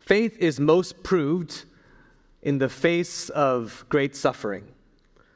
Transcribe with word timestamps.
Faith 0.00 0.36
is 0.38 0.58
most 0.58 1.02
proved 1.02 1.64
in 2.42 2.58
the 2.58 2.68
face 2.68 3.28
of 3.30 3.84
great 3.88 4.16
suffering. 4.16 4.64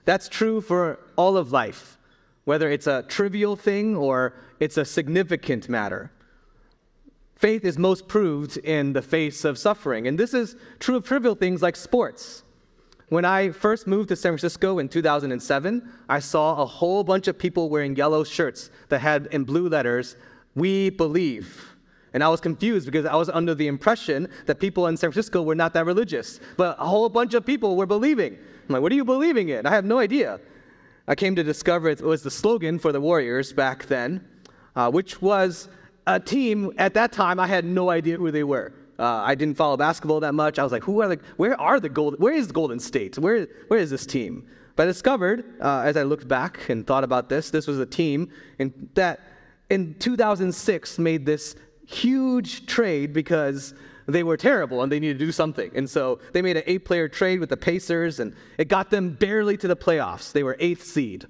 That's 0.05 0.29
true 0.29 0.61
for 0.61 0.99
all 1.17 1.37
of 1.37 1.53
life, 1.53 1.99
whether 2.45 2.71
it's 2.71 2.87
a 2.87 3.03
trivial 3.03 3.57
thing 3.57 3.97
or 3.97 4.35
it's 4.61 4.77
a 4.77 4.85
significant 4.85 5.69
matter. 5.69 6.11
Faith 7.37 7.65
is 7.65 7.79
most 7.79 8.09
proved 8.09 8.57
in 8.59 8.93
the 8.93 9.03
face 9.03 9.45
of 9.45 9.59
suffering. 9.59 10.07
And 10.07 10.19
this 10.19 10.35
is 10.35 10.57
true 10.79 10.97
of 10.97 11.05
trivial 11.05 11.35
things 11.35 11.63
like 11.63 11.77
sports. 11.77 12.43
When 13.11 13.25
I 13.25 13.51
first 13.51 13.87
moved 13.87 14.09
to 14.09 14.17
San 14.17 14.33
Francisco 14.33 14.79
in 14.79 14.89
2007, 14.89 15.89
I 16.09 16.19
saw 16.21 16.63
a 16.63 16.67
whole 16.67 17.05
bunch 17.05 17.29
of 17.29 17.39
people 17.39 17.69
wearing 17.69 17.97
yellow 17.97 18.25
shirts 18.25 18.71
that 18.89 19.01
had 19.01 19.27
in 19.27 19.45
blue 19.45 19.69
letters, 19.69 20.17
We 20.55 20.91
believe. 20.91 21.74
And 22.15 22.23
I 22.23 22.29
was 22.29 22.41
confused 22.41 22.87
because 22.87 23.05
I 23.05 23.17
was 23.17 23.29
under 23.29 23.55
the 23.55 23.67
impression 23.67 24.29
that 24.47 24.61
people 24.61 24.87
in 24.87 24.97
San 24.97 25.11
Francisco 25.11 25.43
were 25.43 25.57
not 25.57 25.75
that 25.75 25.85
religious. 25.85 26.41
But 26.57 26.77
a 26.79 26.87
whole 26.87 27.09
bunch 27.09 27.35
of 27.35 27.45
people 27.45 27.77
were 27.77 27.87
believing. 27.87 28.35
I'm 28.35 28.73
like, 28.73 28.83
what 28.83 28.93
are 28.93 28.95
you 28.95 29.05
believing 29.05 29.49
in? 29.49 29.67
I 29.67 29.71
have 29.71 29.85
no 29.85 29.99
idea. 29.99 30.41
I 31.09 31.17
came 31.17 31.35
to 31.35 31.43
discover 31.43 31.89
it 31.89 32.01
was 32.01 32.23
the 32.23 32.31
slogan 32.31 32.79
for 32.79 32.93
the 32.93 33.01
Warriors 33.01 33.53
back 33.53 33.87
then, 33.87 34.27
uh, 34.77 34.91
which 34.91 35.21
was 35.21 35.69
a 36.07 36.21
team 36.21 36.73
at 36.79 36.95
that 36.95 37.13
time 37.13 37.41
I 37.41 37.47
had 37.47 37.65
no 37.65 37.91
idea 37.91 38.17
who 38.17 38.31
they 38.31 38.45
were. 38.45 38.73
Uh, 38.99 39.23
I 39.25 39.35
didn't 39.35 39.57
follow 39.57 39.77
basketball 39.77 40.21
that 40.21 40.35
much. 40.35 40.59
I 40.59 40.63
was 40.63 40.71
like, 40.71 40.85
who 40.85 41.03
are 41.03 41.09
the, 41.09 41.21
where 41.37 41.61
are 41.61 41.81
the 41.81 41.89
Golden, 41.89 42.21
where 42.21 42.33
is 42.33 42.53
Golden 42.53 42.79
State? 42.79 43.19
Where, 43.19 43.49
where 43.69 43.81
is 43.81 43.91
this 43.91 44.07
team? 44.07 44.47
But 44.77 44.85
I 44.85 44.87
discovered, 44.87 45.45
uh, 45.61 45.83
as 45.85 45.97
I 45.97 46.05
looked 46.05 46.29
back 46.29 46.69
and 46.69 46.87
thought 46.87 47.05
about 47.05 47.29
this, 47.29 47.51
this 47.51 47.67
was 47.67 47.81
a 47.81 47.87
team 47.87 48.31
in, 48.59 48.89
that 48.95 49.21
in 49.69 49.95
2006 49.99 50.99
made 50.99 51.27
this 51.27 51.57
huge 51.87 52.67
trade 52.67 53.13
because 53.13 53.75
they 54.07 54.23
were 54.23 54.37
terrible 54.37 54.83
and 54.83 54.93
they 54.93 55.01
needed 55.01 55.19
to 55.19 55.25
do 55.25 55.33
something. 55.33 55.71
And 55.75 55.89
so 55.89 56.21
they 56.33 56.43
made 56.43 56.57
an 56.57 56.65
eight 56.67 56.85
player 56.85 57.09
trade 57.09 57.41
with 57.41 57.49
the 57.49 57.57
Pacers 57.57 58.21
and 58.21 58.35
it 58.59 58.69
got 58.69 58.91
them 58.91 59.11
barely 59.11 59.57
to 59.59 59.69
the 59.69 59.77
playoffs. 59.77 60.33
They 60.33 60.43
were 60.43 60.57
eighth 60.61 60.85
seed. 60.85 61.27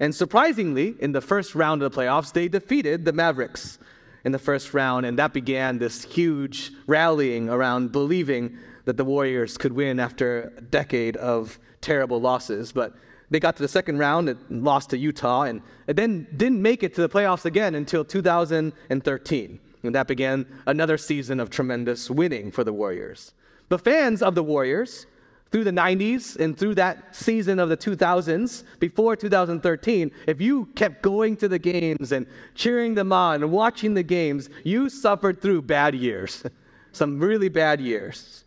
And 0.00 0.14
surprisingly, 0.14 0.94
in 1.00 1.12
the 1.12 1.20
first 1.20 1.54
round 1.54 1.82
of 1.82 1.92
the 1.92 2.00
playoffs, 2.00 2.32
they 2.32 2.48
defeated 2.48 3.04
the 3.04 3.12
Mavericks 3.12 3.78
in 4.24 4.32
the 4.32 4.38
first 4.38 4.72
round. 4.72 5.06
And 5.06 5.18
that 5.18 5.32
began 5.32 5.78
this 5.78 6.04
huge 6.04 6.72
rallying 6.86 7.48
around 7.48 7.92
believing 7.92 8.56
that 8.84 8.96
the 8.96 9.04
Warriors 9.04 9.58
could 9.58 9.72
win 9.72 10.00
after 10.00 10.52
a 10.56 10.60
decade 10.60 11.16
of 11.16 11.58
terrible 11.80 12.20
losses. 12.20 12.72
But 12.72 12.94
they 13.30 13.40
got 13.40 13.56
to 13.56 13.62
the 13.62 13.68
second 13.68 13.98
round 13.98 14.28
and 14.28 14.64
lost 14.64 14.90
to 14.90 14.98
Utah 14.98 15.42
and 15.42 15.62
then 15.86 16.26
didn't 16.36 16.62
make 16.62 16.82
it 16.82 16.94
to 16.94 17.02
the 17.02 17.08
playoffs 17.08 17.44
again 17.44 17.74
until 17.74 18.04
2013. 18.04 19.60
And 19.88 19.94
that 19.94 20.06
began 20.06 20.46
another 20.66 20.98
season 20.98 21.40
of 21.40 21.48
tremendous 21.48 22.10
winning 22.10 22.52
for 22.52 22.62
the 22.62 22.74
Warriors. 22.74 23.32
The 23.70 23.78
fans 23.78 24.20
of 24.20 24.34
the 24.34 24.42
Warriors, 24.42 25.06
through 25.50 25.64
the 25.64 25.70
90s 25.70 26.36
and 26.36 26.58
through 26.58 26.74
that 26.74 27.16
season 27.16 27.58
of 27.58 27.70
the 27.70 27.76
2000s, 27.76 28.64
before 28.80 29.16
2013, 29.16 30.10
if 30.26 30.42
you 30.42 30.66
kept 30.74 31.00
going 31.00 31.38
to 31.38 31.48
the 31.48 31.58
games 31.58 32.12
and 32.12 32.26
cheering 32.54 32.94
them 32.94 33.14
on 33.14 33.42
and 33.42 33.50
watching 33.50 33.94
the 33.94 34.02
games, 34.02 34.50
you 34.62 34.90
suffered 34.90 35.40
through 35.40 35.62
bad 35.62 35.94
years, 35.94 36.44
some 36.92 37.18
really 37.18 37.48
bad 37.48 37.80
years. 37.80 38.44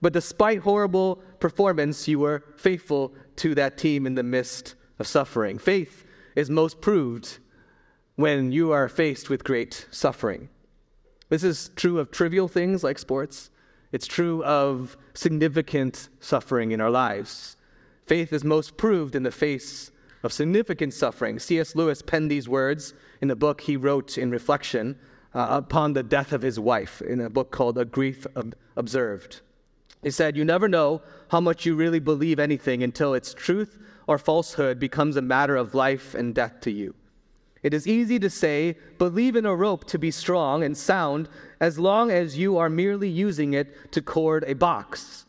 But 0.00 0.12
despite 0.12 0.58
horrible 0.58 1.22
performance, 1.38 2.08
you 2.08 2.18
were 2.18 2.42
faithful 2.56 3.14
to 3.36 3.54
that 3.54 3.78
team 3.78 4.04
in 4.04 4.16
the 4.16 4.24
midst 4.24 4.74
of 4.98 5.06
suffering. 5.06 5.58
Faith 5.58 6.04
is 6.34 6.50
most 6.50 6.80
proved 6.80 7.38
when 8.16 8.50
you 8.50 8.72
are 8.72 8.88
faced 8.88 9.30
with 9.30 9.44
great 9.44 9.86
suffering. 9.92 10.48
This 11.32 11.44
is 11.44 11.70
true 11.76 11.98
of 11.98 12.10
trivial 12.10 12.46
things 12.46 12.84
like 12.84 12.98
sports. 12.98 13.48
It's 13.90 14.06
true 14.06 14.44
of 14.44 14.98
significant 15.14 16.10
suffering 16.20 16.72
in 16.72 16.80
our 16.82 16.90
lives. 16.90 17.56
Faith 18.04 18.34
is 18.34 18.44
most 18.44 18.76
proved 18.76 19.14
in 19.14 19.22
the 19.22 19.30
face 19.30 19.92
of 20.22 20.30
significant 20.30 20.92
suffering. 20.92 21.38
C.S. 21.38 21.74
Lewis 21.74 22.02
penned 22.02 22.30
these 22.30 22.50
words 22.50 22.92
in 23.22 23.30
a 23.30 23.34
book 23.34 23.62
he 23.62 23.78
wrote 23.78 24.18
in 24.18 24.30
reflection 24.30 24.98
uh, 25.32 25.46
upon 25.48 25.94
the 25.94 26.02
death 26.02 26.34
of 26.34 26.42
his 26.42 26.60
wife 26.60 27.00
in 27.00 27.18
a 27.22 27.30
book 27.30 27.50
called 27.50 27.78
A 27.78 27.86
Grief 27.86 28.26
Observed. 28.76 29.40
He 30.02 30.10
said, 30.10 30.36
You 30.36 30.44
never 30.44 30.68
know 30.68 31.00
how 31.30 31.40
much 31.40 31.64
you 31.64 31.74
really 31.74 31.98
believe 31.98 32.40
anything 32.40 32.82
until 32.82 33.14
its 33.14 33.32
truth 33.32 33.78
or 34.06 34.18
falsehood 34.18 34.78
becomes 34.78 35.16
a 35.16 35.22
matter 35.22 35.56
of 35.56 35.74
life 35.74 36.14
and 36.14 36.34
death 36.34 36.60
to 36.60 36.70
you. 36.70 36.94
It 37.62 37.72
is 37.72 37.86
easy 37.86 38.18
to 38.18 38.28
say, 38.28 38.76
believe 38.98 39.36
in 39.36 39.46
a 39.46 39.54
rope 39.54 39.84
to 39.86 39.98
be 39.98 40.10
strong 40.10 40.64
and 40.64 40.76
sound 40.76 41.28
as 41.60 41.78
long 41.78 42.10
as 42.10 42.36
you 42.36 42.58
are 42.58 42.68
merely 42.68 43.08
using 43.08 43.52
it 43.54 43.92
to 43.92 44.02
cord 44.02 44.44
a 44.46 44.54
box. 44.54 45.26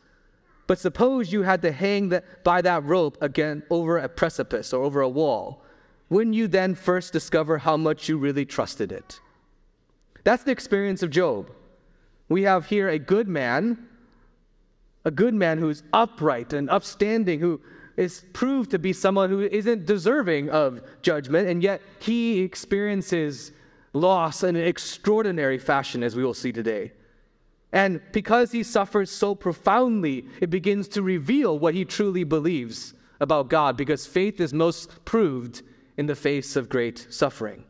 But 0.66 0.78
suppose 0.78 1.32
you 1.32 1.42
had 1.42 1.62
to 1.62 1.70
hang 1.70 2.08
that, 2.08 2.42
by 2.42 2.60
that 2.62 2.84
rope 2.84 3.18
again 3.20 3.62
over 3.70 3.98
a 3.98 4.08
precipice 4.08 4.72
or 4.72 4.82
over 4.82 5.00
a 5.00 5.08
wall. 5.08 5.62
Wouldn't 6.10 6.34
you 6.34 6.48
then 6.48 6.74
first 6.74 7.12
discover 7.12 7.58
how 7.58 7.76
much 7.76 8.08
you 8.08 8.18
really 8.18 8.44
trusted 8.44 8.90
it? 8.90 9.20
That's 10.24 10.42
the 10.42 10.52
experience 10.52 11.02
of 11.02 11.10
Job. 11.10 11.50
We 12.28 12.42
have 12.42 12.66
here 12.66 12.88
a 12.88 12.98
good 12.98 13.28
man, 13.28 13.86
a 15.04 15.10
good 15.10 15.34
man 15.34 15.58
who's 15.58 15.82
upright 15.92 16.52
and 16.52 16.70
upstanding, 16.70 17.40
who 17.40 17.60
is 17.96 18.24
proved 18.32 18.70
to 18.72 18.78
be 18.78 18.92
someone 18.92 19.30
who 19.30 19.40
isn't 19.40 19.86
deserving 19.86 20.50
of 20.50 20.80
judgment, 21.02 21.48
and 21.48 21.62
yet 21.62 21.80
he 22.00 22.40
experiences 22.40 23.52
loss 23.92 24.42
in 24.42 24.56
an 24.56 24.66
extraordinary 24.66 25.58
fashion, 25.58 26.02
as 26.02 26.16
we 26.16 26.24
will 26.24 26.34
see 26.34 26.52
today. 26.52 26.92
And 27.72 28.00
because 28.12 28.52
he 28.52 28.62
suffers 28.62 29.10
so 29.10 29.34
profoundly, 29.34 30.26
it 30.40 30.50
begins 30.50 30.88
to 30.88 31.02
reveal 31.02 31.58
what 31.58 31.74
he 31.74 31.84
truly 31.84 32.24
believes 32.24 32.94
about 33.20 33.48
God, 33.48 33.76
because 33.76 34.06
faith 34.06 34.40
is 34.40 34.52
most 34.52 35.04
proved 35.04 35.62
in 35.96 36.06
the 36.06 36.16
face 36.16 36.56
of 36.56 36.68
great 36.68 37.06
suffering. 37.10 37.64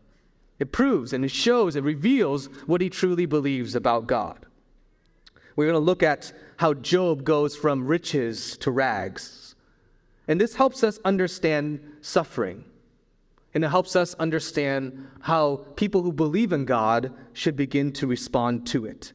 It 0.58 0.72
proves 0.72 1.12
and 1.12 1.24
it 1.24 1.30
shows, 1.30 1.76
it 1.76 1.84
reveals 1.84 2.46
what 2.66 2.80
he 2.80 2.88
truly 2.88 3.26
believes 3.26 3.74
about 3.74 4.06
God. 4.06 4.46
We're 5.56 5.66
going 5.66 5.74
to 5.74 5.78
look 5.78 6.02
at 6.02 6.32
how 6.56 6.74
Job 6.74 7.24
goes 7.24 7.54
from 7.56 7.86
riches 7.86 8.56
to 8.58 8.70
rags. 8.70 9.43
And 10.26 10.40
this 10.40 10.54
helps 10.54 10.82
us 10.82 10.98
understand 11.04 11.80
suffering. 12.00 12.64
And 13.52 13.64
it 13.64 13.68
helps 13.68 13.94
us 13.94 14.14
understand 14.14 15.06
how 15.20 15.64
people 15.76 16.02
who 16.02 16.12
believe 16.12 16.52
in 16.52 16.64
God 16.64 17.12
should 17.32 17.56
begin 17.56 17.92
to 17.92 18.06
respond 18.06 18.66
to 18.68 18.84
it. 18.86 19.12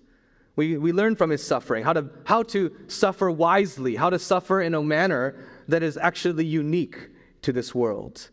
We, 0.55 0.77
we 0.77 0.91
learn 0.91 1.15
from 1.15 1.29
his 1.29 1.45
suffering 1.45 1.83
how 1.83 1.93
to, 1.93 2.09
how 2.25 2.43
to 2.43 2.73
suffer 2.87 3.31
wisely, 3.31 3.95
how 3.95 4.09
to 4.09 4.19
suffer 4.19 4.61
in 4.61 4.73
a 4.73 4.81
manner 4.81 5.45
that 5.67 5.83
is 5.83 5.97
actually 5.97 6.45
unique 6.45 7.09
to 7.41 7.53
this 7.53 7.73
world. 7.73 8.29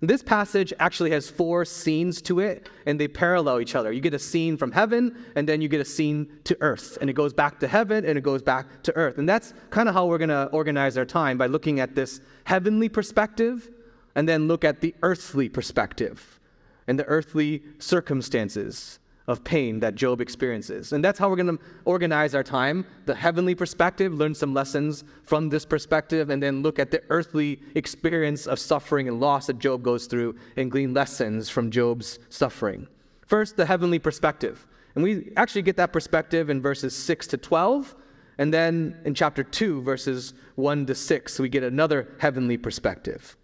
This 0.00 0.22
passage 0.22 0.74
actually 0.78 1.10
has 1.12 1.30
four 1.30 1.64
scenes 1.64 2.20
to 2.22 2.40
it, 2.40 2.68
and 2.84 3.00
they 3.00 3.08
parallel 3.08 3.60
each 3.60 3.74
other. 3.74 3.92
You 3.92 4.00
get 4.00 4.12
a 4.12 4.18
scene 4.18 4.56
from 4.56 4.70
heaven, 4.72 5.16
and 5.34 5.48
then 5.48 5.62
you 5.62 5.68
get 5.68 5.80
a 5.80 5.86
scene 5.86 6.28
to 6.44 6.56
earth. 6.60 6.98
And 7.00 7.08
it 7.08 7.14
goes 7.14 7.32
back 7.32 7.58
to 7.60 7.68
heaven, 7.68 8.04
and 8.04 8.18
it 8.18 8.20
goes 8.22 8.42
back 8.42 8.82
to 8.82 8.94
earth. 8.94 9.16
And 9.16 9.26
that's 9.28 9.54
kind 9.70 9.88
of 9.88 9.94
how 9.94 10.06
we're 10.06 10.18
going 10.18 10.28
to 10.28 10.46
organize 10.52 10.98
our 10.98 11.06
time 11.06 11.38
by 11.38 11.46
looking 11.46 11.80
at 11.80 11.94
this 11.94 12.20
heavenly 12.44 12.90
perspective, 12.90 13.70
and 14.14 14.28
then 14.28 14.48
look 14.48 14.64
at 14.64 14.80
the 14.80 14.94
earthly 15.02 15.48
perspective 15.48 16.40
and 16.86 16.98
the 16.98 17.04
earthly 17.04 17.62
circumstances 17.78 18.98
of 19.26 19.42
pain 19.42 19.80
that 19.80 19.94
Job 19.94 20.20
experiences. 20.20 20.92
And 20.92 21.04
that's 21.04 21.18
how 21.18 21.28
we're 21.28 21.36
going 21.36 21.58
to 21.58 21.64
organize 21.84 22.34
our 22.34 22.42
time 22.42 22.86
the 23.06 23.14
heavenly 23.14 23.54
perspective, 23.54 24.14
learn 24.14 24.34
some 24.34 24.54
lessons 24.54 25.04
from 25.24 25.48
this 25.48 25.64
perspective, 25.64 26.30
and 26.30 26.42
then 26.42 26.62
look 26.62 26.78
at 26.78 26.90
the 26.90 27.02
earthly 27.10 27.60
experience 27.74 28.46
of 28.46 28.58
suffering 28.58 29.08
and 29.08 29.20
loss 29.20 29.46
that 29.46 29.58
Job 29.58 29.82
goes 29.82 30.06
through 30.06 30.36
and 30.56 30.70
glean 30.70 30.94
lessons 30.94 31.48
from 31.48 31.70
Job's 31.70 32.18
suffering. 32.28 32.86
First, 33.26 33.56
the 33.56 33.66
heavenly 33.66 33.98
perspective. 33.98 34.66
And 34.94 35.04
we 35.04 35.32
actually 35.36 35.62
get 35.62 35.76
that 35.76 35.92
perspective 35.92 36.48
in 36.48 36.62
verses 36.62 36.96
6 36.96 37.26
to 37.28 37.36
12. 37.36 37.94
And 38.38 38.52
then 38.52 38.98
in 39.04 39.14
chapter 39.14 39.42
2, 39.42 39.82
verses 39.82 40.34
1 40.54 40.86
to 40.86 40.94
6, 40.94 41.38
we 41.38 41.48
get 41.48 41.62
another 41.62 42.08
heavenly 42.18 42.56
perspective. 42.56 43.36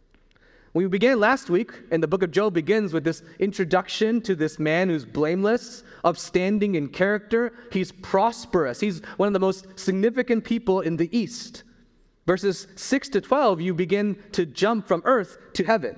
We 0.74 0.86
began 0.86 1.20
last 1.20 1.50
week, 1.50 1.70
and 1.90 2.02
the 2.02 2.08
book 2.08 2.22
of 2.22 2.30
Job 2.30 2.54
begins 2.54 2.94
with 2.94 3.04
this 3.04 3.22
introduction 3.38 4.22
to 4.22 4.34
this 4.34 4.58
man 4.58 4.88
who's 4.88 5.04
blameless, 5.04 5.84
upstanding 6.02 6.76
in 6.76 6.88
character. 6.88 7.52
He's 7.70 7.92
prosperous. 7.92 8.80
He's 8.80 9.02
one 9.18 9.26
of 9.26 9.34
the 9.34 9.40
most 9.40 9.78
significant 9.78 10.44
people 10.44 10.80
in 10.80 10.96
the 10.96 11.14
East. 11.16 11.64
Verses 12.26 12.68
6 12.76 13.10
to 13.10 13.20
12, 13.20 13.60
you 13.60 13.74
begin 13.74 14.16
to 14.32 14.46
jump 14.46 14.88
from 14.88 15.02
earth 15.04 15.36
to 15.54 15.64
heaven. 15.64 15.94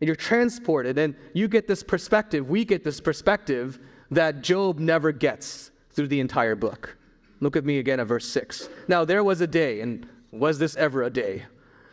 And 0.00 0.06
you're 0.06 0.16
transported, 0.16 0.96
and 0.96 1.14
you 1.34 1.46
get 1.46 1.68
this 1.68 1.82
perspective. 1.82 2.48
We 2.48 2.64
get 2.64 2.84
this 2.84 3.00
perspective 3.02 3.78
that 4.10 4.40
Job 4.40 4.78
never 4.78 5.12
gets 5.12 5.72
through 5.90 6.08
the 6.08 6.20
entire 6.20 6.56
book. 6.56 6.96
Look 7.40 7.54
at 7.54 7.66
me 7.66 7.78
again 7.78 8.00
at 8.00 8.06
verse 8.06 8.26
6. 8.28 8.70
Now, 8.88 9.04
there 9.04 9.22
was 9.22 9.42
a 9.42 9.46
day, 9.46 9.82
and 9.82 10.08
was 10.30 10.58
this 10.58 10.74
ever 10.76 11.02
a 11.02 11.10
day? 11.10 11.44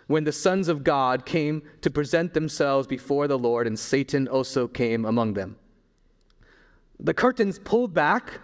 When 0.07 0.23
the 0.23 0.31
sons 0.31 0.67
of 0.67 0.83
God 0.83 1.25
came 1.25 1.61
to 1.81 1.89
present 1.91 2.33
themselves 2.33 2.87
before 2.87 3.27
the 3.27 3.37
Lord, 3.37 3.67
and 3.67 3.77
Satan 3.77 4.27
also 4.27 4.67
came 4.67 5.05
among 5.05 5.33
them. 5.33 5.57
The 6.99 7.13
curtains 7.13 7.59
pulled 7.59 7.93
back, 7.93 8.39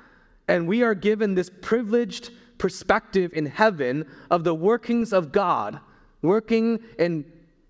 And 0.47 0.67
we 0.67 0.83
are 0.83 0.93
given 0.93 1.35
this 1.35 1.49
privileged 1.61 2.31
perspective 2.57 3.31
in 3.33 3.45
heaven 3.45 4.05
of 4.29 4.43
the 4.43 4.53
workings 4.53 5.13
of 5.13 5.31
God, 5.31 5.79
working 6.21 6.79
in 6.99 7.25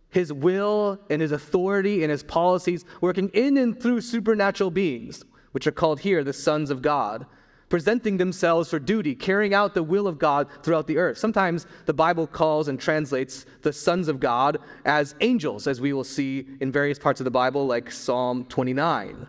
his 0.10 0.34
will 0.34 1.00
and 1.10 1.22
his 1.22 1.32
authority 1.32 2.04
and 2.04 2.12
his 2.12 2.24
policies, 2.24 2.86
working 3.02 3.30
in 3.30 3.58
and 3.58 3.80
through 3.80 4.02
supernatural 4.02 4.72
beings, 4.72 5.24
which 5.52 5.68
are 5.68 5.72
called 5.72 6.00
here 6.00 6.24
the 6.24 6.34
sons 6.34 6.70
of 6.70 6.82
God, 6.82 7.26
presenting 7.74 8.18
themselves 8.18 8.70
for 8.70 8.78
duty, 8.78 9.16
carrying 9.16 9.56
out 9.56 9.74
the 9.74 9.82
will 9.82 10.06
of 10.06 10.20
God 10.20 10.48
throughout 10.62 10.86
the 10.86 10.96
earth. 10.96 11.18
Sometimes 11.18 11.66
the 11.88 11.94
Bible 11.94 12.28
calls 12.28 12.68
and 12.68 12.80
translates 12.80 13.48
the 13.64 13.74
sons 13.74 14.08
of 14.08 14.20
God 14.20 14.60
as 14.86 15.16
angels, 15.22 15.66
as 15.66 15.82
we 15.82 15.92
will 15.92 16.04
see 16.04 16.46
in 16.60 16.72
various 16.72 17.00
parts 17.00 17.20
of 17.20 17.24
the 17.24 17.32
Bible, 17.32 17.66
like 17.66 17.90
Psalm 17.90 18.46
29. 18.46 19.26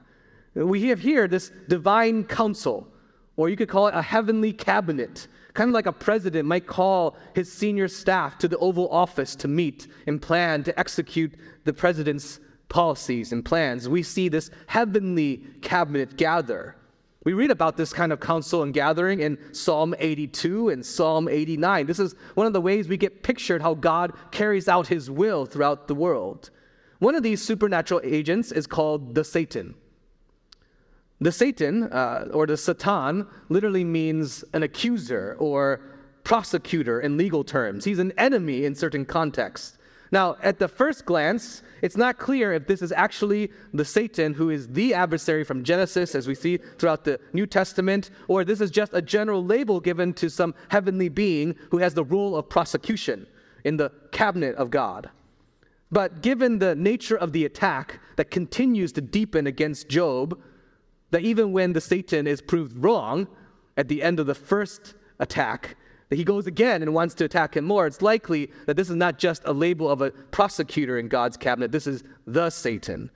We 0.57 0.89
have 0.89 1.01
here 1.01 1.27
this 1.27 1.53
divine 1.69 2.25
council, 2.25 2.87
or 3.39 3.49
you 3.49 3.57
could 3.57 3.71
call 3.71 3.89
it 3.89 3.95
a 3.95 4.03
heavenly 4.03 4.53
cabinet 4.53 5.27
Kind 5.55 5.71
of 5.71 5.75
like 5.75 5.87
a 5.87 5.93
president 5.93 6.47
might 6.47 6.67
call 6.67 7.17
his 7.33 7.51
senior 7.51 7.89
staff 7.89 8.37
to 8.41 8.49
the 8.49 8.59
Oval 8.59 8.91
Office 8.91 9.35
to 9.37 9.49
meet 9.49 9.89
and 10.07 10.21
plan 10.21 10.65
to 10.65 10.79
execute 10.79 11.33
the 11.65 11.73
president's 11.73 12.41
policies 12.69 13.33
and 13.33 13.43
plans. 13.43 13.89
We 13.89 14.03
see 14.03 14.29
this 14.29 14.51
heavenly 14.67 15.47
cabinet 15.63 16.19
gather. 16.19 16.77
We 17.25 17.33
read 17.33 17.51
about 17.51 17.79
this 17.79 17.93
kind 17.93 18.13
of 18.13 18.21
council 18.21 18.63
and 18.63 18.75
gathering 18.75 19.21
in 19.21 19.39
Psalm 19.55 19.95
82 19.99 20.69
and 20.69 20.85
Psalm 20.85 21.27
89. 21.27 21.87
This 21.87 21.99
is 21.99 22.15
one 22.35 22.47
of 22.47 22.53
the 22.53 22.61
ways 22.61 22.87
we 22.87 22.99
get 22.99 23.23
pictured 23.23 23.63
how 23.63 23.73
God 23.75 24.13
carries 24.31 24.69
out 24.69 24.87
his 24.87 25.11
will 25.11 25.47
throughout 25.47 25.89
the 25.89 25.95
world. 25.95 26.51
One 26.99 27.15
of 27.15 27.23
these 27.23 27.41
supernatural 27.41 28.03
agents 28.05 28.53
is 28.53 28.67
called 28.67 29.15
the 29.15 29.25
Satan. 29.25 29.75
The 31.21 31.33
Satan, 31.33 31.85
uh, 31.85 32.29
or 32.33 32.47
the 32.47 32.59
Satan, 32.59 33.27
literally 33.49 33.85
means 33.85 34.45
an 34.53 34.63
accuser 34.63 35.37
or 35.39 35.81
prosecutor 36.25 37.01
in 37.01 37.17
legal 37.17 37.43
terms. 37.43 37.87
He's 37.87 37.99
an 37.99 38.13
enemy 38.19 38.67
in 38.67 38.75
certain 38.75 39.07
contexts. 39.07 39.79
Now, 40.13 40.37
at 40.43 40.59
the 40.59 40.69
first 40.69 41.07
glance, 41.07 41.63
it's 41.85 41.99
not 41.99 42.17
clear 42.17 42.55
if 42.55 42.67
this 42.67 42.81
is 42.81 42.93
actually 42.93 43.51
the 43.75 43.85
Satan 43.85 44.33
who 44.33 44.49
is 44.49 44.69
the 44.69 44.95
adversary 44.95 45.45
from 45.45 45.63
Genesis, 45.63 46.15
as 46.15 46.27
we 46.27 46.35
see 46.35 46.57
throughout 46.57 47.05
the 47.05 47.21
New 47.35 47.47
Testament, 47.47 48.09
or 48.27 48.43
this 48.43 48.63
is 48.63 48.71
just 48.71 48.95
a 48.95 49.03
general 49.03 49.45
label 49.45 49.81
given 49.81 50.15
to 50.15 50.31
some 50.31 50.55
heavenly 50.71 51.11
being 51.11 51.55
who 51.71 51.77
has 51.77 51.93
the 51.93 52.03
role 52.03 52.37
of 52.37 52.49
prosecution 52.49 53.27
in 53.65 53.77
the 53.77 53.93
cabinet 54.13 54.55
of 54.57 54.71
God. 54.71 55.11
But 55.93 56.23
given 56.23 56.59
the 56.59 56.75
nature 56.75 57.17
of 57.17 57.35
the 57.35 57.45
attack 57.45 58.01
that 58.17 58.31
continues 58.31 58.91
to 58.93 59.03
deepen 59.03 59.47
against 59.47 59.91
Job, 59.91 60.41
that 61.11 61.21
even 61.21 61.53
when 61.53 61.75
the 61.75 61.83
Satan 61.83 62.27
is 62.27 62.41
proved 62.41 62.83
wrong 62.83 63.29
at 63.77 63.89
the 63.89 64.03
end 64.03 64.21
of 64.21 64.27
the 64.27 64.35
first 64.35 64.95
attack, 65.19 65.77
he 66.15 66.25
goes 66.25 66.47
again 66.47 66.83
and 66.83 66.95
wants 66.95 67.15
to 67.15 67.25
attack 67.25 67.57
him 67.57 67.65
more, 67.65 67.87
it's 67.87 68.03
likely 68.03 68.51
that 68.67 68.77
this 68.77 68.91
is 68.91 68.97
not 68.97 69.19
just 69.19 69.43
a 69.45 69.53
label 69.53 69.89
of 69.91 70.03
a 70.03 70.11
prosecutor 70.11 70.99
in 70.99 71.09
God's 71.09 71.37
cabinet. 71.37 71.73
This 71.73 71.87
is 71.87 72.05
the 72.27 72.51
Satan 72.51 73.11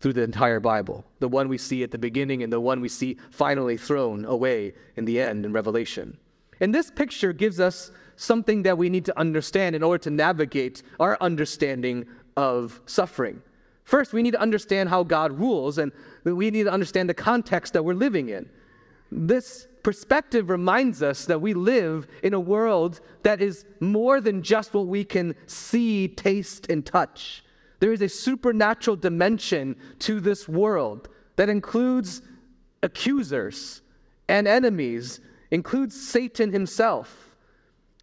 through 0.00 0.12
the 0.12 0.22
entire 0.22 0.60
Bible, 0.60 1.04
the 1.20 1.28
one 1.28 1.48
we 1.48 1.58
see 1.58 1.82
at 1.82 1.90
the 1.90 1.98
beginning 1.98 2.42
and 2.42 2.52
the 2.52 2.60
one 2.60 2.80
we 2.80 2.88
see 2.88 3.16
finally 3.30 3.76
thrown 3.76 4.24
away 4.24 4.74
in 4.96 5.04
the 5.04 5.20
end 5.20 5.46
in 5.46 5.52
Revelation. 5.52 6.16
And 6.60 6.74
this 6.74 6.90
picture 6.90 7.32
gives 7.32 7.60
us 7.60 7.90
something 8.16 8.62
that 8.62 8.76
we 8.76 8.88
need 8.88 9.04
to 9.06 9.18
understand 9.18 9.76
in 9.76 9.82
order 9.82 10.02
to 10.04 10.10
navigate 10.10 10.82
our 11.00 11.16
understanding 11.20 12.06
of 12.36 12.80
suffering. 12.86 13.42
First, 13.84 14.12
we 14.12 14.22
need 14.22 14.32
to 14.32 14.40
understand 14.40 14.88
how 14.88 15.02
God 15.02 15.38
rules, 15.38 15.78
and 15.78 15.92
we 16.24 16.50
need 16.50 16.64
to 16.64 16.72
understand 16.72 17.08
the 17.08 17.14
context 17.14 17.72
that 17.72 17.84
we're 17.84 17.94
living 17.94 18.30
in. 18.30 18.48
This 19.12 19.68
perspective 19.86 20.50
reminds 20.50 21.00
us 21.00 21.26
that 21.26 21.40
we 21.40 21.54
live 21.54 22.08
in 22.24 22.34
a 22.34 22.40
world 22.40 23.00
that 23.22 23.40
is 23.40 23.64
more 23.78 24.20
than 24.20 24.42
just 24.42 24.74
what 24.74 24.88
we 24.88 25.04
can 25.04 25.32
see, 25.46 26.08
taste, 26.08 26.68
and 26.68 26.84
touch. 26.84 27.44
There 27.78 27.92
is 27.92 28.02
a 28.02 28.08
supernatural 28.08 28.96
dimension 28.96 29.76
to 30.00 30.18
this 30.18 30.48
world 30.48 31.08
that 31.36 31.48
includes 31.48 32.20
accusers 32.82 33.82
and 34.28 34.48
enemies, 34.48 35.20
includes 35.52 35.94
Satan 35.94 36.52
himself 36.52 37.36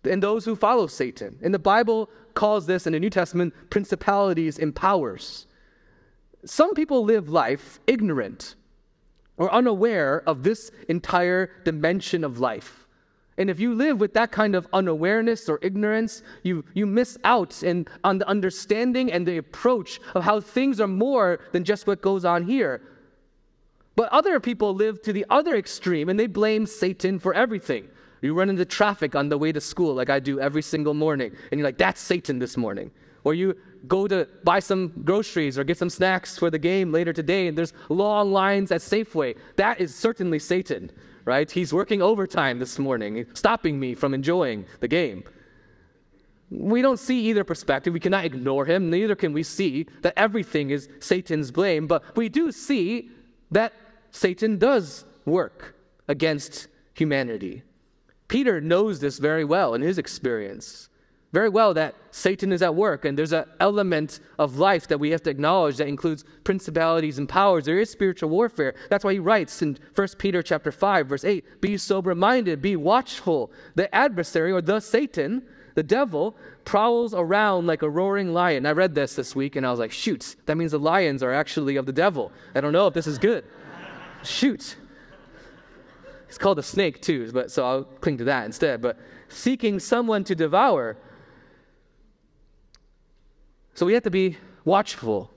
and 0.06 0.24
those 0.24 0.46
who 0.46 0.56
follow 0.56 0.88
Satan. 0.88 1.38
And 1.42 1.54
the 1.54 1.60
Bible 1.60 2.10
calls 2.34 2.66
this 2.66 2.88
in 2.88 2.94
the 2.94 3.00
New 3.02 3.10
Testament 3.10 3.54
principalities 3.70 4.58
and 4.58 4.74
powers. 4.74 5.48
Some 6.46 6.76
people 6.76 7.04
live 7.04 7.28
life 7.28 7.82
ignorant 7.88 8.56
or 9.38 9.52
unaware 9.52 10.24
of 10.28 10.44
this 10.44 10.72
entire 10.90 11.50
dimension 11.64 12.24
of 12.24 12.40
life. 12.40 12.88
And 13.38 13.50
if 13.50 13.60
you 13.60 13.74
live 13.74 14.00
with 14.00 14.14
that 14.14 14.32
kind 14.32 14.54
of 14.54 14.68
unawareness 14.74 15.50
or 15.50 15.58
ignorance, 15.64 16.22
you, 16.44 16.64
you 16.76 16.86
miss 16.86 17.18
out 17.24 17.64
in, 17.64 17.88
on 18.04 18.20
the 18.20 18.28
understanding 18.28 19.12
and 19.12 19.26
the 19.26 19.38
approach 19.38 20.00
of 20.14 20.24
how 20.24 20.40
things 20.40 20.80
are 20.80 20.88
more 20.88 21.40
than 21.52 21.64
just 21.64 21.88
what 21.88 22.02
goes 22.02 22.26
on 22.26 22.44
here. 22.44 22.82
But 23.96 24.10
other 24.10 24.40
people 24.40 24.76
live 24.76 25.02
to 25.04 25.14
the 25.14 25.26
other 25.30 25.56
extreme 25.56 26.10
and 26.10 26.20
they 26.20 26.28
blame 26.28 26.66
Satan 26.66 27.18
for 27.18 27.34
everything. 27.34 27.88
You 28.22 28.34
run 28.34 28.50
into 28.50 28.66
traffic 28.66 29.16
on 29.16 29.30
the 29.30 29.38
way 29.38 29.52
to 29.52 29.60
school, 29.60 29.96
like 29.96 30.10
I 30.10 30.20
do 30.20 30.40
every 30.40 30.62
single 30.62 30.94
morning, 30.94 31.36
and 31.52 31.60
you're 31.60 31.68
like, 31.68 31.78
that's 31.78 32.00
Satan 32.00 32.40
this 32.40 32.56
morning. 32.56 32.90
Or 33.24 33.34
you 33.34 33.56
go 33.88 34.08
to 34.08 34.28
buy 34.44 34.60
some 34.60 34.94
groceries 35.04 35.58
or 35.58 35.64
get 35.64 35.78
some 35.78 35.90
snacks 35.90 36.38
for 36.38 36.50
the 36.50 36.60
game 36.60 36.92
later 36.92 37.14
today 37.14 37.48
and 37.48 37.58
there's 37.58 37.74
long 37.90 38.32
lines 38.32 38.72
at 38.72 38.82
Safeway. 38.82 39.36
That 39.56 39.80
is 39.80 39.94
certainly 39.96 40.40
Satan, 40.40 40.92
right? 41.26 41.50
He's 41.50 41.74
working 41.74 42.02
overtime 42.02 42.60
this 42.60 42.80
morning, 42.80 43.26
stopping 43.34 43.80
me 43.80 43.96
from 43.96 44.14
enjoying 44.14 44.66
the 44.80 44.88
game. 44.88 45.24
We 46.50 46.82
don't 46.82 47.00
see 47.00 47.20
either 47.30 47.44
perspective. 47.44 47.94
We 47.94 48.00
cannot 48.00 48.26
ignore 48.26 48.66
him. 48.66 48.90
Neither 48.90 49.16
can 49.16 49.34
we 49.34 49.44
see 49.44 49.88
that 50.02 50.14
everything 50.16 50.70
is 50.70 50.88
Satan's 51.00 51.50
blame. 51.50 51.88
But 51.88 52.16
we 52.16 52.30
do 52.30 52.52
see 52.52 53.10
that 53.52 53.74
Satan 54.12 54.60
does 54.60 55.06
work 55.26 55.76
against 56.08 56.68
humanity. 56.94 57.64
Peter 58.28 58.62
knows 58.62 59.00
this 59.00 59.18
very 59.18 59.44
well 59.44 59.74
in 59.74 59.82
his 59.82 59.98
experience 59.98 60.90
very 61.34 61.50
well 61.50 61.74
that 61.74 61.96
Satan 62.12 62.52
is 62.52 62.62
at 62.62 62.74
work 62.76 63.06
and 63.06 63.18
there's 63.18 63.34
an 63.34 63.46
element 63.60 64.20
of 64.38 64.60
life 64.60 64.88
that 64.88 65.00
we 65.00 65.10
have 65.10 65.24
to 65.24 65.32
acknowledge 65.32 65.78
that 65.78 65.88
includes 65.88 66.24
principalities 66.44 67.18
and 67.18 67.28
powers. 67.28 67.66
There 67.66 67.80
is 67.80 67.90
spiritual 67.90 68.30
warfare. 68.30 68.76
That's 68.90 69.04
why 69.04 69.14
he 69.14 69.20
writes 69.20 69.64
in 69.64 69.80
1 69.96 70.08
Peter 70.20 70.44
chapter 70.44 70.72
5 70.72 71.08
verse 71.08 71.26
8, 71.26 71.60
"Be 71.60 71.76
sober-minded, 71.76 72.62
be 72.62 72.76
watchful. 72.76 73.52
The 73.74 73.94
adversary 73.94 74.52
or 74.52 74.62
the 74.62 74.80
Satan, 74.80 75.42
the 75.74 75.82
devil, 75.82 76.38
prowls 76.66 77.16
around 77.16 77.66
like 77.66 77.82
a 77.82 77.90
roaring 77.90 78.32
lion." 78.32 78.68
I 78.68 78.72
read 78.74 78.94
this 78.94 79.16
this 79.16 79.36
week 79.36 79.56
and 79.56 79.66
I 79.66 79.72
was 79.72 79.80
like, 79.80 79.92
"Shoot, 79.92 80.36
that 80.46 80.56
means 80.56 80.72
the 80.72 80.80
lions 80.80 81.24
are 81.24 81.34
actually 81.34 81.78
of 81.78 81.88
the 81.88 81.94
devil." 81.94 82.32
I 82.54 82.62
don't 82.62 82.74
know 82.74 82.86
if 82.86 82.94
this 82.94 83.08
is 83.08 83.18
good. 83.18 83.44
Shoot. 84.22 84.76
It's 86.28 86.38
called 86.38 86.60
a 86.60 86.64
snake 86.64 87.02
too, 87.02 87.32
but 87.32 87.50
so 87.50 87.66
I'll 87.66 87.84
cling 88.02 88.20
to 88.20 88.24
that 88.26 88.46
instead. 88.46 88.84
But 88.84 88.98
seeking 89.30 89.80
someone 89.80 90.24
to 90.26 90.36
devour. 90.36 90.96
So 93.74 93.86
we 93.86 93.94
have 93.94 94.04
to 94.04 94.12
be 94.12 94.38
watchful. 94.66 95.32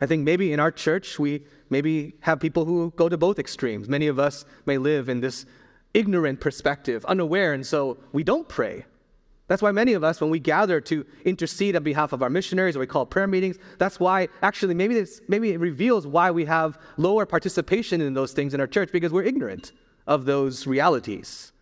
I 0.00 0.06
think 0.06 0.24
maybe 0.24 0.52
in 0.52 0.60
our 0.60 0.70
church, 0.70 1.18
we 1.18 1.44
maybe 1.70 2.14
have 2.20 2.40
people 2.40 2.64
who 2.64 2.92
go 2.96 3.08
to 3.08 3.16
both 3.16 3.38
extremes. 3.38 3.88
Many 3.88 4.06
of 4.06 4.18
us 4.18 4.44
may 4.66 4.78
live 4.78 5.08
in 5.08 5.20
this 5.20 5.46
ignorant 5.94 6.40
perspective, 6.40 7.04
unaware, 7.06 7.52
and 7.52 7.66
so 7.66 7.98
we 8.12 8.24
don't 8.24 8.48
pray. 8.48 8.84
That's 9.46 9.62
why 9.62 9.72
many 9.72 9.92
of 9.92 10.02
us, 10.02 10.20
when 10.20 10.30
we 10.30 10.38
gather 10.38 10.80
to 10.82 11.04
intercede 11.24 11.76
on 11.76 11.82
behalf 11.82 12.12
of 12.12 12.22
our 12.22 12.30
missionaries, 12.30 12.76
or 12.76 12.80
we 12.80 12.86
call 12.86 13.04
prayer 13.04 13.26
meetings, 13.26 13.58
that's 13.78 14.00
why 14.00 14.28
actually 14.42 14.74
maybe 14.74 14.94
this 14.94 15.20
maybe 15.28 15.52
it 15.52 15.60
reveals 15.60 16.06
why 16.06 16.30
we 16.30 16.46
have 16.46 16.78
lower 16.96 17.26
participation 17.26 18.00
in 18.00 18.14
those 18.14 18.32
things 18.32 18.54
in 18.54 18.60
our 18.60 18.66
church 18.66 18.90
because 18.90 19.12
we're 19.12 19.22
ignorant 19.22 19.72
of 20.06 20.24
those 20.24 20.66
realities. 20.66 21.52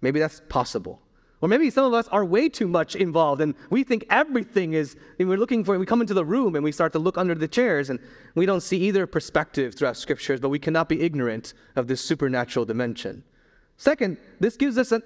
Maybe 0.00 0.20
that's 0.20 0.40
possible. 0.48 1.00
Or 1.42 1.48
maybe 1.48 1.68
some 1.68 1.84
of 1.84 1.92
us 1.92 2.08
are 2.08 2.24
way 2.24 2.48
too 2.48 2.66
much 2.66 2.96
involved 2.96 3.42
and 3.42 3.54
we 3.68 3.84
think 3.84 4.06
everything 4.08 4.72
is, 4.72 4.96
and 5.18 5.28
we're 5.28 5.36
looking 5.36 5.64
for, 5.64 5.78
we 5.78 5.84
come 5.84 6.00
into 6.00 6.14
the 6.14 6.24
room 6.24 6.54
and 6.54 6.64
we 6.64 6.72
start 6.72 6.92
to 6.94 6.98
look 6.98 7.18
under 7.18 7.34
the 7.34 7.48
chairs 7.48 7.90
and 7.90 7.98
we 8.34 8.46
don't 8.46 8.62
see 8.62 8.78
either 8.78 9.06
perspective 9.06 9.74
throughout 9.74 9.96
scriptures, 9.96 10.40
but 10.40 10.48
we 10.48 10.58
cannot 10.58 10.88
be 10.88 11.02
ignorant 11.02 11.52
of 11.76 11.88
this 11.88 12.00
supernatural 12.00 12.64
dimension. 12.64 13.22
Second, 13.76 14.16
this 14.40 14.56
gives 14.56 14.78
us 14.78 14.92
an 14.92 15.02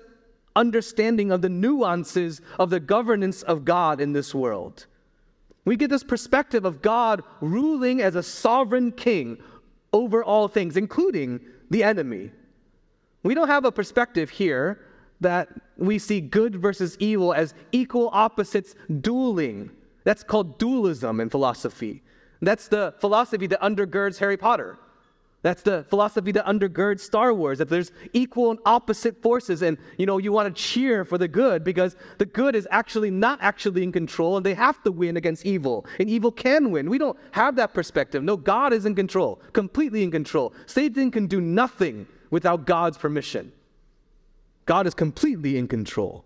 understanding 0.55 1.33
of 1.33 1.43
the 1.43 1.49
nuances 1.49 2.41
of 2.59 2.71
the 2.71 2.81
governance 2.81 3.43
of 3.43 3.65
God 3.65 4.01
in 4.01 4.13
this 4.13 4.33
world. 4.33 4.87
We 5.65 5.77
get 5.77 5.91
this 5.91 6.05
perspective 6.05 6.65
of 6.65 6.81
God 6.81 7.23
ruling 7.41 8.01
as 8.01 8.15
a 8.15 8.23
sovereign 8.23 8.93
king 8.93 9.39
over 9.93 10.23
all 10.23 10.49
things, 10.49 10.77
including 10.77 11.41
the 11.71 11.83
enemy. 11.83 12.31
We 13.23 13.35
don't 13.35 13.49
have 13.49 13.65
a 13.65 13.73
perspective 13.73 14.31
here 14.31 14.81
that 15.21 15.49
we 15.81 15.99
see 15.99 16.21
good 16.21 16.55
versus 16.55 16.97
evil 17.01 17.33
as 17.33 17.55
equal 17.73 18.11
opposites 18.13 18.75
dueling. 19.01 19.71
That's 20.05 20.23
called 20.23 20.59
dualism 20.59 21.21
in 21.21 21.31
philosophy. 21.31 22.03
That's 22.43 22.69
the 22.69 22.95
philosophy 22.99 23.47
that 23.49 23.61
undergirds 23.61 24.19
Harry 24.19 24.37
Potter. 24.37 24.79
That's 25.43 25.63
the 25.63 25.85
philosophy 25.89 26.33
that 26.33 26.45
undergirds 26.45 27.01
Star 27.01 27.33
Wars, 27.33 27.59
that 27.59 27.71
there's 27.71 27.93
equal 28.13 28.51
and 28.51 28.61
opposite 28.67 29.23
forces, 29.23 29.63
and 29.63 29.79
you 29.97 30.05
know, 30.05 30.19
you 30.19 30.33
want 30.33 30.55
to 30.55 30.63
cheer 30.63 31.03
for 31.03 31.17
the 31.17 31.29
good 31.29 31.65
because 31.65 31.97
the 32.19 32.27
good 32.27 32.55
is 32.55 32.69
actually 32.71 33.11
not 33.11 33.39
actually 33.41 33.83
in 33.83 33.91
control, 33.91 34.37
and 34.37 34.45
they 34.45 34.53
have 34.53 34.83
to 34.83 34.93
win 34.93 35.17
against 35.17 35.47
evil, 35.47 35.87
and 35.99 36.11
evil 36.11 36.31
can 36.31 36.71
win. 36.71 36.91
We 36.91 36.99
don't 36.99 37.17
have 37.31 37.57
that 37.57 37.73
perspective. 37.73 38.23
No, 38.23 38.37
God 38.37 38.75
is 38.75 38.85
in 38.85 38.95
control, 38.95 39.41
completely 39.55 40.03
in 40.03 40.11
control. 40.11 40.53
Satan 40.67 41.11
can 41.11 41.27
do 41.27 41.41
nothing 41.41 42.07
without 42.29 42.67
God's 42.67 42.99
permission. 42.99 43.51
God 44.67 44.87
is 44.87 44.95
completely 44.95 45.57
in 45.57 45.69
control. 45.69 46.25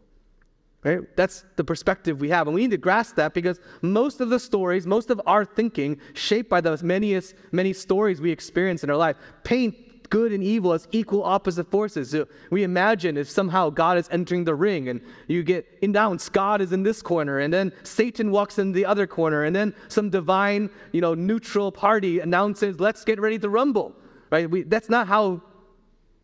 Right? 0.82 1.00
That's 1.16 1.44
the 1.56 1.64
perspective 1.64 2.20
we 2.20 2.28
have. 2.28 2.46
And 2.46 2.54
we 2.54 2.60
need 2.60 2.72
to 2.72 2.76
grasp 2.76 3.16
that 3.16 3.32
because 3.32 3.58
most 3.80 4.20
of 4.20 4.28
the 4.28 4.38
stories, 4.38 4.86
most 4.86 5.08
of 5.08 5.20
our 5.26 5.44
thinking, 5.44 5.98
shaped 6.12 6.50
by 6.50 6.60
those 6.60 6.82
many, 6.82 7.18
many 7.52 7.72
stories 7.72 8.20
we 8.20 8.30
experience 8.30 8.84
in 8.84 8.90
our 8.90 8.96
life, 8.96 9.16
paint 9.44 9.74
good 10.10 10.32
and 10.32 10.44
evil 10.44 10.74
as 10.74 10.86
equal 10.92 11.24
opposite 11.24 11.70
forces. 11.70 12.10
So 12.10 12.28
we 12.50 12.62
imagine 12.62 13.16
if 13.16 13.30
somehow 13.30 13.70
God 13.70 13.96
is 13.96 14.08
entering 14.10 14.44
the 14.44 14.54
ring 14.54 14.90
and 14.90 15.00
you 15.26 15.42
get 15.42 15.66
announced 15.82 16.32
God 16.32 16.60
is 16.60 16.72
in 16.72 16.82
this 16.82 17.00
corner, 17.00 17.38
and 17.38 17.52
then 17.52 17.72
Satan 17.82 18.30
walks 18.30 18.58
in 18.58 18.72
the 18.72 18.84
other 18.84 19.06
corner, 19.06 19.44
and 19.44 19.56
then 19.56 19.74
some 19.88 20.10
divine, 20.10 20.68
you 20.92 21.00
know, 21.00 21.14
neutral 21.14 21.72
party 21.72 22.20
announces, 22.20 22.78
let's 22.78 23.04
get 23.04 23.18
ready 23.18 23.38
to 23.38 23.48
rumble. 23.48 23.96
Right? 24.30 24.48
We, 24.48 24.62
that's 24.62 24.90
not 24.90 25.08
how 25.08 25.42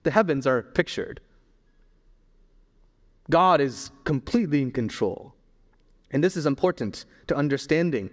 the 0.03 0.11
heavens 0.11 0.47
are 0.47 0.63
pictured. 0.63 1.21
God 3.29 3.61
is 3.61 3.91
completely 4.05 4.63
in 4.63 4.71
control. 4.71 5.35
And 6.11 6.25
this 6.25 6.37
is 6.37 6.47
important 6.47 7.05
to 7.29 7.37
understanding. 7.37 8.11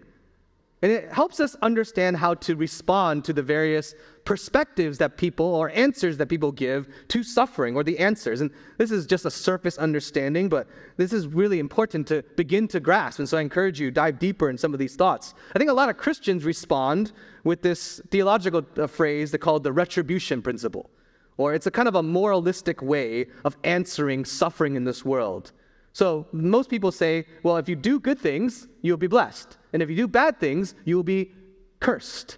And 0.84 0.92
it 0.92 1.12
helps 1.12 1.40
us 1.40 1.56
understand 1.64 2.18
how 2.18 2.36
to 2.36 2.56
respond 2.56 3.26
to 3.26 3.34
the 3.34 3.42
various 3.42 3.96
perspectives 4.26 5.00
that 5.00 5.18
people 5.18 5.46
or 5.46 5.72
answers 5.72 6.18
that 6.18 6.28
people 6.28 6.52
give 6.52 6.88
to 7.08 7.24
suffering 7.24 7.76
or 7.76 7.84
the 7.84 7.98
answers. 7.98 8.42
And 8.42 8.52
this 8.78 8.92
is 8.92 9.08
just 9.08 9.26
a 9.26 9.32
surface 9.32 9.80
understanding, 9.80 10.50
but 10.50 10.68
this 10.98 11.14
is 11.14 11.26
really 11.26 11.58
important 11.58 12.06
to 12.10 12.24
begin 12.36 12.68
to 12.68 12.80
grasp. 12.80 13.18
And 13.18 13.28
so 13.28 13.40
I 13.40 13.42
encourage 13.42 13.80
you 13.80 13.90
dive 13.90 14.20
deeper 14.20 14.52
in 14.52 14.58
some 14.58 14.72
of 14.72 14.80
these 14.80 14.96
thoughts. 14.96 15.34
I 15.56 15.58
think 15.58 15.72
a 15.72 15.74
lot 15.74 15.90
of 15.90 15.98
Christians 15.98 16.46
respond 16.46 17.12
with 17.44 17.64
this 17.64 18.00
theological 18.12 18.64
uh, 18.78 18.86
phrase 18.86 19.36
called 19.40 19.64
the 19.64 19.72
retribution 19.72 20.44
principle 20.44 20.92
or 21.38 21.54
it's 21.54 21.68
a 21.68 21.72
kind 21.72 21.88
of 21.88 21.96
a 21.96 22.04
moralistic 22.04 22.82
way 22.82 23.28
of 23.46 23.56
answering 23.64 24.26
suffering 24.26 24.76
in 24.76 24.84
this 24.84 25.06
world. 25.06 25.54
So 25.94 26.28
most 26.32 26.70
people 26.70 26.92
say, 26.92 27.26
well, 27.44 27.58
if 27.58 27.68
you 27.68 27.76
do 27.76 28.00
good 28.00 28.20
things, 28.20 28.68
you'll 28.82 28.98
be 28.98 29.08
blessed. 29.08 29.58
And 29.74 29.82
if 29.82 29.90
you 29.90 29.96
do 29.96 30.08
bad 30.08 30.40
things, 30.40 30.76
you'll 30.86 31.04
be 31.04 31.32
cursed. 31.80 32.38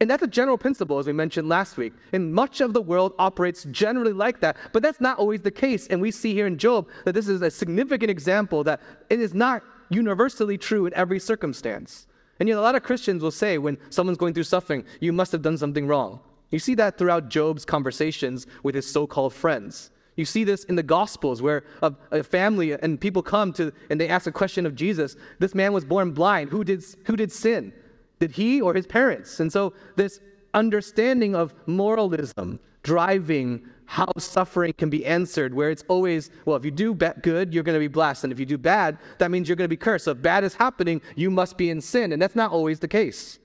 And 0.00 0.10
that's 0.10 0.22
a 0.22 0.26
general 0.26 0.58
principle, 0.58 0.98
as 0.98 1.06
we 1.06 1.12
mentioned 1.12 1.48
last 1.48 1.76
week. 1.76 1.92
And 2.12 2.34
much 2.34 2.60
of 2.60 2.72
the 2.72 2.82
world 2.82 3.14
operates 3.18 3.64
generally 3.70 4.12
like 4.12 4.40
that, 4.40 4.56
but 4.72 4.82
that's 4.82 5.00
not 5.00 5.18
always 5.18 5.42
the 5.42 5.50
case. 5.50 5.86
And 5.86 6.00
we 6.00 6.10
see 6.10 6.34
here 6.34 6.46
in 6.46 6.58
Job 6.58 6.88
that 7.04 7.12
this 7.12 7.28
is 7.28 7.40
a 7.40 7.50
significant 7.50 8.10
example 8.10 8.64
that 8.64 8.80
it 9.10 9.20
is 9.20 9.32
not 9.32 9.62
universally 9.90 10.58
true 10.58 10.86
in 10.86 10.94
every 10.94 11.20
circumstance. 11.20 12.08
And 12.40 12.48
yet, 12.48 12.58
a 12.58 12.60
lot 12.60 12.74
of 12.74 12.82
Christians 12.82 13.22
will 13.22 13.30
say 13.30 13.58
when 13.58 13.78
someone's 13.90 14.18
going 14.18 14.34
through 14.34 14.42
suffering, 14.42 14.84
you 15.00 15.12
must 15.12 15.30
have 15.30 15.42
done 15.42 15.56
something 15.56 15.86
wrong. 15.86 16.18
You 16.52 16.58
see 16.58 16.74
that 16.76 16.98
throughout 16.98 17.28
Job's 17.28 17.64
conversations 17.64 18.46
with 18.62 18.76
his 18.76 18.86
so 18.86 19.06
called 19.06 19.34
friends. 19.34 19.90
You 20.16 20.26
see 20.26 20.44
this 20.44 20.64
in 20.64 20.76
the 20.76 20.82
Gospels 20.82 21.40
where 21.40 21.64
a, 21.80 21.92
a, 22.10 22.22
family 22.22 22.72
and 22.72 23.00
people 23.00 23.22
come 23.22 23.52
to 23.54 23.72
and 23.88 23.98
they 23.98 24.08
ask 24.08 24.26
a 24.26 24.32
question 24.32 24.66
of 24.66 24.74
Jesus. 24.74 25.16
This 25.38 25.54
man 25.54 25.72
was 25.72 25.84
born 25.84 26.12
blind. 26.12 26.50
Who 26.50 26.62
did, 26.62 26.84
who 27.06 27.16
did 27.16 27.32
sin? 27.32 27.72
Did 28.20 28.30
he 28.30 28.60
or 28.60 28.74
his 28.74 28.86
parents? 28.86 29.40
And 29.40 29.50
so, 29.50 29.72
this 29.96 30.20
understanding 30.54 31.34
of 31.34 31.54
moralism 31.66 32.60
driving 32.82 33.66
how 33.86 34.06
suffering 34.18 34.72
can 34.74 34.90
be 34.90 35.04
answered, 35.06 35.54
where 35.54 35.70
it's 35.70 35.84
always, 35.88 36.30
well, 36.44 36.56
if 36.56 36.64
you 36.64 36.70
do 36.70 36.94
good, 36.94 37.54
you're 37.54 37.62
going 37.62 37.74
to 37.74 37.80
be 37.80 37.88
blessed. 37.88 38.24
And 38.24 38.32
if 38.32 38.38
you 38.38 38.46
do 38.46 38.58
bad, 38.58 38.98
that 39.18 39.30
means 39.30 39.48
you're 39.48 39.56
going 39.56 39.64
to 39.64 39.68
be 39.68 39.76
cursed. 39.76 40.04
So, 40.04 40.10
if 40.10 40.20
bad 40.20 40.44
is 40.44 40.54
happening, 40.54 41.00
you 41.16 41.30
must 41.30 41.56
be 41.56 41.70
in 41.70 41.80
sin. 41.80 42.12
And 42.12 42.20
that's 42.20 42.36
not 42.36 42.52
always 42.52 42.78
the 42.78 42.88
case. 42.88 43.38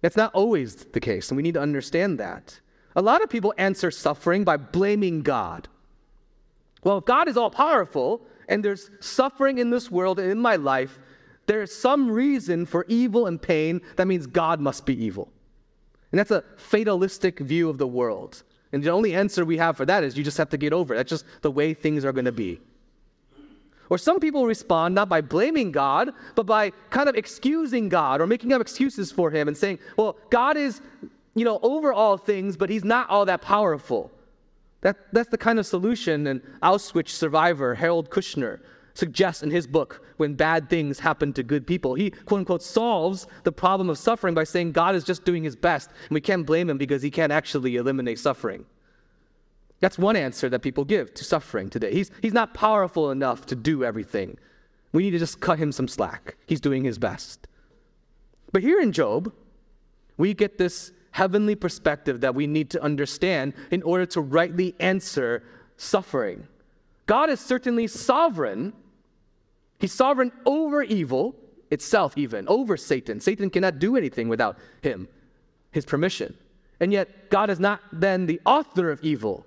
That's 0.00 0.16
not 0.16 0.34
always 0.34 0.76
the 0.76 1.00
case, 1.00 1.30
and 1.30 1.36
we 1.36 1.42
need 1.42 1.54
to 1.54 1.60
understand 1.60 2.18
that. 2.20 2.60
A 2.94 3.02
lot 3.02 3.22
of 3.22 3.30
people 3.30 3.54
answer 3.58 3.90
suffering 3.90 4.44
by 4.44 4.56
blaming 4.56 5.22
God. 5.22 5.68
Well, 6.84 6.98
if 6.98 7.04
God 7.04 7.28
is 7.28 7.36
all 7.36 7.50
powerful 7.50 8.22
and 8.48 8.64
there's 8.64 8.90
suffering 9.00 9.58
in 9.58 9.70
this 9.70 9.90
world 9.90 10.18
and 10.18 10.30
in 10.30 10.38
my 10.38 10.56
life, 10.56 10.98
there 11.46 11.62
is 11.62 11.74
some 11.74 12.10
reason 12.10 12.66
for 12.66 12.84
evil 12.88 13.26
and 13.26 13.40
pain. 13.40 13.80
That 13.96 14.06
means 14.06 14.26
God 14.26 14.60
must 14.60 14.86
be 14.86 15.04
evil. 15.04 15.32
And 16.12 16.18
that's 16.18 16.30
a 16.30 16.44
fatalistic 16.56 17.40
view 17.40 17.68
of 17.68 17.78
the 17.78 17.86
world. 17.86 18.42
And 18.72 18.82
the 18.82 18.90
only 18.90 19.14
answer 19.14 19.44
we 19.44 19.58
have 19.58 19.76
for 19.76 19.86
that 19.86 20.04
is 20.04 20.16
you 20.16 20.24
just 20.24 20.38
have 20.38 20.50
to 20.50 20.56
get 20.56 20.72
over 20.72 20.94
it. 20.94 20.98
That's 20.98 21.10
just 21.10 21.24
the 21.42 21.50
way 21.50 21.74
things 21.74 22.04
are 22.04 22.12
going 22.12 22.26
to 22.26 22.32
be. 22.32 22.60
Or 23.90 23.98
some 23.98 24.20
people 24.20 24.46
respond 24.46 24.94
not 24.94 25.08
by 25.08 25.20
blaming 25.20 25.72
God, 25.72 26.10
but 26.34 26.46
by 26.46 26.70
kind 26.90 27.08
of 27.08 27.16
excusing 27.16 27.88
God 27.88 28.20
or 28.20 28.26
making 28.26 28.52
up 28.52 28.60
excuses 28.60 29.10
for 29.10 29.30
him 29.30 29.48
and 29.48 29.56
saying, 29.56 29.78
well, 29.96 30.16
God 30.30 30.56
is, 30.56 30.80
you 31.34 31.44
know, 31.44 31.58
over 31.62 31.92
all 31.92 32.16
things, 32.18 32.56
but 32.56 32.68
he's 32.68 32.84
not 32.84 33.08
all 33.08 33.24
that 33.24 33.40
powerful. 33.40 34.10
That, 34.82 34.96
that's 35.12 35.30
the 35.30 35.38
kind 35.38 35.58
of 35.58 35.66
solution 35.66 36.26
an 36.26 36.42
Auschwitz 36.62 37.08
survivor, 37.08 37.74
Harold 37.74 38.10
Kushner, 38.10 38.60
suggests 38.94 39.42
in 39.42 39.50
his 39.50 39.66
book, 39.66 40.04
When 40.18 40.34
Bad 40.34 40.68
Things 40.68 40.98
Happen 40.98 41.32
to 41.32 41.42
Good 41.42 41.66
People. 41.66 41.94
He, 41.94 42.10
quote 42.10 42.40
unquote, 42.40 42.62
solves 42.62 43.26
the 43.44 43.52
problem 43.52 43.88
of 43.88 43.96
suffering 43.96 44.34
by 44.34 44.44
saying 44.44 44.72
God 44.72 44.94
is 44.94 45.04
just 45.04 45.24
doing 45.24 45.42
his 45.42 45.56
best, 45.56 45.90
and 45.90 46.14
we 46.14 46.20
can't 46.20 46.44
blame 46.46 46.68
him 46.68 46.78
because 46.78 47.02
he 47.02 47.10
can't 47.10 47.32
actually 47.32 47.76
eliminate 47.76 48.18
suffering. 48.18 48.64
That's 49.80 49.98
one 49.98 50.16
answer 50.16 50.48
that 50.48 50.60
people 50.60 50.84
give 50.84 51.14
to 51.14 51.24
suffering 51.24 51.70
today. 51.70 51.92
He's, 51.92 52.10
he's 52.20 52.32
not 52.32 52.54
powerful 52.54 53.10
enough 53.10 53.46
to 53.46 53.54
do 53.54 53.84
everything. 53.84 54.36
We 54.92 55.04
need 55.04 55.10
to 55.10 55.18
just 55.18 55.40
cut 55.40 55.58
him 55.58 55.70
some 55.70 55.88
slack. 55.88 56.36
He's 56.46 56.60
doing 56.60 56.84
his 56.84 56.98
best. 56.98 57.46
But 58.52 58.62
here 58.62 58.80
in 58.80 58.92
Job, 58.92 59.32
we 60.16 60.34
get 60.34 60.58
this 60.58 60.92
heavenly 61.12 61.54
perspective 61.54 62.20
that 62.20 62.34
we 62.34 62.46
need 62.46 62.70
to 62.70 62.82
understand 62.82 63.54
in 63.70 63.82
order 63.82 64.06
to 64.06 64.20
rightly 64.20 64.74
answer 64.80 65.42
suffering. 65.76 66.46
God 67.06 67.30
is 67.30 67.40
certainly 67.40 67.86
sovereign. 67.86 68.72
He's 69.78 69.92
sovereign 69.92 70.32
over 70.44 70.82
evil 70.82 71.36
itself, 71.70 72.16
even 72.16 72.48
over 72.48 72.76
Satan. 72.76 73.20
Satan 73.20 73.50
cannot 73.50 73.78
do 73.78 73.96
anything 73.96 74.28
without 74.28 74.58
him, 74.82 75.08
his 75.70 75.84
permission. 75.84 76.36
And 76.80 76.92
yet, 76.92 77.30
God 77.30 77.50
is 77.50 77.60
not 77.60 77.80
then 77.92 78.26
the 78.26 78.40
author 78.46 78.90
of 78.90 79.02
evil. 79.02 79.44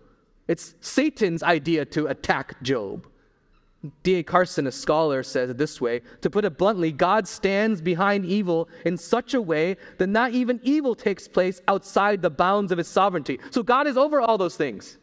It's 0.51 0.75
Satan's 0.81 1.43
idea 1.43 1.85
to 1.85 2.07
attack 2.07 2.61
Job. 2.61 3.07
D.A. 4.03 4.21
Carson, 4.21 4.67
a 4.67 4.71
scholar, 4.73 5.23
says 5.23 5.49
it 5.49 5.57
this 5.57 5.79
way 5.79 6.01
To 6.19 6.29
put 6.29 6.43
it 6.43 6.57
bluntly, 6.57 6.91
God 6.91 7.25
stands 7.25 7.79
behind 7.79 8.25
evil 8.25 8.67
in 8.83 8.97
such 8.97 9.33
a 9.33 9.41
way 9.41 9.77
that 9.97 10.07
not 10.07 10.33
even 10.33 10.59
evil 10.61 10.93
takes 10.93 11.25
place 11.25 11.61
outside 11.69 12.21
the 12.21 12.29
bounds 12.29 12.73
of 12.73 12.79
his 12.79 12.89
sovereignty. 12.89 13.39
So 13.51 13.63
God 13.63 13.87
is 13.87 13.95
over 13.95 14.19
all 14.19 14.37
those 14.37 14.57
things. 14.57 14.97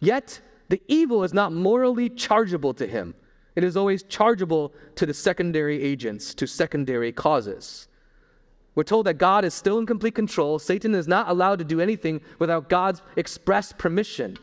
Yet, 0.00 0.40
the 0.70 0.80
evil 0.88 1.24
is 1.24 1.34
not 1.34 1.52
morally 1.52 2.08
chargeable 2.08 2.72
to 2.72 2.86
him, 2.86 3.14
it 3.56 3.64
is 3.64 3.76
always 3.76 4.02
chargeable 4.04 4.72
to 4.94 5.04
the 5.04 5.12
secondary 5.12 5.82
agents, 5.82 6.32
to 6.36 6.46
secondary 6.46 7.12
causes. 7.12 7.88
We're 8.76 8.84
told 8.84 9.04
that 9.08 9.18
God 9.18 9.44
is 9.44 9.52
still 9.52 9.78
in 9.78 9.84
complete 9.84 10.14
control. 10.14 10.58
Satan 10.58 10.94
is 10.94 11.06
not 11.06 11.28
allowed 11.28 11.58
to 11.58 11.66
do 11.66 11.82
anything 11.82 12.22
without 12.38 12.70
God's 12.70 13.02
express 13.16 13.74
permission. 13.74 14.38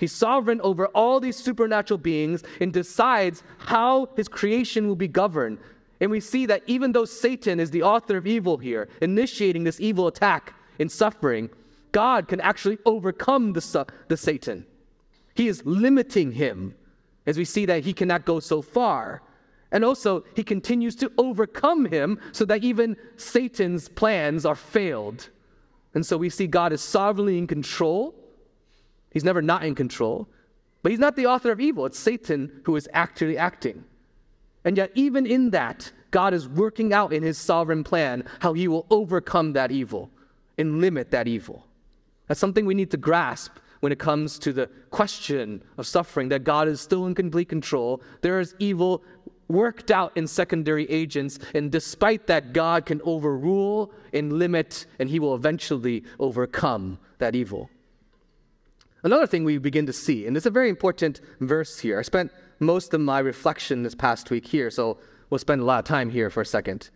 He's 0.00 0.12
sovereign 0.12 0.62
over 0.62 0.86
all 0.88 1.20
these 1.20 1.36
supernatural 1.36 1.98
beings 1.98 2.42
and 2.58 2.72
decides 2.72 3.42
how 3.58 4.08
his 4.16 4.28
creation 4.28 4.88
will 4.88 4.96
be 4.96 5.06
governed. 5.06 5.58
And 6.00 6.10
we 6.10 6.20
see 6.20 6.46
that 6.46 6.62
even 6.66 6.92
though 6.92 7.04
Satan 7.04 7.60
is 7.60 7.70
the 7.70 7.82
author 7.82 8.16
of 8.16 8.26
evil 8.26 8.56
here, 8.56 8.88
initiating 9.02 9.64
this 9.64 9.78
evil 9.78 10.06
attack 10.06 10.54
and 10.78 10.90
suffering, 10.90 11.50
God 11.92 12.28
can 12.28 12.40
actually 12.40 12.78
overcome 12.86 13.52
the, 13.52 13.86
the 14.08 14.16
Satan. 14.16 14.64
He 15.34 15.48
is 15.48 15.62
limiting 15.66 16.32
him 16.32 16.74
as 17.26 17.36
we 17.36 17.44
see 17.44 17.66
that 17.66 17.84
he 17.84 17.92
cannot 17.92 18.24
go 18.24 18.40
so 18.40 18.62
far. 18.62 19.20
And 19.70 19.84
also, 19.84 20.24
he 20.34 20.42
continues 20.42 20.96
to 20.96 21.12
overcome 21.18 21.84
him 21.84 22.18
so 22.32 22.46
that 22.46 22.64
even 22.64 22.96
Satan's 23.18 23.88
plans 23.88 24.46
are 24.46 24.56
failed. 24.56 25.28
And 25.92 26.04
so 26.06 26.16
we 26.16 26.30
see 26.30 26.46
God 26.46 26.72
is 26.72 26.80
sovereignly 26.80 27.36
in 27.36 27.46
control. 27.46 28.14
He's 29.10 29.24
never 29.24 29.42
not 29.42 29.64
in 29.64 29.74
control. 29.74 30.28
But 30.82 30.92
he's 30.92 30.98
not 30.98 31.16
the 31.16 31.26
author 31.26 31.52
of 31.52 31.60
evil. 31.60 31.86
It's 31.86 31.98
Satan 31.98 32.62
who 32.64 32.76
is 32.76 32.88
actually 32.92 33.36
acting. 33.36 33.84
And 34.64 34.76
yet, 34.76 34.90
even 34.94 35.26
in 35.26 35.50
that, 35.50 35.90
God 36.10 36.34
is 36.34 36.48
working 36.48 36.92
out 36.92 37.12
in 37.12 37.22
his 37.22 37.38
sovereign 37.38 37.84
plan 37.84 38.24
how 38.40 38.52
he 38.52 38.68
will 38.68 38.86
overcome 38.90 39.52
that 39.54 39.70
evil 39.70 40.10
and 40.58 40.80
limit 40.80 41.10
that 41.10 41.28
evil. 41.28 41.66
That's 42.26 42.40
something 42.40 42.64
we 42.64 42.74
need 42.74 42.90
to 42.90 42.96
grasp 42.96 43.52
when 43.80 43.92
it 43.92 43.98
comes 43.98 44.38
to 44.40 44.52
the 44.52 44.68
question 44.90 45.62
of 45.78 45.86
suffering 45.86 46.28
that 46.28 46.44
God 46.44 46.68
is 46.68 46.80
still 46.80 47.06
in 47.06 47.14
complete 47.14 47.48
control. 47.48 48.02
There 48.20 48.40
is 48.40 48.54
evil 48.58 49.02
worked 49.48 49.90
out 49.90 50.16
in 50.16 50.26
secondary 50.26 50.88
agents, 50.90 51.38
and 51.54 51.72
despite 51.72 52.26
that, 52.28 52.52
God 52.52 52.86
can 52.86 53.00
overrule 53.02 53.92
and 54.12 54.32
limit, 54.32 54.86
and 54.98 55.08
He 55.08 55.18
will 55.18 55.34
eventually 55.34 56.04
overcome 56.18 56.98
that 57.18 57.34
evil. 57.34 57.68
Another 59.02 59.26
thing 59.26 59.44
we 59.44 59.58
begin 59.58 59.86
to 59.86 59.92
see, 59.92 60.26
and 60.26 60.36
it's 60.36 60.46
a 60.46 60.50
very 60.50 60.68
important 60.68 61.20
verse 61.40 61.78
here. 61.78 61.98
I 61.98 62.02
spent 62.02 62.32
most 62.58 62.92
of 62.92 63.00
my 63.00 63.18
reflection 63.18 63.82
this 63.82 63.94
past 63.94 64.30
week 64.30 64.46
here, 64.46 64.70
so 64.70 64.98
we'll 65.30 65.38
spend 65.38 65.62
a 65.62 65.64
lot 65.64 65.78
of 65.78 65.84
time 65.86 66.10
here 66.10 66.28
for 66.28 66.42
a 66.42 66.46
second. 66.46 66.90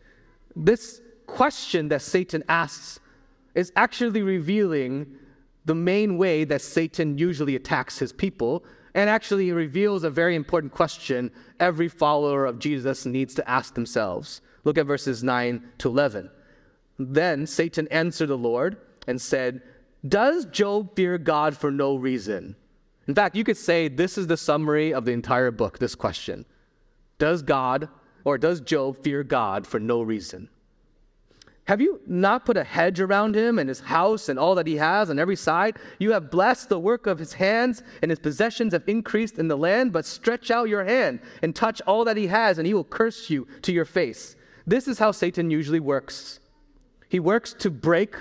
This 0.54 1.00
question 1.26 1.88
that 1.88 2.02
Satan 2.02 2.44
asks 2.48 3.00
is 3.54 3.72
actually 3.76 4.22
revealing 4.22 5.06
the 5.64 5.74
main 5.74 6.18
way 6.18 6.44
that 6.44 6.60
Satan 6.60 7.16
usually 7.16 7.56
attacks 7.56 7.98
his 7.98 8.12
people, 8.12 8.64
and 8.94 9.10
actually 9.10 9.50
reveals 9.50 10.04
a 10.04 10.10
very 10.10 10.36
important 10.36 10.72
question 10.72 11.30
every 11.58 11.88
follower 11.88 12.44
of 12.44 12.58
Jesus 12.58 13.06
needs 13.06 13.34
to 13.34 13.50
ask 13.50 13.74
themselves. 13.74 14.40
Look 14.64 14.78
at 14.78 14.86
verses 14.86 15.24
9 15.24 15.62
to 15.78 15.88
11. 15.88 16.30
Then 16.98 17.46
Satan 17.46 17.88
answered 17.88 18.28
the 18.28 18.38
Lord 18.38 18.76
and 19.08 19.20
said, 19.20 19.62
Does 20.06 20.44
Job 20.46 20.94
fear 20.94 21.16
God 21.18 21.56
for 21.56 21.70
no 21.70 21.96
reason? 21.96 22.56
In 23.06 23.14
fact, 23.14 23.36
you 23.36 23.44
could 23.44 23.56
say 23.56 23.88
this 23.88 24.18
is 24.18 24.26
the 24.26 24.36
summary 24.36 24.92
of 24.92 25.04
the 25.04 25.12
entire 25.12 25.50
book, 25.50 25.78
this 25.78 25.94
question. 25.94 26.44
Does 27.18 27.42
God 27.42 27.88
or 28.24 28.38
does 28.38 28.60
Job 28.60 29.02
fear 29.02 29.22
God 29.22 29.66
for 29.66 29.78
no 29.78 30.02
reason? 30.02 30.48
Have 31.66 31.80
you 31.80 32.00
not 32.06 32.44
put 32.44 32.58
a 32.58 32.64
hedge 32.64 33.00
around 33.00 33.34
him 33.34 33.58
and 33.58 33.70
his 33.70 33.80
house 33.80 34.28
and 34.28 34.38
all 34.38 34.54
that 34.54 34.66
he 34.66 34.76
has 34.76 35.08
on 35.08 35.18
every 35.18 35.36
side? 35.36 35.78
You 35.98 36.12
have 36.12 36.30
blessed 36.30 36.68
the 36.68 36.78
work 36.78 37.06
of 37.06 37.18
his 37.18 37.32
hands, 37.32 37.82
and 38.02 38.10
his 38.10 38.18
possessions 38.18 38.74
have 38.74 38.86
increased 38.86 39.38
in 39.38 39.48
the 39.48 39.56
land. 39.56 39.90
But 39.90 40.04
stretch 40.04 40.50
out 40.50 40.68
your 40.68 40.84
hand 40.84 41.20
and 41.42 41.56
touch 41.56 41.80
all 41.86 42.04
that 42.04 42.18
he 42.18 42.26
has, 42.26 42.58
and 42.58 42.66
he 42.66 42.74
will 42.74 42.84
curse 42.84 43.30
you 43.30 43.46
to 43.62 43.72
your 43.72 43.86
face. 43.86 44.36
This 44.66 44.86
is 44.86 44.98
how 44.98 45.10
Satan 45.12 45.50
usually 45.50 45.80
works. 45.80 46.40
He 47.08 47.18
works 47.18 47.54
to 47.54 47.70
break 47.70 48.14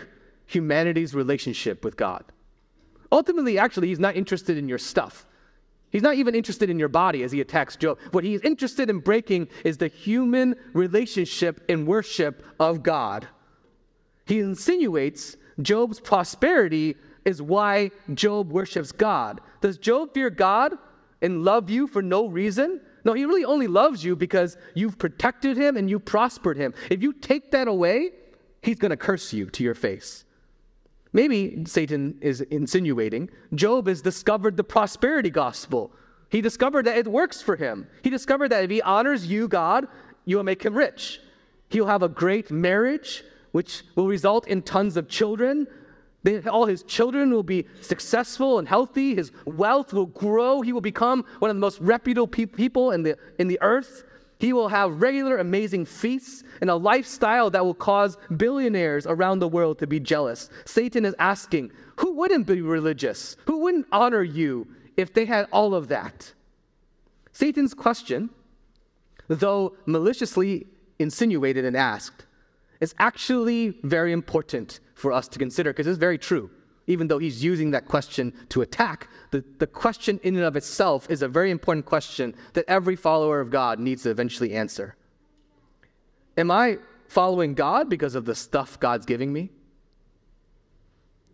humanity's 0.45 1.13
relationship 1.13 1.83
with 1.83 1.97
God. 1.97 2.23
Ultimately, 3.11 3.59
actually, 3.59 3.87
he's 3.87 3.99
not 3.99 4.15
interested 4.15 4.57
in 4.57 4.67
your 4.67 4.77
stuff. 4.77 5.25
He's 5.91 6.01
not 6.01 6.15
even 6.15 6.33
interested 6.33 6.71
in 6.71 6.79
your 6.79 6.89
body 6.89 7.21
as 7.21 7.31
he 7.31 7.39
attacks 7.39 7.75
Job. 7.75 7.99
What 8.11 8.23
he's 8.23 8.41
interested 8.41 8.89
in 8.89 8.99
breaking 8.99 9.49
is 9.63 9.77
the 9.77 9.87
human 9.87 10.55
relationship 10.73 11.63
in 11.67 11.85
worship 11.85 12.43
of 12.59 12.81
God. 12.81 13.27
He 14.25 14.39
insinuates 14.39 15.37
Job's 15.61 15.99
prosperity 15.99 16.95
is 17.25 17.41
why 17.41 17.91
Job 18.15 18.51
worships 18.51 18.91
God. 18.91 19.39
Does 19.61 19.77
Job 19.77 20.13
fear 20.13 20.31
God 20.31 20.73
and 21.21 21.43
love 21.43 21.69
you 21.69 21.87
for 21.87 22.01
no 22.01 22.27
reason? 22.27 22.81
No, 23.05 23.13
he 23.13 23.25
really 23.25 23.45
only 23.45 23.67
loves 23.67 24.03
you 24.03 24.15
because 24.15 24.57
you've 24.73 24.97
protected 24.97 25.57
him 25.57 25.77
and 25.77 25.89
you 25.89 25.99
prospered 25.99 26.57
him. 26.57 26.73
If 26.89 27.03
you 27.03 27.13
take 27.13 27.51
that 27.51 27.67
away, 27.67 28.11
he's 28.61 28.79
going 28.79 28.91
to 28.91 28.97
curse 28.97 29.31
you 29.31 29.49
to 29.51 29.63
your 29.63 29.75
face. 29.75 30.25
Maybe 31.13 31.63
Satan 31.65 32.17
is 32.21 32.41
insinuating 32.41 33.29
Job 33.53 33.87
has 33.87 34.01
discovered 34.01 34.57
the 34.57 34.63
prosperity 34.63 35.29
gospel. 35.29 35.91
He 36.29 36.41
discovered 36.41 36.85
that 36.85 36.97
it 36.97 37.07
works 37.07 37.41
for 37.41 37.55
him. 37.55 37.87
He 38.01 38.09
discovered 38.09 38.49
that 38.49 38.63
if 38.63 38.71
he 38.71 38.81
honors 38.81 39.27
you, 39.27 39.47
God, 39.47 39.87
you 40.25 40.37
will 40.37 40.43
make 40.43 40.63
him 40.63 40.73
rich. 40.73 41.21
He'll 41.69 41.85
have 41.85 42.01
a 42.01 42.09
great 42.09 42.49
marriage, 42.49 43.23
which 43.51 43.83
will 43.95 44.07
result 44.07 44.47
in 44.47 44.63
tons 44.63 44.97
of 44.97 45.07
children. 45.07 45.67
They, 46.23 46.41
all 46.41 46.65
his 46.65 46.81
children 46.83 47.31
will 47.31 47.43
be 47.43 47.67
successful 47.81 48.57
and 48.57 48.67
healthy. 48.67 49.13
His 49.13 49.31
wealth 49.45 49.93
will 49.93 50.07
grow. 50.07 50.61
He 50.61 50.73
will 50.73 50.81
become 50.81 51.23
one 51.37 51.51
of 51.51 51.55
the 51.55 51.61
most 51.61 51.79
reputable 51.79 52.27
pe- 52.27 52.47
people 52.47 52.91
in 52.91 53.03
the, 53.03 53.17
in 53.37 53.47
the 53.47 53.59
earth. 53.61 54.03
He 54.43 54.51
will 54.51 54.67
have 54.67 55.01
regular, 55.01 55.37
amazing 55.37 55.85
feasts 55.85 56.43
and 56.59 56.69
a 56.69 56.75
lifestyle 56.75 57.49
that 57.51 57.63
will 57.63 57.73
cause 57.73 58.17
billionaires 58.35 59.07
around 59.07 59.39
the 59.39 59.47
world 59.47 59.79
to 59.79 59.87
be 59.87 60.01
jealous. 60.01 60.49
Satan 60.65 61.05
is 61.05 61.15
asking, 61.17 61.71
who 61.95 62.11
wouldn't 62.11 62.45
be 62.45 62.59
religious? 62.59 63.37
Who 63.45 63.59
wouldn't 63.59 63.87
honor 63.93 64.21
you 64.21 64.67
if 64.97 65.13
they 65.13 65.23
had 65.23 65.47
all 65.53 65.73
of 65.73 65.87
that? 65.87 66.33
Satan's 67.31 67.73
question, 67.73 68.31
though 69.29 69.77
maliciously 69.85 70.67
insinuated 70.99 71.63
and 71.63 71.77
asked, 71.77 72.25
is 72.81 72.93
actually 72.99 73.79
very 73.83 74.11
important 74.11 74.81
for 74.93 75.13
us 75.13 75.29
to 75.29 75.39
consider 75.39 75.71
because 75.71 75.87
it's 75.87 75.97
very 75.97 76.17
true 76.17 76.49
even 76.87 77.07
though 77.07 77.17
he's 77.17 77.43
using 77.43 77.71
that 77.71 77.85
question 77.85 78.33
to 78.49 78.61
attack, 78.61 79.07
the, 79.31 79.43
the 79.59 79.67
question 79.67 80.19
in 80.23 80.35
and 80.35 80.43
of 80.43 80.55
itself 80.55 81.09
is 81.09 81.21
a 81.21 81.27
very 81.27 81.51
important 81.51 81.85
question 81.85 82.35
that 82.53 82.65
every 82.67 82.95
follower 82.95 83.39
of 83.39 83.49
God 83.49 83.79
needs 83.79 84.03
to 84.03 84.09
eventually 84.09 84.53
answer. 84.53 84.95
Am 86.37 86.51
I 86.51 86.79
following 87.07 87.53
God 87.53 87.89
because 87.89 88.15
of 88.15 88.25
the 88.25 88.35
stuff 88.35 88.79
God's 88.79 89.05
giving 89.05 89.31
me? 89.31 89.49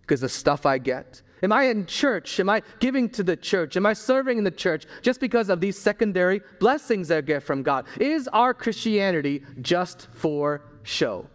Because 0.02 0.22
the 0.22 0.30
stuff 0.30 0.66
I 0.66 0.78
get? 0.78 1.22
Am 1.42 1.52
I 1.52 1.64
in 1.64 1.86
church? 1.86 2.40
Am 2.40 2.50
I 2.50 2.62
giving 2.80 3.10
to 3.12 3.24
the 3.24 3.38
church? 3.38 3.78
Am 3.78 3.86
I 3.86 3.94
serving 3.94 4.38
in 4.38 4.44
the 4.44 4.52
church 4.52 4.86
just 5.02 5.22
because 5.22 5.50
of 5.50 5.62
these 5.62 5.80
secondary 5.80 6.42
blessings 6.60 7.10
I 7.12 7.22
get 7.22 7.44
from 7.44 7.64
God? 7.64 7.86
Is 8.00 8.28
our 8.30 8.54
Christianity 8.54 9.44
just 9.62 10.10
for 10.12 10.62
show? 10.84 11.28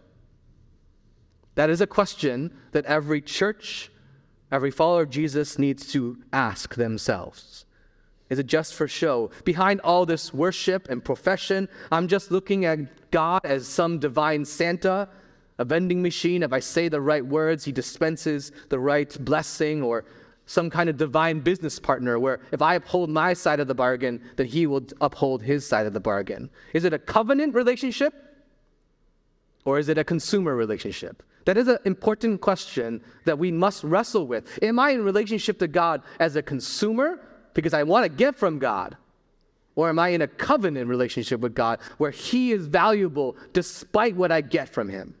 That 1.55 1.69
is 1.69 1.81
a 1.81 1.87
question 1.87 2.53
that 2.71 2.85
every 2.85 3.21
church, 3.21 3.89
every 4.55 4.71
follower 4.71 5.03
of 5.03 5.09
Jesus 5.09 5.59
needs 5.59 5.85
to 5.91 6.17
ask 6.31 6.75
themselves. 6.75 7.65
Is 8.29 8.39
it 8.39 8.47
just 8.47 8.73
for 8.73 8.87
show? 8.87 9.29
Behind 9.43 9.81
all 9.81 10.05
this 10.05 10.33
worship 10.33 10.89
and 10.89 11.03
profession, 11.03 11.67
I'm 11.91 12.07
just 12.07 12.31
looking 12.31 12.63
at 12.63 13.11
God 13.11 13.41
as 13.43 13.67
some 13.67 13.99
divine 13.99 14.45
Santa, 14.45 15.09
a 15.59 15.65
vending 15.65 16.01
machine. 16.01 16.41
If 16.41 16.53
I 16.53 16.61
say 16.61 16.87
the 16.87 17.01
right 17.01 17.25
words, 17.25 17.65
he 17.65 17.71
dispenses 17.71 18.51
the 18.69 18.79
right 18.79 19.15
blessing, 19.25 19.83
or 19.83 20.05
some 20.45 20.69
kind 20.69 20.89
of 20.89 20.97
divine 20.97 21.41
business 21.41 21.77
partner 21.79 22.17
where 22.17 22.39
if 22.51 22.61
I 22.61 22.75
uphold 22.75 23.09
my 23.09 23.33
side 23.33 23.59
of 23.59 23.67
the 23.67 23.75
bargain, 23.75 24.21
then 24.37 24.45
he 24.45 24.67
will 24.67 24.85
uphold 25.01 25.41
his 25.41 25.67
side 25.67 25.85
of 25.85 25.93
the 25.93 25.99
bargain. 25.99 26.49
Is 26.73 26.85
it 26.85 26.93
a 26.93 26.99
covenant 26.99 27.55
relationship? 27.55 28.13
Or 29.65 29.79
is 29.79 29.89
it 29.89 29.97
a 29.97 30.03
consumer 30.03 30.55
relationship? 30.55 31.23
That 31.45 31.57
is 31.57 31.67
an 31.67 31.77
important 31.85 32.41
question 32.41 33.01
that 33.25 33.37
we 33.37 33.51
must 33.51 33.83
wrestle 33.83 34.27
with. 34.27 34.59
Am 34.63 34.79
I 34.79 34.91
in 34.91 35.03
relationship 35.03 35.59
to 35.59 35.67
God 35.67 36.01
as 36.19 36.35
a 36.35 36.41
consumer 36.41 37.19
because 37.53 37.73
I 37.73 37.83
want 37.83 38.03
to 38.03 38.09
get 38.09 38.35
from 38.35 38.59
God? 38.59 38.97
Or 39.75 39.89
am 39.89 39.99
I 39.99 40.09
in 40.09 40.21
a 40.21 40.27
covenant 40.27 40.87
relationship 40.89 41.41
with 41.41 41.53
God 41.53 41.79
where 41.97 42.11
He 42.11 42.51
is 42.51 42.65
valuable 42.65 43.37
despite 43.53 44.15
what 44.15 44.31
I 44.31 44.41
get 44.41 44.69
from 44.69 44.89
Him? 44.89 45.15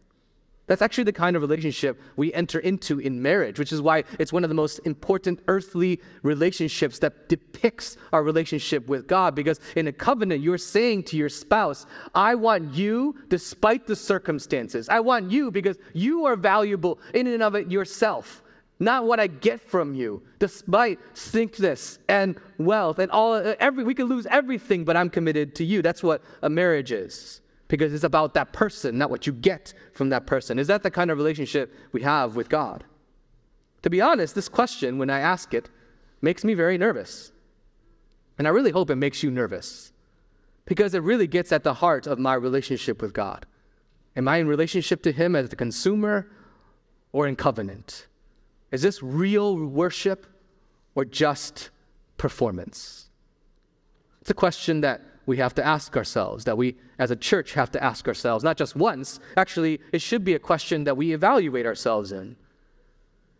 That's 0.67 0.81
actually 0.81 1.03
the 1.03 1.13
kind 1.13 1.35
of 1.35 1.43
relationship 1.43 2.01
we 2.15 2.33
enter 2.33 2.57
into 2.59 2.99
in 2.99 3.21
marriage, 3.21 3.59
which 3.59 3.71
is 3.71 3.81
why 3.81 4.03
it's 4.17 4.33
one 4.33 4.43
of 4.43 4.49
the 4.49 4.55
most 4.55 4.79
important 4.85 5.39
earthly 5.47 6.01
relationships 6.23 6.97
that 6.99 7.29
depicts 7.29 7.97
our 8.11 8.23
relationship 8.23 8.87
with 8.87 9.05
God. 9.05 9.35
Because 9.35 9.59
in 9.75 9.87
a 9.87 9.91
covenant, 9.91 10.41
you're 10.41 10.57
saying 10.57 11.03
to 11.03 11.17
your 11.17 11.29
spouse, 11.29 11.85
I 12.15 12.33
want 12.33 12.73
you 12.73 13.15
despite 13.29 13.85
the 13.85 13.95
circumstances. 13.95 14.89
I 14.89 15.01
want 15.01 15.29
you 15.29 15.51
because 15.51 15.77
you 15.93 16.25
are 16.25 16.35
valuable 16.35 16.99
in 17.13 17.27
and 17.27 17.43
of 17.43 17.53
it 17.53 17.69
yourself, 17.69 18.41
not 18.79 19.05
what 19.05 19.19
I 19.19 19.27
get 19.27 19.61
from 19.61 19.93
you, 19.93 20.23
despite 20.39 20.97
sickness 21.13 21.99
and 22.09 22.39
wealth 22.57 22.97
and 22.97 23.11
all. 23.11 23.33
Uh, 23.33 23.53
every, 23.59 23.83
we 23.83 23.93
could 23.93 24.09
lose 24.09 24.25
everything, 24.25 24.83
but 24.83 24.97
I'm 24.97 25.11
committed 25.11 25.53
to 25.55 25.63
you. 25.63 25.83
That's 25.83 26.01
what 26.01 26.23
a 26.41 26.49
marriage 26.49 26.91
is 26.91 27.41
because 27.67 27.93
it's 27.93 28.03
about 28.03 28.33
that 28.35 28.53
person, 28.53 28.97
not 28.97 29.09
what 29.09 29.25
you 29.25 29.33
get 29.33 29.73
from 29.93 30.09
that 30.09 30.27
person. 30.27 30.59
Is 30.59 30.67
that 30.67 30.83
the 30.83 30.91
kind 30.91 31.09
of 31.09 31.17
relationship 31.17 31.73
we 31.91 32.01
have 32.01 32.35
with 32.35 32.49
God? 32.49 32.83
To 33.81 33.89
be 33.89 34.01
honest, 34.01 34.35
this 34.35 34.49
question, 34.49 34.97
when 34.97 35.09
I 35.09 35.19
ask 35.19 35.53
it, 35.53 35.69
makes 36.21 36.43
me 36.43 36.53
very 36.53 36.77
nervous. 36.77 37.31
And 38.37 38.47
I 38.47 38.51
really 38.51 38.71
hope 38.71 38.89
it 38.89 38.95
makes 38.95 39.23
you 39.23 39.31
nervous 39.31 39.93
because 40.65 40.93
it 40.93 41.03
really 41.03 41.27
gets 41.27 41.51
at 41.51 41.63
the 41.63 41.75
heart 41.75 42.07
of 42.07 42.19
my 42.19 42.33
relationship 42.33 43.01
with 43.01 43.13
God. 43.13 43.45
Am 44.15 44.27
I 44.27 44.37
in 44.37 44.47
relationship 44.47 45.03
to 45.03 45.11
Him 45.11 45.35
as 45.35 45.49
the 45.49 45.55
consumer 45.55 46.31
or 47.11 47.27
in 47.27 47.35
covenant? 47.35 48.07
Is 48.71 48.81
this 48.81 49.01
real 49.01 49.57
worship 49.57 50.25
or 50.95 51.05
just 51.05 51.69
performance? 52.17 53.09
It's 54.21 54.29
a 54.29 54.33
question 54.33 54.81
that 54.81 55.01
we 55.25 55.37
have 55.37 55.55
to 55.55 55.65
ask 55.65 55.95
ourselves, 55.97 56.43
that 56.45 56.57
we 56.57 56.75
as 56.99 57.11
a 57.11 57.15
church 57.15 57.53
have 57.53 57.71
to 57.71 57.83
ask 57.83 58.07
ourselves, 58.07 58.43
not 58.43 58.57
just 58.57 58.75
once. 58.75 59.19
Actually, 59.37 59.81
it 59.91 60.01
should 60.01 60.23
be 60.23 60.33
a 60.33 60.39
question 60.39 60.83
that 60.83 60.95
we 60.95 61.13
evaluate 61.13 61.65
ourselves 61.65 62.11
in. 62.11 62.35